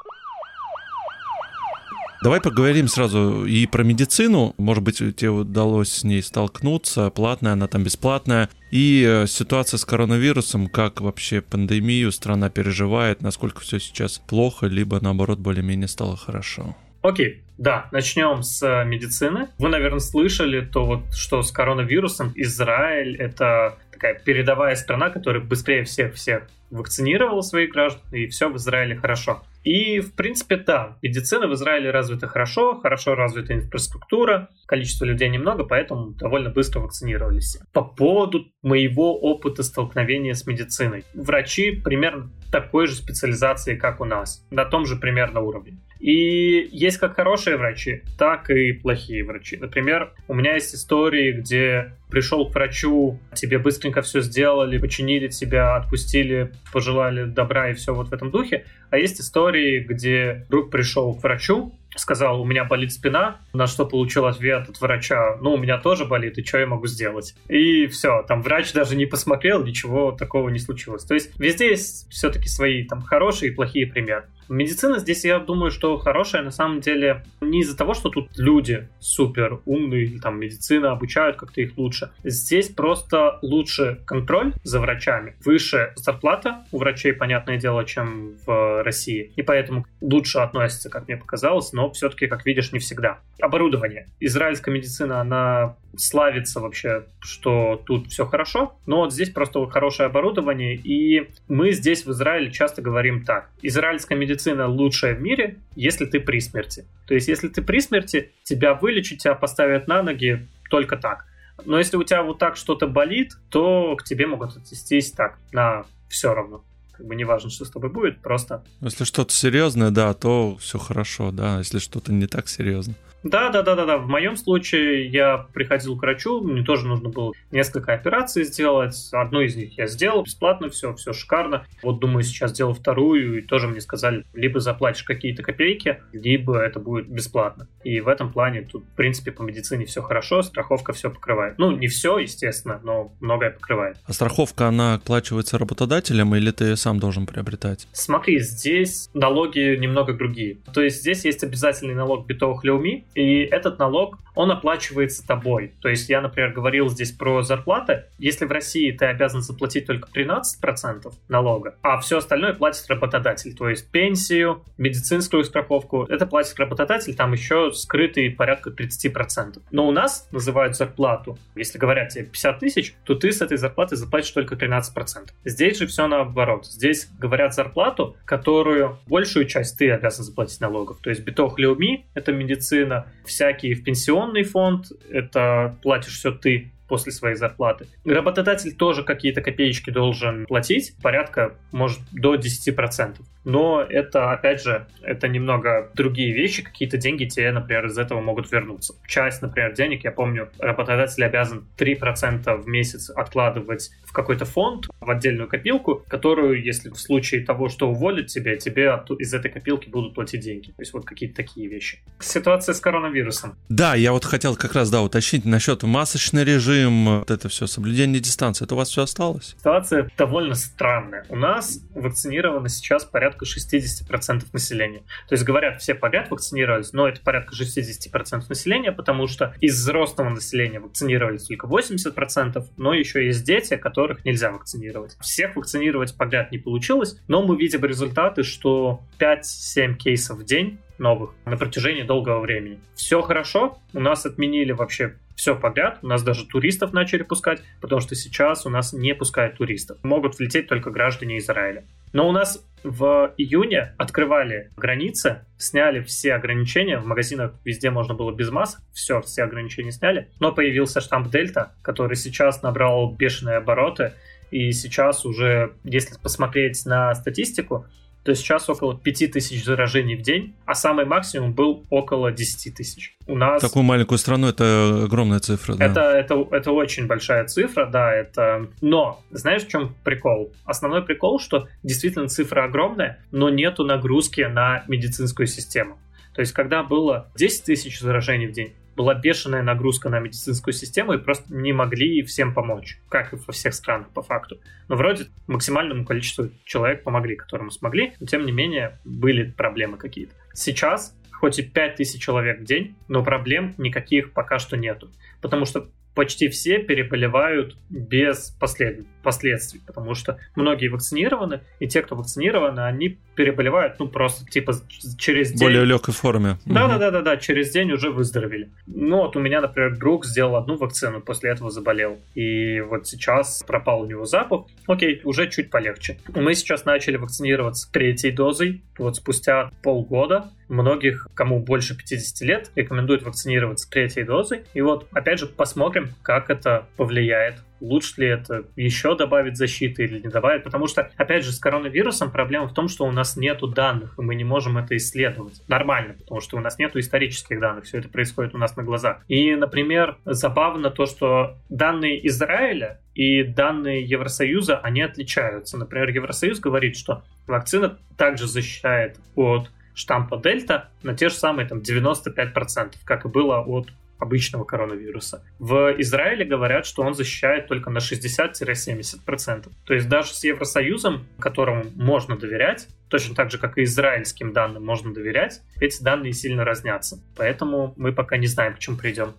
Давай 2.23 2.39
поговорим 2.39 2.87
сразу 2.87 3.45
и 3.45 3.65
про 3.65 3.83
медицину. 3.83 4.53
Может 4.59 4.83
быть, 4.83 4.97
тебе 4.97 5.31
удалось 5.31 5.89
с 5.89 6.03
ней 6.03 6.21
столкнуться. 6.21 7.09
Платная 7.09 7.53
она 7.53 7.67
там, 7.67 7.83
бесплатная. 7.83 8.47
И 8.69 9.03
э, 9.07 9.25
ситуация 9.25 9.79
с 9.79 9.85
коронавирусом, 9.85 10.67
как 10.67 11.01
вообще 11.01 11.41
пандемию 11.41 12.11
страна 12.11 12.51
переживает, 12.51 13.21
насколько 13.21 13.61
все 13.61 13.79
сейчас 13.79 14.19
плохо, 14.19 14.67
либо 14.67 14.99
наоборот 15.01 15.39
более-менее 15.39 15.87
стало 15.87 16.15
хорошо. 16.15 16.75
Окей, 17.01 17.41
да, 17.57 17.87
начнем 17.91 18.43
с 18.43 18.61
э, 18.61 18.85
медицины. 18.85 19.47
Вы, 19.57 19.69
наверное, 19.69 19.99
слышали 19.99 20.61
то 20.61 20.85
вот, 20.85 21.01
что 21.13 21.41
с 21.41 21.51
коронавирусом 21.51 22.31
Израиль— 22.35 23.15
это 23.17 23.79
такая 23.91 24.13
передовая 24.13 24.75
страна, 24.75 25.09
которая 25.09 25.41
быстрее 25.41 25.85
всех-всех 25.85 26.47
вакцинировала 26.69 27.41
своих 27.41 27.71
граждан, 27.71 28.01
и 28.11 28.27
все 28.27 28.49
в 28.49 28.57
Израиле 28.57 28.95
хорошо. 28.95 29.41
И, 29.63 29.99
в 29.99 30.15
принципе, 30.15 30.57
да, 30.57 30.97
медицина 31.01 31.47
в 31.47 31.53
Израиле 31.53 31.91
развита 31.91 32.27
хорошо, 32.27 32.79
хорошо 32.79 33.15
развита 33.15 33.53
инфраструктура, 33.53 34.49
количество 34.65 35.05
людей 35.05 35.29
немного, 35.29 35.63
поэтому 35.63 36.11
довольно 36.11 36.49
быстро 36.49 36.79
вакцинировались. 36.79 37.59
По 37.71 37.83
поводу 37.83 38.45
моего 38.63 39.19
опыта 39.19 39.63
столкновения 39.63 40.33
с 40.33 40.47
медициной. 40.47 41.03
Врачи 41.13 41.71
примерно 41.71 42.31
такой 42.51 42.87
же 42.87 42.95
специализации, 42.95 43.75
как 43.75 44.01
у 44.01 44.05
нас, 44.05 44.45
на 44.49 44.65
том 44.65 44.85
же 44.85 44.95
примерно 44.95 45.41
уровне. 45.41 45.77
И 46.01 46.67
есть 46.71 46.97
как 46.97 47.15
хорошие 47.15 47.57
врачи, 47.57 48.01
так 48.17 48.49
и 48.49 48.73
плохие 48.73 49.23
врачи. 49.23 49.55
Например, 49.57 50.11
у 50.27 50.33
меня 50.33 50.55
есть 50.55 50.73
истории, 50.73 51.31
где 51.31 51.93
пришел 52.09 52.49
к 52.49 52.55
врачу, 52.55 53.19
тебе 53.35 53.59
быстренько 53.59 54.01
все 54.01 54.21
сделали, 54.21 54.79
починили 54.79 55.27
тебя, 55.27 55.75
отпустили, 55.75 56.51
пожелали 56.73 57.25
добра 57.25 57.69
и 57.69 57.73
все 57.75 57.93
вот 57.93 58.09
в 58.09 58.13
этом 58.13 58.31
духе. 58.31 58.65
А 58.89 58.97
есть 58.97 59.21
истории, 59.21 59.79
где 59.79 60.45
друг 60.49 60.71
пришел 60.71 61.13
к 61.13 61.21
врачу, 61.21 61.71
сказал, 61.95 62.41
у 62.41 62.45
меня 62.45 62.63
болит 62.63 62.91
спина, 62.91 63.39
на 63.53 63.67
что 63.67 63.85
получил 63.85 64.25
ответ 64.25 64.69
от 64.69 64.79
врача, 64.79 65.37
ну, 65.41 65.53
у 65.53 65.57
меня 65.57 65.77
тоже 65.77 66.05
болит, 66.05 66.37
и 66.37 66.43
что 66.43 66.59
я 66.59 66.67
могу 66.67 66.87
сделать? 66.87 67.35
И 67.47 67.87
все, 67.87 68.23
там 68.23 68.41
врач 68.41 68.73
даже 68.73 68.95
не 68.95 69.05
посмотрел, 69.05 69.63
ничего 69.63 70.11
такого 70.11 70.49
не 70.49 70.59
случилось. 70.59 71.03
То 71.03 71.13
есть 71.13 71.37
везде 71.39 71.69
есть 71.69 72.09
все-таки 72.09 72.47
свои 72.47 72.83
там 72.83 73.01
хорошие 73.01 73.51
и 73.51 73.55
плохие 73.55 73.87
примеры. 73.87 74.25
Медицина 74.51 74.99
здесь, 74.99 75.23
я 75.23 75.39
думаю, 75.39 75.71
что 75.71 75.97
хорошая 75.97 76.43
на 76.43 76.51
самом 76.51 76.81
деле 76.81 77.23
не 77.39 77.61
из-за 77.61 77.77
того, 77.77 77.93
что 77.93 78.09
тут 78.09 78.37
люди 78.37 78.89
супер 78.99 79.61
умные, 79.65 80.19
там 80.19 80.41
медицина 80.41 80.91
обучают 80.91 81.37
как-то 81.37 81.61
их 81.61 81.77
лучше. 81.77 82.11
Здесь 82.25 82.67
просто 82.67 83.39
лучше 83.41 84.01
контроль 84.05 84.53
за 84.63 84.81
врачами, 84.81 85.35
выше 85.45 85.93
зарплата 85.95 86.65
у 86.73 86.79
врачей, 86.79 87.13
понятное 87.13 87.57
дело, 87.57 87.85
чем 87.85 88.35
в 88.45 88.83
России. 88.83 89.31
И 89.37 89.41
поэтому 89.41 89.85
лучше 90.01 90.39
относятся, 90.39 90.89
как 90.89 91.07
мне 91.07 91.15
показалось, 91.15 91.71
но 91.71 91.80
все-таки, 91.89 92.27
как 92.27 92.45
видишь, 92.45 92.71
не 92.71 92.79
всегда. 92.79 93.19
Оборудование. 93.39 94.07
Израильская 94.19 94.71
медицина, 94.71 95.21
она 95.21 95.75
славится 95.97 96.59
вообще, 96.59 97.05
что 97.19 97.81
тут 97.85 98.07
все 98.07 98.25
хорошо, 98.25 98.77
но 98.85 98.97
вот 98.97 99.13
здесь 99.13 99.29
просто 99.29 99.65
хорошее 99.67 100.07
оборудование, 100.07 100.75
и 100.75 101.29
мы 101.47 101.71
здесь 101.71 102.05
в 102.05 102.11
Израиле 102.11 102.51
часто 102.51 102.81
говорим 102.81 103.25
так. 103.25 103.49
Израильская 103.61 104.15
медицина 104.15 104.67
лучшая 104.67 105.15
в 105.15 105.21
мире, 105.21 105.57
если 105.75 106.05
ты 106.05 106.19
при 106.19 106.39
смерти. 106.39 106.85
То 107.07 107.13
есть, 107.13 107.27
если 107.27 107.47
ты 107.47 107.61
при 107.61 107.79
смерти, 107.79 108.31
тебя 108.43 108.73
вылечат, 108.73 109.19
тебя 109.19 109.35
поставят 109.35 109.87
на 109.87 110.03
ноги 110.03 110.47
только 110.69 110.97
так. 110.97 111.25
Но 111.65 111.77
если 111.77 111.97
у 111.97 112.03
тебя 112.03 112.23
вот 112.23 112.39
так 112.39 112.55
что-то 112.55 112.87
болит, 112.87 113.33
то 113.49 113.95
к 113.95 114.03
тебе 114.03 114.27
могут 114.27 114.57
отнестись 114.57 115.11
так, 115.11 115.37
на 115.51 115.85
все 116.09 116.33
равно 116.33 116.63
как 117.01 117.07
бы 117.07 117.15
не 117.15 117.23
важно, 117.23 117.49
что 117.49 117.65
с 117.65 117.71
тобой 117.71 117.89
будет, 117.89 118.21
просто... 118.21 118.63
Если 118.79 119.05
что-то 119.05 119.33
серьезное, 119.33 119.89
да, 119.89 120.13
то 120.13 120.55
все 120.57 120.77
хорошо, 120.77 121.31
да, 121.31 121.57
если 121.57 121.79
что-то 121.79 122.13
не 122.13 122.27
так 122.27 122.47
серьезно. 122.47 122.93
Да, 123.23 123.49
да, 123.49 123.61
да, 123.61 123.75
да, 123.75 123.85
да. 123.85 123.97
В 123.97 124.07
моем 124.07 124.35
случае 124.35 125.07
я 125.07 125.37
приходил 125.53 125.97
к 125.97 126.01
врачу, 126.01 126.41
мне 126.41 126.63
тоже 126.63 126.87
нужно 126.87 127.09
было 127.09 127.33
несколько 127.51 127.93
операций 127.93 128.43
сделать. 128.43 129.09
Одну 129.11 129.41
из 129.41 129.55
них 129.55 129.77
я 129.77 129.87
сделал 129.87 130.23
бесплатно, 130.23 130.69
все, 130.69 130.93
все 130.95 131.13
шикарно. 131.13 131.65
Вот 131.83 131.99
думаю, 131.99 132.23
сейчас 132.23 132.51
сделал 132.51 132.73
вторую, 132.73 133.39
и 133.39 133.41
тоже 133.41 133.67
мне 133.67 133.81
сказали, 133.81 134.25
либо 134.33 134.59
заплатишь 134.59 135.03
какие-то 135.03 135.43
копейки, 135.43 136.01
либо 136.13 136.57
это 136.57 136.79
будет 136.79 137.07
бесплатно. 137.07 137.67
И 137.83 137.99
в 137.99 138.07
этом 138.07 138.31
плане 138.31 138.61
тут, 138.63 138.83
в 138.85 138.95
принципе, 138.95 139.31
по 139.31 139.41
медицине 139.43 139.85
все 139.85 140.01
хорошо, 140.01 140.41
страховка 140.41 140.93
все 140.93 141.09
покрывает. 141.09 141.57
Ну, 141.57 141.71
не 141.71 141.87
все, 141.87 142.17
естественно, 142.17 142.79
но 142.83 143.13
многое 143.19 143.51
покрывает. 143.51 143.97
А 144.05 144.13
страховка, 144.13 144.67
она 144.67 144.95
оплачивается 144.95 145.57
работодателем 145.57 146.35
или 146.35 146.51
ты 146.51 146.75
сам 146.75 146.99
должен 146.99 147.25
приобретать? 147.25 147.87
Смотри, 147.91 148.39
здесь 148.39 149.09
налоги 149.13 149.75
немного 149.77 150.13
другие. 150.13 150.57
То 150.73 150.81
есть 150.81 151.01
здесь 151.01 151.25
есть 151.25 151.43
обязательный 151.43 151.95
налог 151.95 152.25
битовых 152.25 152.63
леуми, 152.63 153.05
и 153.15 153.41
этот 153.43 153.79
налог, 153.79 154.17
он 154.35 154.51
оплачивается 154.51 155.25
тобой. 155.25 155.73
То 155.81 155.89
есть 155.89 156.09
я, 156.09 156.21
например, 156.21 156.51
говорил 156.51 156.89
здесь 156.89 157.11
про 157.11 157.41
зарплаты. 157.41 158.05
Если 158.17 158.45
в 158.45 158.51
России 158.51 158.91
ты 158.91 159.05
обязан 159.05 159.41
заплатить 159.41 159.85
только 159.85 160.09
13% 160.09 161.11
налога, 161.27 161.75
а 161.81 161.99
все 161.99 162.17
остальное 162.17 162.53
платит 162.53 162.87
работодатель. 162.87 163.55
То 163.55 163.69
есть 163.69 163.89
пенсию, 163.91 164.63
медицинскую 164.77 165.43
страховку, 165.43 166.03
это 166.03 166.25
платит 166.25 166.57
работодатель, 166.59 167.15
там 167.15 167.33
еще 167.33 167.71
скрытый 167.73 168.29
порядка 168.31 168.69
30%. 168.69 169.61
Но 169.71 169.87
у 169.87 169.91
нас 169.91 170.27
называют 170.31 170.75
зарплату, 170.75 171.37
если 171.55 171.77
говорят 171.77 172.09
тебе 172.09 172.25
50 172.25 172.59
тысяч, 172.59 172.95
то 173.03 173.15
ты 173.15 173.31
с 173.31 173.41
этой 173.41 173.57
зарплаты 173.57 173.95
заплатишь 173.95 174.31
только 174.31 174.55
13%. 174.55 175.29
Здесь 175.45 175.77
же 175.77 175.87
все 175.87 176.07
наоборот. 176.07 176.65
Здесь 176.65 177.09
говорят 177.19 177.53
зарплату, 177.53 178.15
которую 178.25 178.97
большую 179.07 179.45
часть 179.45 179.77
ты 179.77 179.91
обязан 179.91 180.23
заплатить 180.23 180.61
налогов. 180.61 180.97
То 181.01 181.09
есть 181.09 181.23
битох 181.23 181.59
леуми, 181.59 182.05
это 182.13 182.31
медицина, 182.31 183.00
всякие 183.25 183.75
в 183.75 183.83
пенсионный 183.83 184.43
фонд, 184.43 184.87
это 185.09 185.77
платишь 185.81 186.17
все 186.17 186.31
ты, 186.31 186.71
после 186.91 187.13
своей 187.13 187.37
зарплаты. 187.37 187.87
Работодатель 188.03 188.75
тоже 188.75 189.03
какие-то 189.03 189.41
копеечки 189.41 189.89
должен 189.91 190.45
платить, 190.45 190.93
порядка, 191.01 191.55
может, 191.71 191.99
до 192.11 192.35
10%. 192.35 193.15
Но 193.43 193.81
это, 193.81 194.31
опять 194.31 194.61
же, 194.61 194.87
это 195.01 195.27
немного 195.27 195.89
другие 195.93 196.33
вещи, 196.33 196.63
какие-то 196.63 196.97
деньги 196.97 197.25
тебе, 197.25 197.51
например, 197.51 197.87
из 197.87 197.97
этого 197.97 198.21
могут 198.21 198.51
вернуться. 198.51 198.93
Часть, 199.07 199.41
например, 199.41 199.73
денег, 199.73 200.03
я 200.03 200.11
помню, 200.11 200.49
работодатель 200.59 201.23
обязан 201.23 201.65
3% 201.77 202.57
в 202.57 202.67
месяц 202.67 203.09
откладывать 203.09 203.91
в 204.05 204.13
какой-то 204.13 204.45
фонд, 204.45 204.87
в 204.99 205.09
отдельную 205.09 205.47
копилку, 205.47 206.03
которую, 206.07 206.63
если 206.63 206.89
в 206.89 206.97
случае 206.97 207.45
того, 207.45 207.69
что 207.69 207.89
уволят 207.89 208.27
тебя, 208.27 208.57
тебе 208.57 209.01
из 209.19 209.33
этой 209.33 209.49
копилки 209.49 209.89
будут 209.89 210.13
платить 210.13 210.41
деньги. 210.41 210.67
То 210.67 210.81
есть 210.81 210.93
вот 210.93 211.05
какие-то 211.05 211.35
такие 211.35 211.67
вещи. 211.67 211.99
Ситуация 212.19 212.73
с 212.73 212.79
коронавирусом. 212.79 213.55
Да, 213.69 213.95
я 213.95 214.11
вот 214.11 214.25
хотел 214.25 214.55
как 214.55 214.73
раз, 214.73 214.89
да, 214.89 215.01
уточнить 215.01 215.45
насчет 215.45 215.83
масочный 215.83 216.43
режим, 216.43 217.19
вот 217.19 217.31
это 217.31 217.49
все, 217.49 217.67
соблюдение 217.67 218.19
дистанции. 218.19 218.65
Это 218.65 218.75
у 218.75 218.77
вас 218.77 218.89
все 218.89 219.03
осталось? 219.03 219.55
Ситуация 219.57 220.09
довольно 220.17 220.55
странная. 220.55 221.25
У 221.29 221.35
нас 221.35 221.79
вакцинировано 221.95 222.69
сейчас 222.69 223.05
порядка 223.05 223.30
60% 223.39 224.45
населения. 224.53 225.03
То 225.27 225.33
есть 225.33 225.43
говорят, 225.43 225.81
все 225.81 225.95
подряд 225.95 226.29
вакцинировались, 226.31 226.93
но 226.93 227.07
это 227.07 227.21
порядка 227.21 227.53
60% 227.55 228.43
населения, 228.49 228.91
потому 228.91 229.27
что 229.27 229.55
из 229.61 229.75
взрослого 229.75 230.29
населения 230.29 230.79
вакцинировались 230.79 231.45
только 231.45 231.67
80%, 231.67 232.65
но 232.77 232.93
еще 232.93 233.25
есть 233.25 233.43
дети, 233.43 233.75
которых 233.77 234.25
нельзя 234.25 234.51
вакцинировать. 234.51 235.17
Всех 235.21 235.55
вакцинировать 235.55 236.15
подряд 236.15 236.51
не 236.51 236.57
получилось, 236.57 237.17
но 237.27 237.41
мы 237.41 237.57
видим 237.57 237.83
результаты, 237.85 238.43
что 238.43 239.01
5-7 239.19 239.95
кейсов 239.95 240.39
в 240.39 240.45
день 240.45 240.79
новых 240.97 241.31
на 241.45 241.57
протяжении 241.57 242.03
долгого 242.03 242.39
времени. 242.39 242.79
Все 242.95 243.21
хорошо, 243.21 243.79
у 243.93 243.99
нас 243.99 244.25
отменили 244.25 244.71
вообще 244.71 245.15
все 245.35 245.55
подряд, 245.55 245.97
у 246.03 246.07
нас 246.07 246.21
даже 246.21 246.45
туристов 246.45 246.93
начали 246.93 247.23
пускать, 247.23 247.61
потому 247.81 247.99
что 247.99 248.15
сейчас 248.15 248.65
у 248.65 248.69
нас 248.69 248.93
не 248.93 249.15
пускают 249.15 249.57
туристов. 249.57 249.97
Могут 250.03 250.37
влететь 250.37 250.67
только 250.67 250.91
граждане 250.91 251.39
Израиля. 251.39 251.83
Но 252.13 252.29
у 252.29 252.31
нас 252.31 252.63
в 252.83 253.33
июне 253.37 253.93
открывали 253.97 254.71
границы, 254.75 255.45
сняли 255.57 256.01
все 256.01 256.33
ограничения, 256.33 256.97
в 256.97 257.05
магазинах 257.05 257.53
везде 257.63 257.89
можно 257.89 258.13
было 258.13 258.31
без 258.31 258.49
масок, 258.51 258.81
все, 258.93 259.21
все 259.21 259.43
ограничения 259.43 259.91
сняли, 259.91 260.29
но 260.39 260.51
появился 260.51 261.01
штамп 261.01 261.29
Дельта, 261.29 261.73
который 261.81 262.15
сейчас 262.15 262.61
набрал 262.63 263.13
бешеные 263.13 263.57
обороты, 263.57 264.13
и 264.51 264.71
сейчас 264.71 265.25
уже, 265.25 265.73
если 265.83 266.15
посмотреть 266.19 266.85
на 266.85 267.13
статистику, 267.15 267.85
то 268.23 268.35
сейчас 268.35 268.69
около 268.69 268.97
5000 268.97 269.63
заражений 269.63 270.15
в 270.15 270.21
день, 270.21 270.53
а 270.65 270.75
самый 270.75 271.05
максимум 271.05 271.53
был 271.53 271.85
около 271.89 272.31
10 272.31 272.75
тысяч. 272.75 273.15
У 273.27 273.35
нас... 273.35 273.61
Такую 273.61 273.83
маленькую 273.83 274.17
страну 274.17 274.47
это 274.47 275.05
огромная 275.05 275.39
цифра, 275.39 275.75
да. 275.75 275.85
Это, 275.85 276.01
это, 276.01 276.47
это 276.51 276.71
очень 276.71 277.07
большая 277.07 277.45
цифра, 277.45 277.87
да, 277.87 278.13
это... 278.13 278.67
Но, 278.81 279.21
знаешь, 279.31 279.63
в 279.63 279.67
чем 279.67 279.95
прикол? 280.03 280.53
Основной 280.65 281.03
прикол, 281.03 281.39
что 281.39 281.67
действительно 281.83 282.27
цифра 282.27 282.65
огромная, 282.65 283.23
но 283.31 283.49
нету 283.49 283.83
нагрузки 283.85 284.41
на 284.41 284.83
медицинскую 284.87 285.47
систему. 285.47 285.97
То 286.33 286.41
есть, 286.41 286.53
когда 286.53 286.83
было 286.83 287.29
10 287.35 287.65
тысяч 287.65 287.99
заражений 287.99 288.47
в 288.47 288.51
день, 288.51 288.73
была 288.95 289.15
бешеная 289.15 289.63
нагрузка 289.63 290.09
на 290.09 290.19
медицинскую 290.19 290.73
систему 290.73 291.13
и 291.13 291.17
просто 291.17 291.53
не 291.53 291.73
могли 291.73 292.21
всем 292.23 292.53
помочь, 292.53 292.99
как 293.09 293.33
и 293.33 293.37
во 293.37 293.53
всех 293.53 293.73
странах 293.73 294.09
по 294.09 294.21
факту. 294.21 294.59
Но 294.87 294.95
вроде 294.95 295.25
максимальному 295.47 296.05
количеству 296.05 296.49
человек 296.65 297.03
помогли, 297.03 297.35
которым 297.35 297.71
смогли, 297.71 298.13
но 298.19 298.27
тем 298.27 298.45
не 298.45 298.51
менее 298.51 298.99
были 299.05 299.49
проблемы 299.49 299.97
какие-то. 299.97 300.33
Сейчас 300.53 301.15
хоть 301.31 301.57
и 301.57 301.63
5000 301.63 302.21
человек 302.21 302.59
в 302.59 302.63
день, 302.65 302.95
но 303.07 303.23
проблем 303.23 303.73
никаких 303.79 304.31
пока 304.31 304.59
что 304.59 304.77
нету. 304.77 305.09
Потому 305.41 305.65
что 305.65 305.89
почти 306.13 306.49
все 306.49 306.79
переболевают 306.79 307.75
без 307.89 308.51
послед... 308.59 309.05
последствий, 309.21 309.81
потому 309.85 310.15
что 310.15 310.37
многие 310.55 310.87
вакцинированы, 310.87 311.61
и 311.79 311.87
те, 311.87 312.01
кто 312.01 312.15
вакцинированы, 312.15 312.81
они 312.81 313.17
переболевают, 313.35 313.99
ну, 313.99 314.07
просто, 314.07 314.45
типа, 314.45 314.73
через 315.17 315.51
день. 315.51 315.67
Более 315.67 315.85
легкой 315.85 316.13
форме. 316.13 316.57
Да-да-да-да, 316.65 317.37
через 317.37 317.71
день 317.71 317.91
уже 317.91 318.11
выздоровели. 318.11 318.69
Ну, 318.87 319.17
вот 319.17 319.35
у 319.35 319.39
меня, 319.39 319.61
например, 319.61 319.97
друг 319.97 320.25
сделал 320.25 320.55
одну 320.55 320.77
вакцину, 320.77 321.21
после 321.21 321.51
этого 321.51 321.71
заболел, 321.71 322.19
и 322.35 322.81
вот 322.81 323.07
сейчас 323.07 323.63
пропал 323.65 324.01
у 324.01 324.05
него 324.05 324.25
запах. 324.25 324.65
Окей, 324.87 325.21
уже 325.23 325.49
чуть 325.49 325.69
полегче. 325.69 326.17
Мы 326.35 326.53
сейчас 326.55 326.85
начали 326.85 327.17
вакцинироваться 327.17 327.91
третьей 327.91 328.31
дозой, 328.31 328.83
вот 328.97 329.15
спустя 329.15 329.71
полгода, 329.81 330.51
многих, 330.67 331.27
кому 331.33 331.59
больше 331.59 331.95
50 331.97 332.41
лет, 332.41 332.71
рекомендуют 332.75 333.23
вакцинироваться 333.23 333.89
третьей 333.89 334.23
дозой. 334.23 334.61
И 334.73 334.81
вот, 334.81 335.07
опять 335.11 335.39
же, 335.39 335.47
посмотрим, 335.47 336.09
как 336.23 336.49
это 336.49 336.87
повлияет 336.97 337.55
лучше 337.81 338.21
ли 338.21 338.27
это 338.27 338.65
еще 338.75 339.15
добавить 339.15 339.57
защиты 339.57 340.05
или 340.05 340.19
не 340.19 340.29
добавить, 340.29 340.63
потому 340.63 340.87
что, 340.87 341.09
опять 341.17 341.43
же, 341.43 341.51
с 341.51 341.59
коронавирусом 341.59 342.31
проблема 342.31 342.67
в 342.67 342.73
том, 342.73 342.87
что 342.87 343.05
у 343.05 343.11
нас 343.11 343.35
нету 343.35 343.67
данных, 343.67 344.15
и 344.17 344.21
мы 344.21 344.35
не 344.35 344.43
можем 344.43 344.77
это 344.77 344.95
исследовать 344.95 345.61
нормально, 345.67 346.13
потому 346.13 346.41
что 346.41 346.57
у 346.57 346.59
нас 346.59 346.77
нету 346.77 346.99
исторических 346.99 347.59
данных, 347.59 347.85
все 347.85 347.99
это 347.99 348.09
происходит 348.09 348.55
у 348.55 348.57
нас 348.57 348.75
на 348.75 348.83
глазах. 348.83 349.23
И, 349.27 349.55
например, 349.55 350.17
забавно 350.25 350.91
то, 350.91 351.05
что 351.05 351.57
данные 351.69 352.25
Израиля 352.27 353.01
и 353.15 353.43
данные 353.43 354.03
Евросоюза, 354.03 354.77
они 354.77 355.01
отличаются. 355.01 355.77
Например, 355.77 356.09
Евросоюз 356.09 356.59
говорит, 356.59 356.95
что 356.95 357.23
вакцина 357.47 357.97
также 358.17 358.47
защищает 358.47 359.17
от 359.35 359.69
штампа 359.93 360.37
Дельта 360.37 360.89
на 361.03 361.15
те 361.15 361.29
же 361.29 361.35
самые 361.35 361.67
там 361.67 361.79
95%, 361.79 362.93
как 363.03 363.25
и 363.25 363.27
было 363.27 363.59
от 363.59 363.89
обычного 364.21 364.63
коронавируса. 364.63 365.43
В 365.59 365.95
Израиле 365.97 366.45
говорят, 366.45 366.85
что 366.85 367.01
он 367.01 367.15
защищает 367.15 367.67
только 367.67 367.89
на 367.89 367.97
60-70%. 367.97 369.69
То 369.85 369.93
есть 369.93 370.07
даже 370.07 370.33
с 370.33 370.43
Евросоюзом, 370.43 371.25
которому 371.39 371.85
можно 371.95 372.37
доверять, 372.37 372.87
точно 373.09 373.35
так 373.35 373.51
же, 373.51 373.57
как 373.57 373.77
и 373.77 373.83
израильским 373.83 374.53
данным 374.53 374.85
можно 374.85 375.13
доверять, 375.13 375.61
эти 375.79 376.01
данные 376.01 376.33
сильно 376.33 376.63
разнятся. 376.63 377.19
Поэтому 377.35 377.93
мы 377.97 378.13
пока 378.13 378.37
не 378.37 378.47
знаем, 378.47 378.75
к 378.75 378.79
чему 378.79 378.97
придем. 378.97 379.33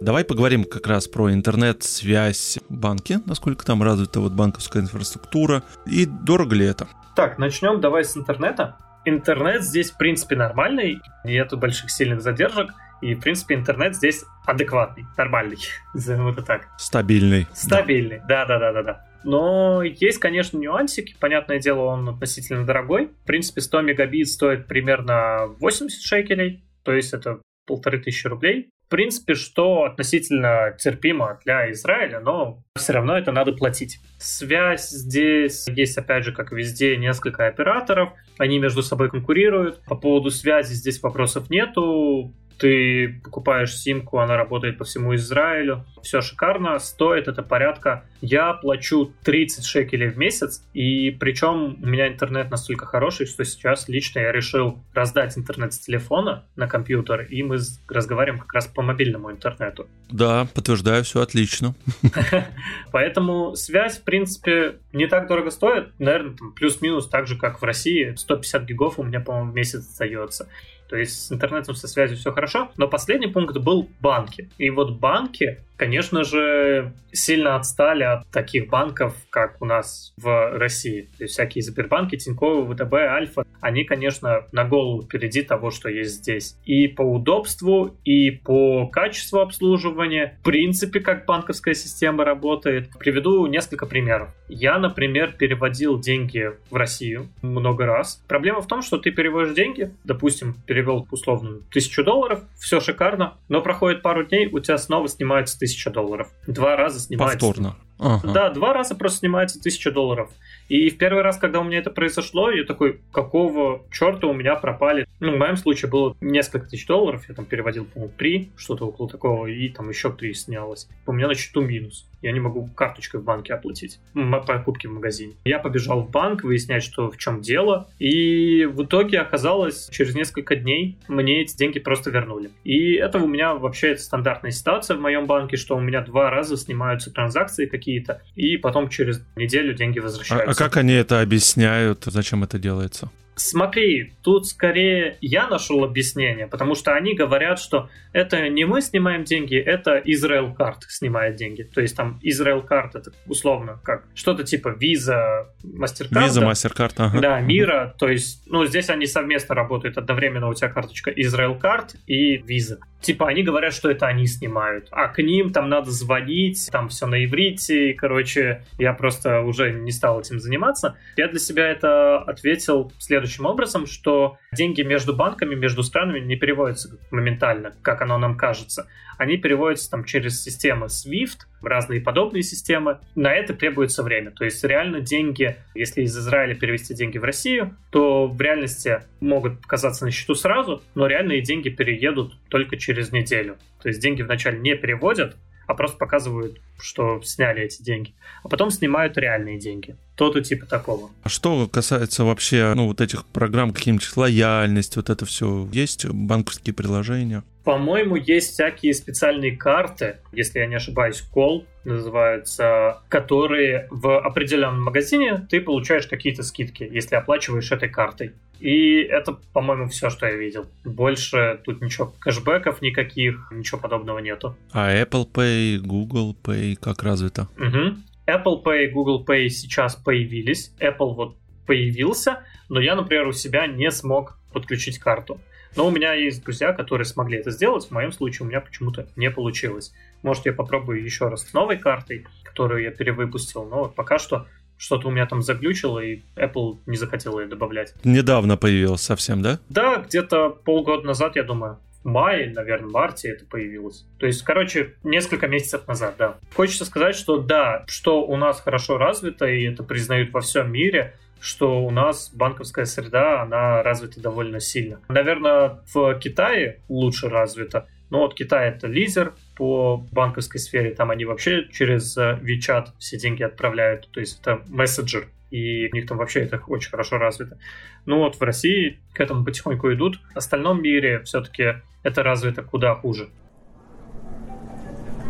Давай 0.00 0.24
поговорим 0.24 0.64
как 0.64 0.86
раз 0.86 1.08
про 1.08 1.32
интернет, 1.32 1.82
связь, 1.82 2.58
банки, 2.68 3.18
насколько 3.26 3.64
там 3.64 3.82
развита 3.82 4.20
вот 4.20 4.32
банковская 4.32 4.80
инфраструктура 4.80 5.64
и 5.86 6.06
дорого 6.06 6.54
ли 6.54 6.66
это? 6.66 6.86
Так, 7.16 7.38
начнем 7.38 7.80
давай 7.80 8.04
с 8.04 8.16
интернета. 8.16 8.76
Интернет 9.08 9.62
здесь, 9.62 9.90
в 9.90 9.96
принципе, 9.96 10.36
нормальный, 10.36 11.00
нету 11.24 11.56
больших 11.56 11.90
сильных 11.90 12.20
задержек, 12.20 12.74
и, 13.00 13.14
в 13.14 13.20
принципе, 13.20 13.54
интернет 13.54 13.96
здесь 13.96 14.24
адекватный, 14.44 15.06
нормальный, 15.16 15.56
назовем 15.94 16.28
это 16.28 16.42
так. 16.42 16.68
Стабильный. 16.76 17.46
Стабильный, 17.54 18.20
да-да-да-да-да. 18.28 19.06
Но 19.24 19.82
есть, 19.82 20.18
конечно, 20.18 20.58
нюансики. 20.58 21.16
Понятное 21.18 21.58
дело, 21.58 21.84
он 21.84 22.06
относительно 22.08 22.66
дорогой. 22.66 23.06
В 23.06 23.26
принципе, 23.26 23.62
100 23.62 23.80
мегабит 23.80 24.28
стоит 24.28 24.66
примерно 24.66 25.46
80 25.58 26.02
шекелей, 26.02 26.62
то 26.82 26.92
есть 26.92 27.14
это 27.14 27.40
полторы 27.66 28.00
тысячи 28.00 28.26
рублей 28.26 28.68
в 28.88 28.90
принципе, 28.90 29.34
что 29.34 29.84
относительно 29.84 30.74
терпимо 30.78 31.38
для 31.44 31.70
Израиля, 31.72 32.20
но 32.20 32.62
все 32.74 32.94
равно 32.94 33.18
это 33.18 33.32
надо 33.32 33.52
платить. 33.52 34.00
Связь 34.18 34.88
здесь 34.88 35.68
есть, 35.68 35.98
опять 35.98 36.24
же, 36.24 36.32
как 36.32 36.52
везде, 36.52 36.96
несколько 36.96 37.46
операторов. 37.46 38.14
Они 38.38 38.58
между 38.58 38.82
собой 38.82 39.10
конкурируют. 39.10 39.84
По 39.84 39.94
поводу 39.94 40.30
связи 40.30 40.72
здесь 40.72 41.02
вопросов 41.02 41.50
нету 41.50 42.32
ты 42.58 43.20
покупаешь 43.24 43.76
симку, 43.76 44.18
она 44.18 44.36
работает 44.36 44.78
по 44.78 44.84
всему 44.84 45.14
Израилю, 45.14 45.84
все 46.02 46.20
шикарно, 46.20 46.78
стоит 46.78 47.28
это 47.28 47.42
порядка, 47.42 48.04
я 48.20 48.52
плачу 48.52 49.12
30 49.24 49.64
шекелей 49.64 50.08
в 50.08 50.18
месяц, 50.18 50.64
и 50.74 51.10
причем 51.10 51.78
у 51.82 51.86
меня 51.86 52.08
интернет 52.08 52.50
настолько 52.50 52.86
хороший, 52.86 53.26
что 53.26 53.44
сейчас 53.44 53.88
лично 53.88 54.20
я 54.20 54.32
решил 54.32 54.80
раздать 54.92 55.38
интернет 55.38 55.72
с 55.72 55.78
телефона 55.78 56.44
на 56.56 56.66
компьютер, 56.66 57.22
и 57.22 57.42
мы 57.42 57.58
разговариваем 57.88 58.40
как 58.40 58.52
раз 58.52 58.66
по 58.66 58.82
мобильному 58.82 59.30
интернету. 59.30 59.88
Да, 60.10 60.46
подтверждаю, 60.54 61.04
все 61.04 61.20
отлично. 61.20 61.74
Поэтому 62.92 63.54
связь, 63.54 63.98
в 63.98 64.04
принципе, 64.04 64.76
не 64.92 65.06
так 65.06 65.28
дорого 65.28 65.50
стоит, 65.50 65.88
наверное, 65.98 66.36
плюс-минус 66.56 67.08
так 67.08 67.26
же, 67.26 67.36
как 67.36 67.60
в 67.60 67.64
России, 67.64 68.14
150 68.16 68.64
гигов 68.64 68.98
у 68.98 69.02
меня, 69.02 69.20
по-моему, 69.20 69.52
в 69.52 69.54
месяц 69.54 69.80
остается. 69.80 70.48
То 70.88 70.96
есть 70.96 71.26
с 71.26 71.32
интернетом, 71.32 71.74
со 71.74 71.88
связью 71.88 72.16
все 72.16 72.32
хорошо. 72.32 72.70
Но 72.76 72.88
последний 72.88 73.28
пункт 73.28 73.56
был 73.58 73.88
банки. 74.00 74.48
И 74.58 74.70
вот 74.70 74.98
банки 74.98 75.58
конечно 75.78 76.24
же, 76.24 76.92
сильно 77.12 77.56
отстали 77.56 78.02
от 78.02 78.28
таких 78.30 78.68
банков, 78.68 79.14
как 79.30 79.62
у 79.62 79.64
нас 79.64 80.12
в 80.18 80.58
России. 80.58 81.08
То 81.16 81.24
есть 81.24 81.34
всякие 81.34 81.62
Сбербанки, 81.62 82.16
Тиньковы, 82.16 82.74
ВТБ, 82.74 82.92
Альфа, 82.94 83.44
они, 83.60 83.84
конечно, 83.84 84.44
на 84.52 84.64
голову 84.64 85.02
впереди 85.02 85.42
того, 85.42 85.70
что 85.70 85.88
есть 85.88 86.16
здесь. 86.16 86.56
И 86.64 86.88
по 86.88 87.02
удобству, 87.02 87.96
и 88.04 88.30
по 88.30 88.88
качеству 88.88 89.38
обслуживания, 89.38 90.36
в 90.40 90.44
принципе, 90.44 91.00
как 91.00 91.24
банковская 91.24 91.74
система 91.74 92.24
работает. 92.24 92.90
Приведу 92.98 93.46
несколько 93.46 93.86
примеров. 93.86 94.34
Я, 94.48 94.78
например, 94.78 95.32
переводил 95.38 95.98
деньги 96.00 96.50
в 96.70 96.74
Россию 96.74 97.28
много 97.40 97.86
раз. 97.86 98.22
Проблема 98.26 98.60
в 98.60 98.66
том, 98.66 98.82
что 98.82 98.98
ты 98.98 99.12
переводишь 99.12 99.54
деньги, 99.54 99.92
допустим, 100.04 100.56
перевел 100.78 101.08
условно 101.10 101.60
тысячу 101.72 102.04
долларов, 102.04 102.42
все 102.56 102.78
шикарно, 102.78 103.36
но 103.48 103.62
проходит 103.62 104.00
пару 104.00 104.24
дней, 104.24 104.46
у 104.46 104.60
тебя 104.60 104.78
снова 104.78 105.08
снимается 105.08 105.58
тысяча 105.58 105.90
долларов. 105.90 106.28
Два 106.46 106.76
раза 106.76 107.00
снимается. 107.00 107.38
Повторно. 107.38 107.76
Ага. 107.98 108.32
Да, 108.32 108.50
два 108.50 108.72
раза 108.72 108.94
просто 108.94 109.18
снимается 109.18 109.60
тысяча 109.60 109.90
долларов. 109.90 110.30
И 110.68 110.88
в 110.88 110.98
первый 110.98 111.22
раз, 111.22 111.36
когда 111.36 111.58
у 111.58 111.64
меня 111.64 111.78
это 111.78 111.90
произошло, 111.90 112.48
я 112.50 112.64
такой, 112.64 113.00
какого 113.10 113.82
черта 113.90 114.28
у 114.28 114.34
меня 114.34 114.54
пропали? 114.54 115.08
Ну, 115.18 115.34
в 115.34 115.38
моем 115.38 115.56
случае 115.56 115.90
было 115.90 116.16
несколько 116.20 116.68
тысяч 116.68 116.86
долларов, 116.86 117.24
я 117.28 117.34
там 117.34 117.44
переводил, 117.44 117.86
по-моему, 117.86 118.12
три, 118.16 118.52
что-то 118.56 118.86
около 118.86 119.08
такого, 119.08 119.46
и 119.46 119.68
там 119.70 119.88
еще 119.88 120.12
три 120.12 120.32
снялось. 120.34 120.88
У 121.06 121.12
меня 121.12 121.26
на 121.26 121.34
счету 121.34 121.60
минус. 121.60 122.06
Я 122.22 122.32
не 122.32 122.40
могу 122.40 122.66
карточкой 122.74 123.20
в 123.20 123.24
банке 123.24 123.54
оплатить 123.54 124.00
покупки 124.46 124.86
в 124.86 124.92
магазине. 124.92 125.34
Я 125.44 125.58
побежал 125.58 126.02
в 126.02 126.10
банк 126.10 126.42
выяснять, 126.42 126.82
что 126.82 127.10
в 127.10 127.16
чем 127.16 127.40
дело, 127.40 127.88
и 127.98 128.64
в 128.64 128.84
итоге 128.84 129.18
оказалось, 129.20 129.88
через 129.90 130.14
несколько 130.14 130.56
дней 130.56 130.98
мне 131.08 131.42
эти 131.42 131.56
деньги 131.56 131.78
просто 131.78 132.10
вернули. 132.10 132.50
И 132.64 132.94
это 132.94 133.18
у 133.18 133.26
меня 133.26 133.54
вообще 133.54 133.96
стандартная 133.96 134.50
ситуация 134.50 134.96
в 134.96 135.00
моем 135.00 135.26
банке, 135.26 135.56
что 135.56 135.76
у 135.76 135.80
меня 135.80 136.00
два 136.00 136.30
раза 136.30 136.56
снимаются 136.56 137.10
транзакции 137.10 137.66
какие-то, 137.66 138.22
и 138.36 138.56
потом 138.56 138.88
через 138.88 139.22
неделю 139.36 139.74
деньги 139.74 139.98
возвращаются. 139.98 140.48
А, 140.48 140.52
а 140.52 140.54
как 140.54 140.76
они 140.76 140.94
это 140.94 141.20
объясняют? 141.20 142.04
Зачем 142.04 142.42
это 142.44 142.58
делается? 142.58 143.10
Смотри, 143.38 144.14
тут 144.22 144.46
скорее 144.46 145.16
я 145.20 145.48
нашел 145.48 145.84
объяснение, 145.84 146.46
потому 146.46 146.74
что 146.74 146.94
они 146.94 147.14
говорят, 147.14 147.58
что 147.60 147.88
это 148.12 148.48
не 148.48 148.64
мы 148.64 148.80
снимаем 148.82 149.24
деньги, 149.24 149.56
это 149.56 149.98
Israel 149.98 150.54
Card 150.56 150.80
снимает 150.88 151.36
деньги. 151.36 151.62
То 151.62 151.80
есть 151.80 151.96
там 151.96 152.20
Israel 152.22 152.66
Card 152.66 152.90
это 152.94 153.12
условно 153.26 153.80
как 153.84 154.04
что-то 154.14 154.44
типа 154.44 154.76
Visa, 154.80 155.46
MasterCard. 155.64 156.26
Visa, 156.26 156.50
MasterCard, 156.50 156.92
ага. 156.96 157.20
Да, 157.20 157.40
Мира. 157.40 157.94
То 157.98 158.08
есть, 158.08 158.42
ну, 158.46 158.66
здесь 158.66 158.90
они 158.90 159.06
совместно 159.06 159.54
работают 159.54 159.96
одновременно. 159.98 160.48
У 160.48 160.54
тебя 160.54 160.68
карточка 160.68 161.10
Israel 161.10 161.60
Card 161.60 161.96
и 162.06 162.38
Visa. 162.38 162.78
Типа 163.00 163.28
они 163.28 163.44
говорят, 163.44 163.72
что 163.72 163.90
это 163.90 164.06
они 164.08 164.26
снимают, 164.26 164.88
а 164.90 165.06
к 165.06 165.22
ним 165.22 165.52
там 165.52 165.68
надо 165.68 165.92
звонить, 165.92 166.68
там 166.72 166.88
все 166.88 167.06
на 167.06 167.24
иврите, 167.24 167.90
и, 167.90 167.94
короче, 167.94 168.64
я 168.76 168.92
просто 168.92 169.42
уже 169.42 169.70
не 169.70 169.92
стал 169.92 170.20
этим 170.20 170.40
заниматься. 170.40 170.96
Я 171.16 171.28
для 171.28 171.38
себя 171.38 171.68
это 171.68 172.18
ответил 172.18 172.92
следующим 172.98 173.27
образом, 173.46 173.86
что 173.86 174.38
деньги 174.52 174.82
между 174.82 175.14
банками, 175.14 175.54
между 175.54 175.82
странами 175.82 176.20
не 176.20 176.36
переводятся 176.36 176.98
моментально, 177.10 177.74
как 177.82 178.02
оно 178.02 178.18
нам 178.18 178.36
кажется. 178.36 178.86
Они 179.18 179.36
переводятся 179.36 179.90
там 179.90 180.04
через 180.04 180.42
системы 180.42 180.86
SWIFT, 180.86 181.40
разные 181.60 182.00
подобные 182.00 182.42
системы. 182.42 183.00
На 183.16 183.34
это 183.34 183.52
требуется 183.52 184.02
время. 184.02 184.30
То 184.30 184.44
есть 184.44 184.62
реально 184.62 185.00
деньги, 185.00 185.56
если 185.74 186.02
из 186.02 186.16
Израиля 186.16 186.54
перевести 186.54 186.94
деньги 186.94 187.18
в 187.18 187.24
Россию, 187.24 187.76
то 187.90 188.28
в 188.28 188.40
реальности 188.40 189.02
могут 189.20 189.60
показаться 189.60 190.04
на 190.04 190.12
счету 190.12 190.34
сразу, 190.34 190.82
но 190.94 191.06
реальные 191.06 191.42
деньги 191.42 191.68
переедут 191.68 192.38
только 192.48 192.76
через 192.76 193.10
неделю. 193.10 193.56
То 193.82 193.88
есть 193.88 194.00
деньги 194.00 194.22
вначале 194.22 194.58
не 194.58 194.76
переводят, 194.76 195.36
а 195.68 195.74
просто 195.74 195.98
показывают, 195.98 196.58
что 196.80 197.20
сняли 197.22 197.62
эти 197.62 197.82
деньги. 197.82 198.14
А 198.42 198.48
потом 198.48 198.70
снимают 198.70 199.18
реальные 199.18 199.58
деньги. 199.58 199.96
То-то 200.16 200.42
типа 200.42 200.64
такого. 200.66 201.10
А 201.22 201.28
что 201.28 201.68
касается 201.68 202.24
вообще, 202.24 202.72
ну, 202.74 202.86
вот 202.86 203.02
этих 203.02 203.26
программ, 203.26 203.72
каким-нибудь 203.72 204.16
лояльность, 204.16 204.96
вот 204.96 205.10
это 205.10 205.26
все, 205.26 205.68
есть 205.70 206.06
банковские 206.06 206.74
приложения? 206.74 207.44
По-моему, 207.64 208.16
есть 208.16 208.52
всякие 208.52 208.94
специальные 208.94 209.54
карты, 209.54 210.16
если 210.32 210.60
я 210.60 210.66
не 210.66 210.76
ошибаюсь, 210.76 211.22
Call 211.34 211.66
называются, 211.84 213.02
которые 213.10 213.88
в 213.90 214.18
определенном 214.18 214.84
магазине 214.84 215.46
ты 215.50 215.60
получаешь 215.60 216.06
какие-то 216.06 216.42
скидки, 216.44 216.88
если 216.90 217.14
оплачиваешь 217.14 217.70
этой 217.70 217.90
картой. 217.90 218.32
И 218.60 219.00
это, 219.02 219.38
по-моему, 219.52 219.88
все, 219.88 220.10
что 220.10 220.26
я 220.26 220.36
видел. 220.36 220.66
Больше 220.84 221.60
тут 221.64 221.80
ничего, 221.80 222.12
кэшбэков 222.18 222.82
никаких, 222.82 223.50
ничего 223.52 223.80
подобного 223.80 224.18
нету. 224.18 224.56
А 224.72 224.92
Apple 224.92 225.30
Pay, 225.30 225.78
Google 225.78 226.36
Pay 226.42 226.76
как 226.76 227.02
развито? 227.02 227.48
Угу. 227.56 227.96
Apple 228.26 228.62
Pay, 228.64 228.90
Google 228.90 229.24
Pay 229.24 229.48
сейчас 229.48 229.96
появились. 229.96 230.74
Apple 230.80 231.14
вот 231.14 231.36
появился, 231.66 232.44
но 232.68 232.80
я, 232.80 232.96
например, 232.96 233.26
у 233.26 233.32
себя 233.32 233.66
не 233.66 233.90
смог 233.90 234.38
подключить 234.52 234.98
карту. 234.98 235.40
Но 235.76 235.86
у 235.86 235.90
меня 235.90 236.14
есть 236.14 236.42
друзья, 236.42 236.72
которые 236.72 237.04
смогли 237.04 237.38
это 237.38 237.50
сделать. 237.50 237.86
В 237.86 237.90
моем 237.90 238.10
случае 238.10 238.46
у 238.46 238.48
меня 238.48 238.60
почему-то 238.60 239.06
не 239.16 239.30
получилось. 239.30 239.92
Может, 240.22 240.46
я 240.46 240.52
попробую 240.52 241.04
еще 241.04 241.28
раз 241.28 241.46
с 241.46 241.52
новой 241.52 241.78
картой, 241.78 242.26
которую 242.42 242.82
я 242.82 242.90
перевыпустил. 242.90 243.64
Но 243.64 243.84
вот 243.84 243.94
пока 243.94 244.18
что 244.18 244.46
что-то 244.78 245.08
у 245.08 245.10
меня 245.10 245.26
там 245.26 245.42
заглючило, 245.42 245.98
и 245.98 246.22
Apple 246.36 246.78
не 246.86 246.96
захотела 246.96 247.40
ее 247.40 247.46
добавлять. 247.46 247.92
Недавно 248.04 248.56
появилось 248.56 249.02
совсем, 249.02 249.42
да? 249.42 249.58
Да, 249.68 249.96
где-то 249.96 250.50
полгода 250.50 251.06
назад, 251.06 251.36
я 251.36 251.42
думаю. 251.42 251.78
В 252.04 252.08
мае, 252.08 252.52
наверное, 252.54 252.88
в 252.88 252.92
марте 252.92 253.28
это 253.28 253.44
появилось. 253.44 254.06
То 254.18 254.26
есть, 254.26 254.42
короче, 254.42 254.94
несколько 255.02 255.48
месяцев 255.48 255.86
назад, 255.88 256.14
да. 256.16 256.36
Хочется 256.54 256.84
сказать, 256.84 257.16
что 257.16 257.38
да, 257.38 257.84
что 257.88 258.24
у 258.24 258.36
нас 258.36 258.60
хорошо 258.60 258.96
развито, 258.98 259.46
и 259.46 259.64
это 259.64 259.82
признают 259.82 260.32
во 260.32 260.40
всем 260.40 260.72
мире, 260.72 261.14
что 261.40 261.84
у 261.84 261.90
нас 261.90 262.30
банковская 262.32 262.86
среда, 262.86 263.42
она 263.42 263.82
развита 263.82 264.20
довольно 264.20 264.60
сильно. 264.60 265.00
Наверное, 265.08 265.80
в 265.92 266.18
Китае 266.18 266.80
лучше 266.88 267.28
развита, 267.28 267.86
но 268.10 268.20
вот 268.20 268.34
Китай 268.34 268.70
это 268.70 268.86
лидер 268.86 269.34
по 269.58 270.06
банковской 270.12 270.60
сфере, 270.60 270.94
там 270.94 271.10
они 271.10 271.24
вообще 271.24 271.66
через 271.72 272.16
э, 272.16 272.38
WeChat 272.40 272.90
все 272.98 273.18
деньги 273.18 273.42
отправляют, 273.42 274.08
то 274.12 274.20
есть 274.20 274.40
это 274.40 274.62
мессенджер, 274.68 275.28
и 275.50 275.88
у 275.92 275.94
них 275.96 276.06
там 276.06 276.18
вообще 276.18 276.40
это 276.40 276.62
очень 276.68 276.90
хорошо 276.90 277.18
развито. 277.18 277.58
Ну 278.06 278.18
вот 278.18 278.36
в 278.36 278.42
России 278.42 279.00
к 279.12 279.20
этому 279.20 279.44
потихоньку 279.44 279.92
идут. 279.92 280.20
В 280.32 280.36
остальном 280.36 280.80
мире 280.80 281.22
все-таки 281.24 281.82
это 282.04 282.22
развито 282.22 282.62
куда 282.62 282.94
хуже. 282.94 283.30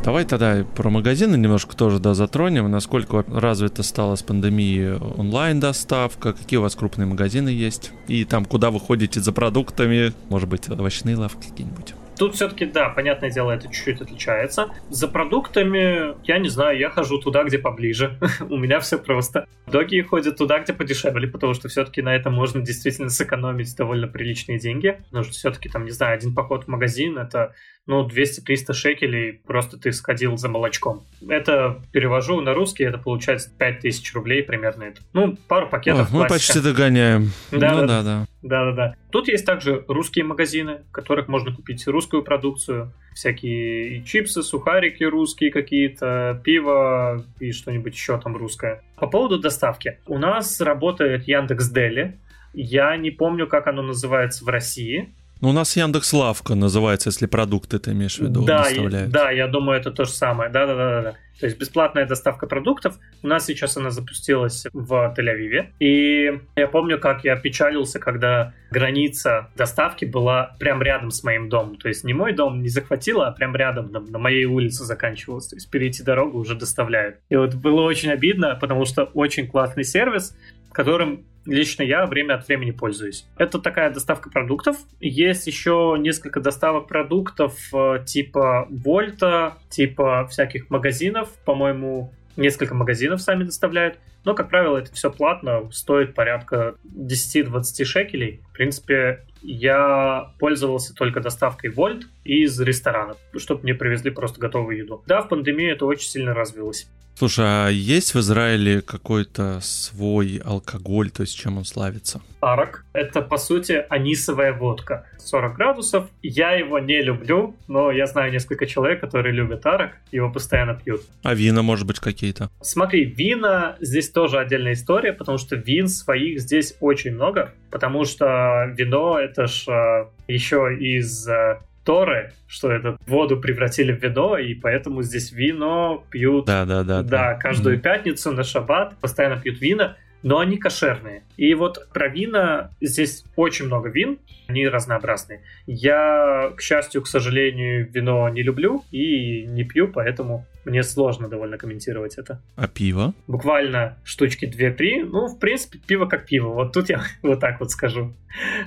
Давай 0.05 0.25
тогда 0.27 0.65
про 0.77 0.91
магазины 0.91 1.37
немножко 1.37 1.75
тоже 1.75 1.99
да, 1.99 2.13
затронем. 2.13 2.71
Насколько 2.71 3.25
развита 3.27 3.83
стала 3.83 4.15
с 4.15 4.23
пандемией 4.23 4.97
онлайн-доставка, 4.97 6.35
какие 6.35 6.59
у 6.59 6.63
вас 6.63 6.77
крупные 6.77 7.07
магазины 7.07 7.49
есть, 7.49 7.93
и 8.09 8.25
там 8.27 8.45
куда 8.45 8.71
вы 8.71 8.79
ходите 8.79 9.21
за 9.21 9.33
продуктами, 9.33 10.13
может 10.29 10.49
быть, 10.49 10.69
овощные 10.69 11.17
лавки 11.17 11.49
какие-нибудь. 11.49 11.95
Тут 12.19 12.35
все-таки, 12.35 12.65
да, 12.65 12.89
понятное 12.89 13.31
дело, 13.31 13.53
это 13.53 13.69
чуть-чуть 13.69 14.01
отличается. 14.01 14.71
За 14.91 15.07
продуктами, 15.07 16.17
я 16.27 16.39
не 16.39 16.49
знаю, 16.49 16.77
я 16.77 16.91
хожу 16.91 17.19
туда, 17.19 17.45
где 17.45 17.59
поближе. 17.59 18.19
У 18.51 18.57
меня 18.57 18.81
все 18.81 18.99
просто. 18.99 19.47
Доги 19.67 20.01
ходят 20.01 20.37
туда, 20.37 20.59
где 20.59 20.73
подешевле, 20.73 21.29
потому 21.29 21.55
что 21.55 21.69
все-таки 21.69 22.03
на 22.03 22.17
этом 22.17 22.35
можно 22.35 22.61
действительно 22.61 23.09
сэкономить 23.09 23.75
довольно 23.77 24.09
приличные 24.09 24.59
деньги. 24.59 25.01
Потому 25.05 25.25
что 25.25 25.33
все-таки 25.35 25.69
там, 25.69 25.85
не 25.85 25.93
знаю, 25.93 26.15
один 26.15 26.35
поход 26.35 26.65
в 26.65 26.69
магазин 26.69 27.19
это 27.19 27.55
ну, 27.89 28.07
200-300 28.07 28.75
шекелей, 28.75 29.41
просто 29.47 29.79
ты 29.79 29.93
сходил 29.93 30.37
за 30.37 30.51
молочком. 30.51 31.05
Это 31.27 31.81
перевожу 31.91 32.43
на 32.43 32.53
русский, 32.53 32.85
это 32.85 32.99
получается 32.99 33.51
5000 33.59 34.15
рублей 34.15 34.43
примерно. 34.43 34.85
Это. 34.85 35.01
Ну, 35.15 35.39
пару 35.49 35.71
пакетов. 35.71 36.13
О, 36.13 36.19
мы 36.19 36.27
почти 36.27 36.61
догоняем. 36.61 37.31
Да, 37.51 37.75
ну, 37.75 37.87
да, 37.87 38.03
да. 38.03 38.27
Да, 38.43 38.65
да, 38.67 38.73
да. 38.73 38.95
Тут 39.11 39.29
есть 39.29 39.47
также 39.47 39.87
русские 39.89 40.27
магазины, 40.27 40.83
в 40.91 40.93
которых 40.93 41.29
можно 41.29 41.53
купить 41.53 41.87
русскую 41.87 42.23
продукцию, 42.23 42.93
всякие 43.15 44.05
чипсы, 44.05 44.43
сухарики 44.43 45.03
русские 45.03 45.51
какие-то, 45.51 46.43
пиво 46.45 47.25
и 47.41 47.53
что-нибудь 47.53 47.95
еще 47.95 48.21
там 48.21 48.37
русское. 48.37 48.83
По 48.97 49.07
поводу 49.07 49.39
доставки. 49.39 49.99
У 50.07 50.19
нас 50.19 50.61
работает 50.61 51.27
Яндекс 51.27 51.71
Дели. 51.71 52.19
Я 52.53 52.95
не 52.99 53.11
помню, 53.11 53.47
как 53.47 53.67
оно 53.67 53.81
называется 53.81 54.45
в 54.45 54.49
России. 54.49 55.15
Ну, 55.41 55.51
у 55.51 55.53
нас 55.53 55.77
Яндекс 55.77 56.13
Лавка 56.13 56.55
называется, 56.55 57.11
если 57.11 57.27
продукты 57.27 57.79
ты 57.79 57.93
имеешь 57.93 58.19
в 58.19 58.23
виду, 58.23 58.45
да, 58.45 58.65
доставляют. 58.65 59.11
Да, 59.11 59.31
я 59.31 59.47
думаю, 59.47 59.79
это 59.79 59.91
то 59.91 60.05
же 60.05 60.11
самое. 60.11 60.51
Да-да-да. 60.51 61.03
да. 61.03 61.15
То 61.39 61.47
есть 61.47 61.59
бесплатная 61.59 62.05
доставка 62.07 62.49
продуктов. 62.49 62.99
У 63.23 63.29
нас 63.29 63.47
сейчас 63.47 63.77
она 63.77 63.91
запустилась 63.91 64.67
в 64.73 65.15
Тель-Авиве. 65.17 65.69
И 65.79 66.41
я 66.57 66.67
помню, 66.67 66.99
как 66.99 67.23
я 67.23 67.37
печалился, 67.37 68.01
когда 68.01 68.55
граница 68.73 69.49
доставки 69.57 70.05
была 70.05 70.57
прям 70.59 70.83
рядом 70.83 71.13
с 71.13 71.23
моим 71.23 71.49
домом. 71.49 71.77
То 71.77 71.89
есть 71.89 72.03
не 72.03 72.13
мой 72.13 72.33
дом 72.33 72.63
не 72.63 72.69
захватило, 72.69 73.29
а 73.29 73.33
прям 73.33 73.55
рядом 73.55 73.93
на, 73.93 74.01
на 74.01 74.19
моей 74.19 74.47
улице 74.47 74.85
заканчивалось. 74.85 75.47
То 75.47 75.57
есть 75.57 75.71
перейти 75.71 76.03
дорогу 76.03 76.39
уже 76.39 76.57
доставляют. 76.57 77.19
И 77.29 77.37
вот 77.37 77.55
было 77.55 77.83
очень 77.83 78.11
обидно, 78.11 78.59
потому 78.61 78.85
что 78.85 79.05
очень 79.05 79.47
классный 79.47 79.85
сервис, 79.85 80.37
которым 80.73 81.25
лично 81.49 81.83
я 81.83 82.07
время 82.07 82.35
от 82.35 82.47
времени 82.47 82.71
пользуюсь. 82.71 83.27
Это 83.37 83.59
такая 83.59 83.91
доставка 83.91 84.31
продуктов. 84.31 84.77
Есть 85.01 85.47
еще 85.47 85.97
несколько 85.99 86.41
доставок 86.41 86.87
продуктов 86.87 87.59
э, 87.75 88.05
типа 88.05 88.69
Вольта, 88.71 89.59
типа 89.71 90.27
всяких 90.31 90.71
магазинов. 90.71 91.31
По-моему, 91.45 92.13
несколько 92.37 92.75
магазинов 92.75 93.21
сами 93.21 93.45
доставляют. 93.45 93.99
Но, 94.25 94.35
как 94.35 94.51
правило, 94.51 94.79
это 94.79 94.93
все 94.93 95.11
платно, 95.11 95.71
стоит 95.73 96.15
порядка 96.15 96.75
10-20 96.85 97.85
шекелей. 97.85 98.43
В 98.51 98.53
принципе, 98.53 99.25
я 99.43 100.33
пользовался 100.39 100.95
только 100.95 101.21
доставкой 101.21 101.71
Вольт 101.71 102.07
из 102.25 102.61
ресторанов, 102.61 103.17
чтобы 103.37 103.63
мне 103.63 103.75
привезли 103.75 104.11
просто 104.11 104.41
готовую 104.41 104.79
еду. 104.79 105.03
Да, 105.07 105.23
в 105.23 105.29
пандемию 105.29 105.73
это 105.73 105.87
очень 105.87 106.09
сильно 106.09 106.35
развилось. 106.35 106.89
Слушай, 107.19 107.47
а 107.47 107.69
есть 107.69 108.15
в 108.15 108.21
Израиле 108.21 108.81
какой-то 108.81 109.59
свой 109.61 110.41
алкоголь, 110.45 111.11
то 111.11 111.23
есть 111.23 111.37
чем 111.37 111.59
он 111.59 111.65
славится? 111.65 112.23
Арак— 112.39 112.85
это, 112.93 113.23
по 113.23 113.39
сути, 113.39 113.85
анисовая 113.89 114.53
водка. 114.53 115.05
40 115.19 115.57
градусов. 115.57 116.07
Я 116.23 116.53
его 116.53 116.79
не 116.79 117.03
люблю, 117.03 117.57
но 117.67 117.91
я 117.91 118.07
знаю 118.07 118.31
несколько 118.31 118.67
человек, 118.67 119.01
которые 119.01 119.35
любят 119.35 119.67
арак, 119.67 119.99
его 120.13 120.31
постоянно 120.31 120.75
пьют. 120.75 121.03
А 121.25 121.35
вина, 121.35 121.63
может 121.63 121.89
быть, 121.89 121.99
какие-то? 121.99 122.51
Смотри, 122.61 123.05
вина 123.05 123.77
здесь 123.81 124.11
тоже 124.19 124.41
отдельная 124.41 124.73
история, 124.73 125.13
потому 125.13 125.39
что 125.39 125.55
вин 125.55 125.87
своих 125.87 126.41
здесь 126.41 126.77
очень 126.81 127.15
много, 127.15 127.53
потому 127.71 128.05
что 128.05 128.69
вино— 128.77 129.17
это 129.21 129.47
ж 129.47 129.69
а, 129.69 130.11
еще 130.27 130.77
из 130.77 131.29
а, 131.29 131.61
Торы, 131.85 132.33
что 132.49 132.73
эту 132.73 132.99
воду 133.07 133.41
превратили 133.41 133.93
в 133.93 134.03
вино, 134.03 134.37
и 134.37 134.55
поэтому 134.55 135.03
здесь 135.03 135.31
вино 135.31 136.05
пьют. 136.11 136.47
Да, 136.47 136.65
да, 136.65 136.83
да. 136.83 137.03
Да, 137.03 137.35
каждую 137.35 137.77
mm-hmm. 137.77 137.81
пятницу 137.81 138.33
на 138.33 138.43
шаббат 138.43 138.99
постоянно 138.99 139.41
пьют 139.41 139.61
вина, 139.61 139.97
но 140.25 140.41
они 140.41 140.59
кошерные. 140.59 141.23
И 141.39 141.55
вот 141.55 141.89
про 141.95 142.09
вина 142.09 142.73
здесь 142.81 143.25
очень 143.37 143.67
много 143.67 143.89
вин, 143.91 144.19
они 144.49 144.67
разнообразные. 144.67 145.41
Я, 145.67 146.53
к 146.57 146.61
счастью, 146.61 147.03
к 147.03 147.07
сожалению, 147.07 147.89
вино 147.89 148.29
не 148.29 148.43
люблю 148.43 148.83
и 148.91 149.47
не 149.47 149.63
пью, 149.63 149.87
поэтому 149.87 150.47
мне 150.65 150.83
сложно 150.83 151.29
довольно 151.29 151.57
комментировать 151.57 152.19
это. 152.19 152.43
А 152.57 152.67
пиво? 152.67 153.15
Буквально 153.29 153.99
штучки 154.03 154.47
2-3. 154.47 155.05
Ну, 155.05 155.29
в 155.29 155.39
принципе, 155.39 155.79
пиво 155.79 156.07
как 156.07 156.27
пиво. 156.27 156.49
Вот 156.49 156.73
тут 156.73 156.89
я 156.89 157.03
вот 157.23 157.39
так 157.39 157.61
вот 157.61 157.71
скажу. 157.71 158.13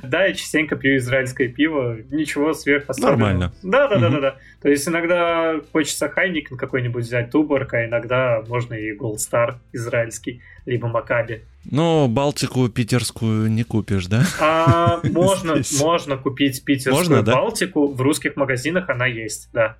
Да, 0.01 0.23
я 0.25 0.33
частенько 0.33 0.77
пью 0.77 0.95
израильское 0.95 1.49
пиво. 1.49 1.97
Ничего 2.09 2.53
сверхъостального. 2.53 3.17
Нормально. 3.17 3.53
Да, 3.63 3.89
да, 3.89 4.09
да. 4.09 4.35
То 4.61 4.69
есть 4.69 4.87
иногда 4.87 5.59
хочется 5.73 6.07
Хайникин 6.07 6.55
какой-нибудь 6.55 7.03
взять, 7.03 7.31
Туборг, 7.31 7.73
а 7.73 7.85
иногда 7.85 8.41
можно 8.47 8.75
и 8.75 8.95
Gold 8.97 9.17
Star 9.17 9.55
израильский, 9.73 10.41
либо 10.65 10.87
Макаби. 10.87 11.43
Но 11.63 12.07
Балтику 12.07 12.67
питерскую 12.69 13.51
не 13.51 13.63
купишь, 13.63 14.07
да? 14.07 14.23
А, 14.39 14.99
можно, 15.03 15.61
можно 15.79 16.17
купить 16.17 16.63
питерскую 16.65 16.95
можно, 16.95 17.23
да? 17.23 17.35
Балтику. 17.35 17.87
В 17.87 18.01
русских 18.01 18.35
магазинах 18.35 18.89
она 18.89 19.05
есть, 19.05 19.49
да. 19.53 19.77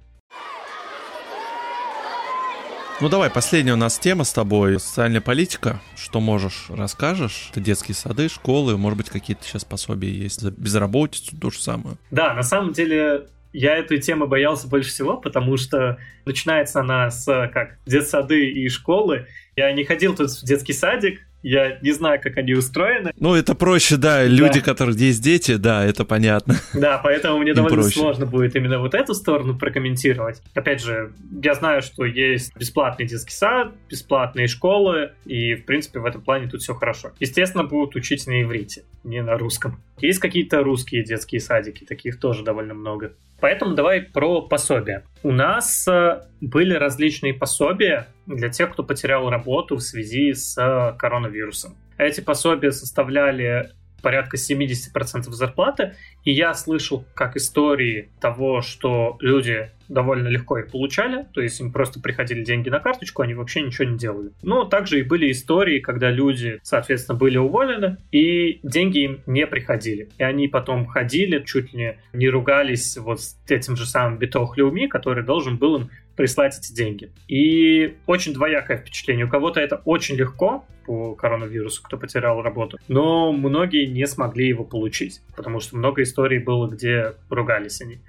Ну 3.01 3.09
давай, 3.09 3.31
последняя 3.31 3.73
у 3.73 3.77
нас 3.77 3.97
тема 3.97 4.23
с 4.23 4.31
тобой. 4.31 4.79
Социальная 4.79 5.21
политика. 5.21 5.81
Что 5.95 6.19
можешь, 6.19 6.67
расскажешь? 6.69 7.49
Это 7.49 7.59
детские 7.59 7.95
сады, 7.95 8.29
школы, 8.29 8.77
может 8.77 8.97
быть, 8.97 9.09
какие-то 9.09 9.43
сейчас 9.43 9.65
пособия 9.65 10.11
есть. 10.11 10.39
За 10.39 10.51
безработицу, 10.51 11.35
то 11.35 11.49
же 11.49 11.59
самое. 11.59 11.97
Да, 12.11 12.35
на 12.35 12.43
самом 12.43 12.73
деле 12.73 13.25
я 13.53 13.75
этой 13.75 13.99
темы 13.99 14.27
боялся 14.27 14.67
больше 14.67 14.91
всего, 14.91 15.17
потому 15.17 15.57
что 15.57 15.97
начинается 16.25 16.81
она 16.81 17.09
с 17.09 17.25
как 17.51 17.79
детсады 17.87 18.51
и 18.51 18.69
школы. 18.69 19.25
Я 19.55 19.71
не 19.71 19.83
ходил 19.83 20.15
тут 20.15 20.29
в 20.29 20.45
детский 20.45 20.73
садик, 20.73 21.21
я 21.43 21.79
не 21.81 21.91
знаю, 21.91 22.19
как 22.21 22.37
они 22.37 22.53
устроены. 22.53 23.11
Ну, 23.19 23.35
это 23.35 23.55
проще, 23.55 23.97
да. 23.97 24.23
Люди, 24.23 24.59
да. 24.59 24.65
которых 24.65 24.95
есть 24.95 25.23
дети, 25.23 25.55
да, 25.55 25.83
это 25.85 26.05
понятно. 26.05 26.55
Да, 26.73 26.99
поэтому 27.03 27.39
мне 27.39 27.53
довольно 27.53 27.81
проще. 27.81 27.99
сложно 27.99 28.25
будет 28.25 28.55
именно 28.55 28.79
вот 28.79 28.93
эту 28.93 29.13
сторону 29.13 29.57
прокомментировать. 29.57 30.41
Опять 30.53 30.81
же, 30.81 31.13
я 31.43 31.53
знаю, 31.53 31.81
что 31.81 32.05
есть 32.05 32.55
бесплатный 32.57 33.05
детский 33.05 33.33
сад, 33.33 33.73
бесплатные 33.89 34.47
школы, 34.47 35.11
и, 35.25 35.55
в 35.55 35.65
принципе, 35.65 35.99
в 35.99 36.05
этом 36.05 36.21
плане 36.21 36.47
тут 36.47 36.61
все 36.61 36.73
хорошо. 36.73 37.11
Естественно, 37.19 37.63
будут 37.63 37.95
учить 37.95 38.25
на 38.27 38.41
иврите, 38.41 38.83
не 39.03 39.21
на 39.21 39.37
русском. 39.37 39.81
Есть 39.99 40.19
какие-то 40.19 40.63
русские 40.63 41.03
детские 41.03 41.41
садики, 41.41 41.85
таких 41.85 42.19
тоже 42.19 42.43
довольно 42.43 42.73
много. 42.73 43.13
Поэтому 43.41 43.73
давай 43.73 44.01
про 44.01 44.43
пособия. 44.43 45.03
У 45.23 45.31
нас 45.31 45.87
э, 45.87 46.21
были 46.41 46.75
различные 46.75 47.33
пособия 47.33 48.07
для 48.27 48.49
тех, 48.49 48.71
кто 48.71 48.83
потерял 48.83 49.29
работу 49.29 49.77
в 49.77 49.81
связи 49.81 50.33
с 50.33 50.55
э, 50.57 50.95
коронавирусом. 51.31 51.75
Эти 51.97 52.21
пособия 52.21 52.71
составляли 52.71 53.71
порядка 54.01 54.37
70% 54.37 55.29
зарплаты, 55.29 55.93
и 56.23 56.31
я 56.31 56.53
слышал 56.53 57.05
как 57.13 57.37
истории 57.37 58.09
того, 58.19 58.61
что 58.61 59.17
люди 59.19 59.69
довольно 59.91 60.27
легко 60.27 60.57
их 60.57 60.71
получали, 60.71 61.27
то 61.33 61.41
есть 61.41 61.59
им 61.59 61.71
просто 61.71 61.99
приходили 61.99 62.43
деньги 62.43 62.69
на 62.69 62.79
карточку, 62.79 63.21
они 63.21 63.33
вообще 63.33 63.61
ничего 63.61 63.89
не 63.89 63.97
делали. 63.97 64.31
Но 64.41 64.65
также 64.65 64.99
и 64.99 65.03
были 65.03 65.31
истории, 65.31 65.79
когда 65.79 66.09
люди, 66.09 66.59
соответственно, 66.63 67.17
были 67.17 67.37
уволены, 67.37 67.97
и 68.11 68.59
деньги 68.63 68.99
им 68.99 69.21
не 69.27 69.45
приходили. 69.45 70.09
И 70.17 70.23
они 70.23 70.47
потом 70.47 70.87
ходили, 70.87 71.43
чуть 71.43 71.73
ли 71.73 71.97
не 72.13 72.29
ругались 72.29 72.97
вот 72.97 73.21
с 73.21 73.37
этим 73.49 73.75
же 73.75 73.85
самым 73.85 74.17
Битох 74.17 74.57
Люми, 74.57 74.87
который 74.87 75.23
должен 75.23 75.57
был 75.57 75.75
им 75.75 75.89
прислать 76.21 76.55
эти 76.55 76.71
деньги. 76.71 77.09
И 77.27 77.95
очень 78.05 78.33
двоякое 78.33 78.77
впечатление. 78.77 79.25
У 79.25 79.29
кого-то 79.29 79.59
это 79.59 79.81
очень 79.85 80.15
легко 80.15 80.63
по 80.85 81.15
коронавирусу, 81.15 81.81
кто 81.81 81.97
потерял 81.97 82.43
работу, 82.43 82.77
но 82.87 83.31
многие 83.31 83.87
не 83.87 84.05
смогли 84.05 84.47
его 84.47 84.63
получить, 84.63 85.21
потому 85.35 85.59
что 85.59 85.77
много 85.77 86.03
историй 86.03 86.37
было, 86.37 86.67
где 86.67 87.15
ругались 87.29 87.81
они 87.81 88.01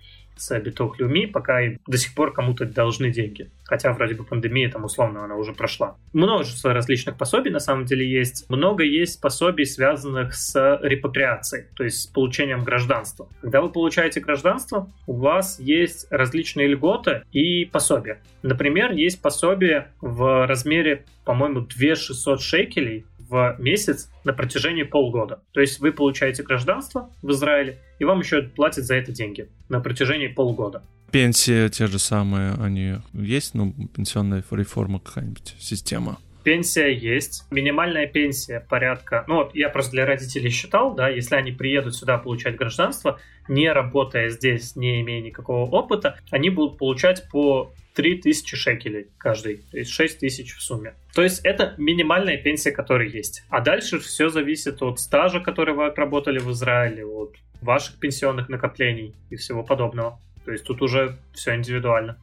с 0.42 0.58
биток 0.60 0.98
Люми, 0.98 1.26
пока 1.26 1.60
до 1.86 1.98
сих 1.98 2.14
пор 2.14 2.32
кому-то 2.32 2.64
должны 2.64 3.10
деньги. 3.10 3.50
Хотя 3.64 3.92
вроде 3.92 4.14
бы 4.14 4.24
пандемия 4.24 4.70
там 4.70 4.84
условно 4.84 5.24
она 5.24 5.36
уже 5.36 5.52
прошла. 5.52 5.96
Множество 6.12 6.74
различных 6.74 7.16
пособий 7.16 7.50
на 7.50 7.60
самом 7.60 7.84
деле 7.84 8.08
есть. 8.08 8.48
Много 8.50 8.84
есть 8.84 9.20
пособий, 9.20 9.64
связанных 9.64 10.34
с 10.34 10.78
репатриацией, 10.82 11.66
то 11.76 11.84
есть 11.84 12.02
с 12.02 12.06
получением 12.06 12.64
гражданства. 12.64 13.28
Когда 13.40 13.62
вы 13.62 13.70
получаете 13.70 14.20
гражданство, 14.20 14.90
у 15.06 15.14
вас 15.14 15.58
есть 15.60 16.06
различные 16.10 16.68
льготы 16.68 17.22
и 17.32 17.64
пособия. 17.64 18.20
Например, 18.42 18.92
есть 18.92 19.22
пособие 19.22 19.88
в 20.00 20.46
размере, 20.46 21.04
по-моему, 21.24 21.60
2600 21.60 22.40
шекелей 22.42 23.06
в 23.32 23.56
месяц 23.58 24.10
на 24.24 24.34
протяжении 24.34 24.82
полгода. 24.82 25.42
То 25.52 25.60
есть 25.62 25.80
вы 25.80 25.90
получаете 25.90 26.42
гражданство 26.42 27.10
в 27.22 27.30
Израиле, 27.30 27.78
и 27.98 28.04
вам 28.04 28.20
еще 28.20 28.42
платят 28.42 28.84
за 28.84 28.96
это 28.96 29.10
деньги 29.10 29.48
на 29.70 29.80
протяжении 29.80 30.28
полгода. 30.28 30.82
Пенсии 31.10 31.68
те 31.68 31.86
же 31.86 31.98
самые, 31.98 32.52
они 32.54 32.96
есть, 33.14 33.54
ну, 33.54 33.72
пенсионная 33.94 34.44
реформа 34.50 35.00
какая-нибудь, 35.00 35.56
система? 35.58 36.18
Пенсия 36.42 36.92
есть. 36.92 37.44
Минимальная 37.50 38.06
пенсия 38.06 38.60
порядка... 38.60 39.24
Ну, 39.26 39.36
вот 39.36 39.54
я 39.54 39.68
просто 39.68 39.92
для 39.92 40.06
родителей 40.06 40.50
считал, 40.50 40.94
да, 40.94 41.08
если 41.08 41.36
они 41.36 41.52
приедут 41.52 41.94
сюда 41.94 42.18
получать 42.18 42.56
гражданство, 42.56 43.20
не 43.48 43.72
работая 43.72 44.28
здесь, 44.28 44.76
не 44.76 45.00
имея 45.00 45.22
никакого 45.22 45.68
опыта, 45.70 46.18
они 46.30 46.50
будут 46.50 46.78
получать 46.78 47.28
по 47.30 47.72
3000 47.94 48.56
шекелей 48.56 49.08
каждый, 49.18 49.62
то 49.70 49.78
есть 49.78 49.90
6 49.90 50.20
тысяч 50.20 50.54
в 50.54 50.62
сумме. 50.62 50.94
То 51.14 51.22
есть 51.22 51.44
это 51.44 51.74
минимальная 51.76 52.38
пенсия, 52.38 52.72
которая 52.72 53.08
есть. 53.08 53.44
А 53.48 53.60
дальше 53.60 53.98
все 53.98 54.28
зависит 54.28 54.82
от 54.82 54.98
стажа, 54.98 55.40
который 55.40 55.74
вы 55.74 55.86
отработали 55.86 56.38
в 56.38 56.50
Израиле, 56.52 57.04
от 57.04 57.36
ваших 57.60 57.98
пенсионных 57.98 58.48
накоплений 58.48 59.14
и 59.30 59.36
всего 59.36 59.62
подобного. 59.62 60.18
То 60.44 60.52
есть 60.52 60.64
тут 60.64 60.82
уже 60.82 61.18
все 61.32 61.54
индивидуально. 61.54 62.18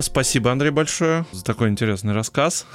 Спасибо, 0.00 0.50
Андрей, 0.50 0.70
большое 0.70 1.26
за 1.30 1.44
такой 1.44 1.68
интересный 1.68 2.14
рассказ. 2.14 2.66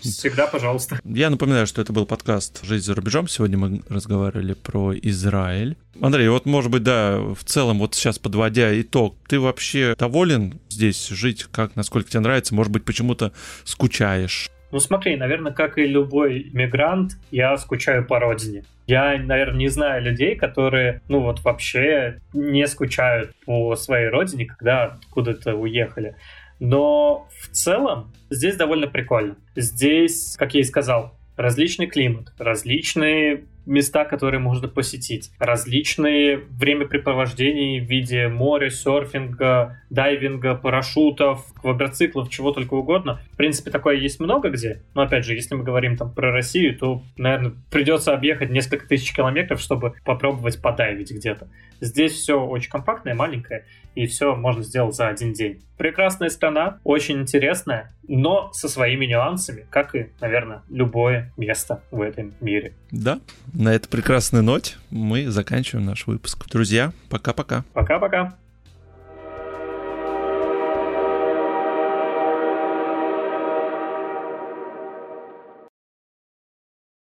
Всегда, 0.00 0.48
пожалуйста. 0.48 0.98
Я 1.04 1.30
напоминаю, 1.30 1.68
что 1.68 1.80
это 1.80 1.92
был 1.92 2.06
подкаст 2.06 2.64
«Жизнь 2.64 2.84
за 2.84 2.96
рубежом». 2.96 3.28
Сегодня 3.28 3.56
мы 3.56 3.82
разговаривали 3.88 4.54
про 4.54 4.92
Израиль. 4.92 5.76
Андрей, 6.00 6.28
вот, 6.28 6.44
может 6.44 6.72
быть, 6.72 6.82
да, 6.82 7.18
в 7.18 7.44
целом, 7.44 7.78
вот 7.78 7.94
сейчас 7.94 8.18
подводя 8.18 8.80
итог, 8.80 9.16
ты 9.28 9.38
вообще 9.38 9.94
доволен 9.96 10.58
здесь 10.70 11.08
жить? 11.08 11.44
Как, 11.44 11.76
насколько 11.76 12.10
тебе 12.10 12.20
нравится? 12.20 12.52
Может 12.52 12.72
быть, 12.72 12.84
почему-то 12.84 13.32
скучаешь? 13.62 14.50
Ну 14.72 14.80
смотри, 14.80 15.16
наверное, 15.16 15.52
как 15.52 15.78
и 15.78 15.86
любой 15.86 16.50
мигрант, 16.52 17.12
я 17.30 17.56
скучаю 17.58 18.04
по 18.06 18.18
родине. 18.18 18.64
Я, 18.88 19.16
наверное, 19.18 19.58
не 19.58 19.68
знаю 19.68 20.02
людей, 20.02 20.34
которые, 20.34 21.02
ну 21.08 21.20
вот 21.20 21.40
вообще 21.44 22.20
не 22.32 22.66
скучают 22.66 23.32
по 23.46 23.76
своей 23.76 24.08
родине, 24.08 24.46
когда 24.46 24.98
куда-то 25.10 25.54
уехали. 25.54 26.16
Но 26.64 27.26
в 27.40 27.48
целом 27.48 28.12
здесь 28.30 28.54
довольно 28.54 28.86
прикольно. 28.86 29.36
Здесь, 29.56 30.36
как 30.38 30.54
я 30.54 30.60
и 30.60 30.62
сказал, 30.62 31.18
различный 31.36 31.88
климат, 31.88 32.32
различные 32.38 33.46
места, 33.66 34.04
которые 34.04 34.38
можно 34.38 34.68
посетить, 34.68 35.32
различные 35.40 36.36
времяпрепровождения 36.36 37.80
в 37.80 37.88
виде 37.88 38.28
моря, 38.28 38.70
серфинга, 38.70 39.80
дайвинга, 39.90 40.54
парашютов, 40.54 41.52
квадроциклов, 41.54 42.30
чего 42.30 42.52
только 42.52 42.74
угодно. 42.74 43.20
В 43.32 43.36
принципе, 43.36 43.72
такое 43.72 43.96
есть 43.96 44.20
много 44.20 44.50
где. 44.50 44.82
Но 44.94 45.02
опять 45.02 45.24
же, 45.24 45.34
если 45.34 45.56
мы 45.56 45.64
говорим 45.64 45.96
там 45.96 46.12
про 46.12 46.30
Россию, 46.30 46.78
то, 46.78 47.02
наверное, 47.16 47.54
придется 47.72 48.14
объехать 48.14 48.50
несколько 48.50 48.86
тысяч 48.86 49.12
километров, 49.12 49.60
чтобы 49.60 49.94
попробовать 50.04 50.62
подайвить 50.62 51.10
где-то. 51.10 51.48
Здесь 51.80 52.12
все 52.12 52.40
очень 52.40 52.70
компактное, 52.70 53.14
маленькое, 53.14 53.64
и 53.94 54.06
все 54.06 54.34
можно 54.34 54.62
сделать 54.62 54.94
за 54.94 55.08
один 55.08 55.32
день. 55.32 55.62
Прекрасная 55.76 56.28
страна, 56.28 56.78
очень 56.84 57.20
интересная, 57.20 57.94
но 58.06 58.52
со 58.52 58.68
своими 58.68 59.06
нюансами, 59.06 59.66
как 59.70 59.94
и, 59.94 60.10
наверное, 60.20 60.62
любое 60.68 61.32
место 61.36 61.82
в 61.90 62.00
этом 62.00 62.34
мире. 62.40 62.74
Да, 62.90 63.20
на 63.52 63.74
этой 63.74 63.88
прекрасной 63.88 64.42
ноте 64.42 64.76
мы 64.90 65.28
заканчиваем 65.30 65.86
наш 65.86 66.06
выпуск. 66.06 66.48
Друзья, 66.48 66.92
пока-пока. 67.08 67.64
Пока-пока. 67.72 68.36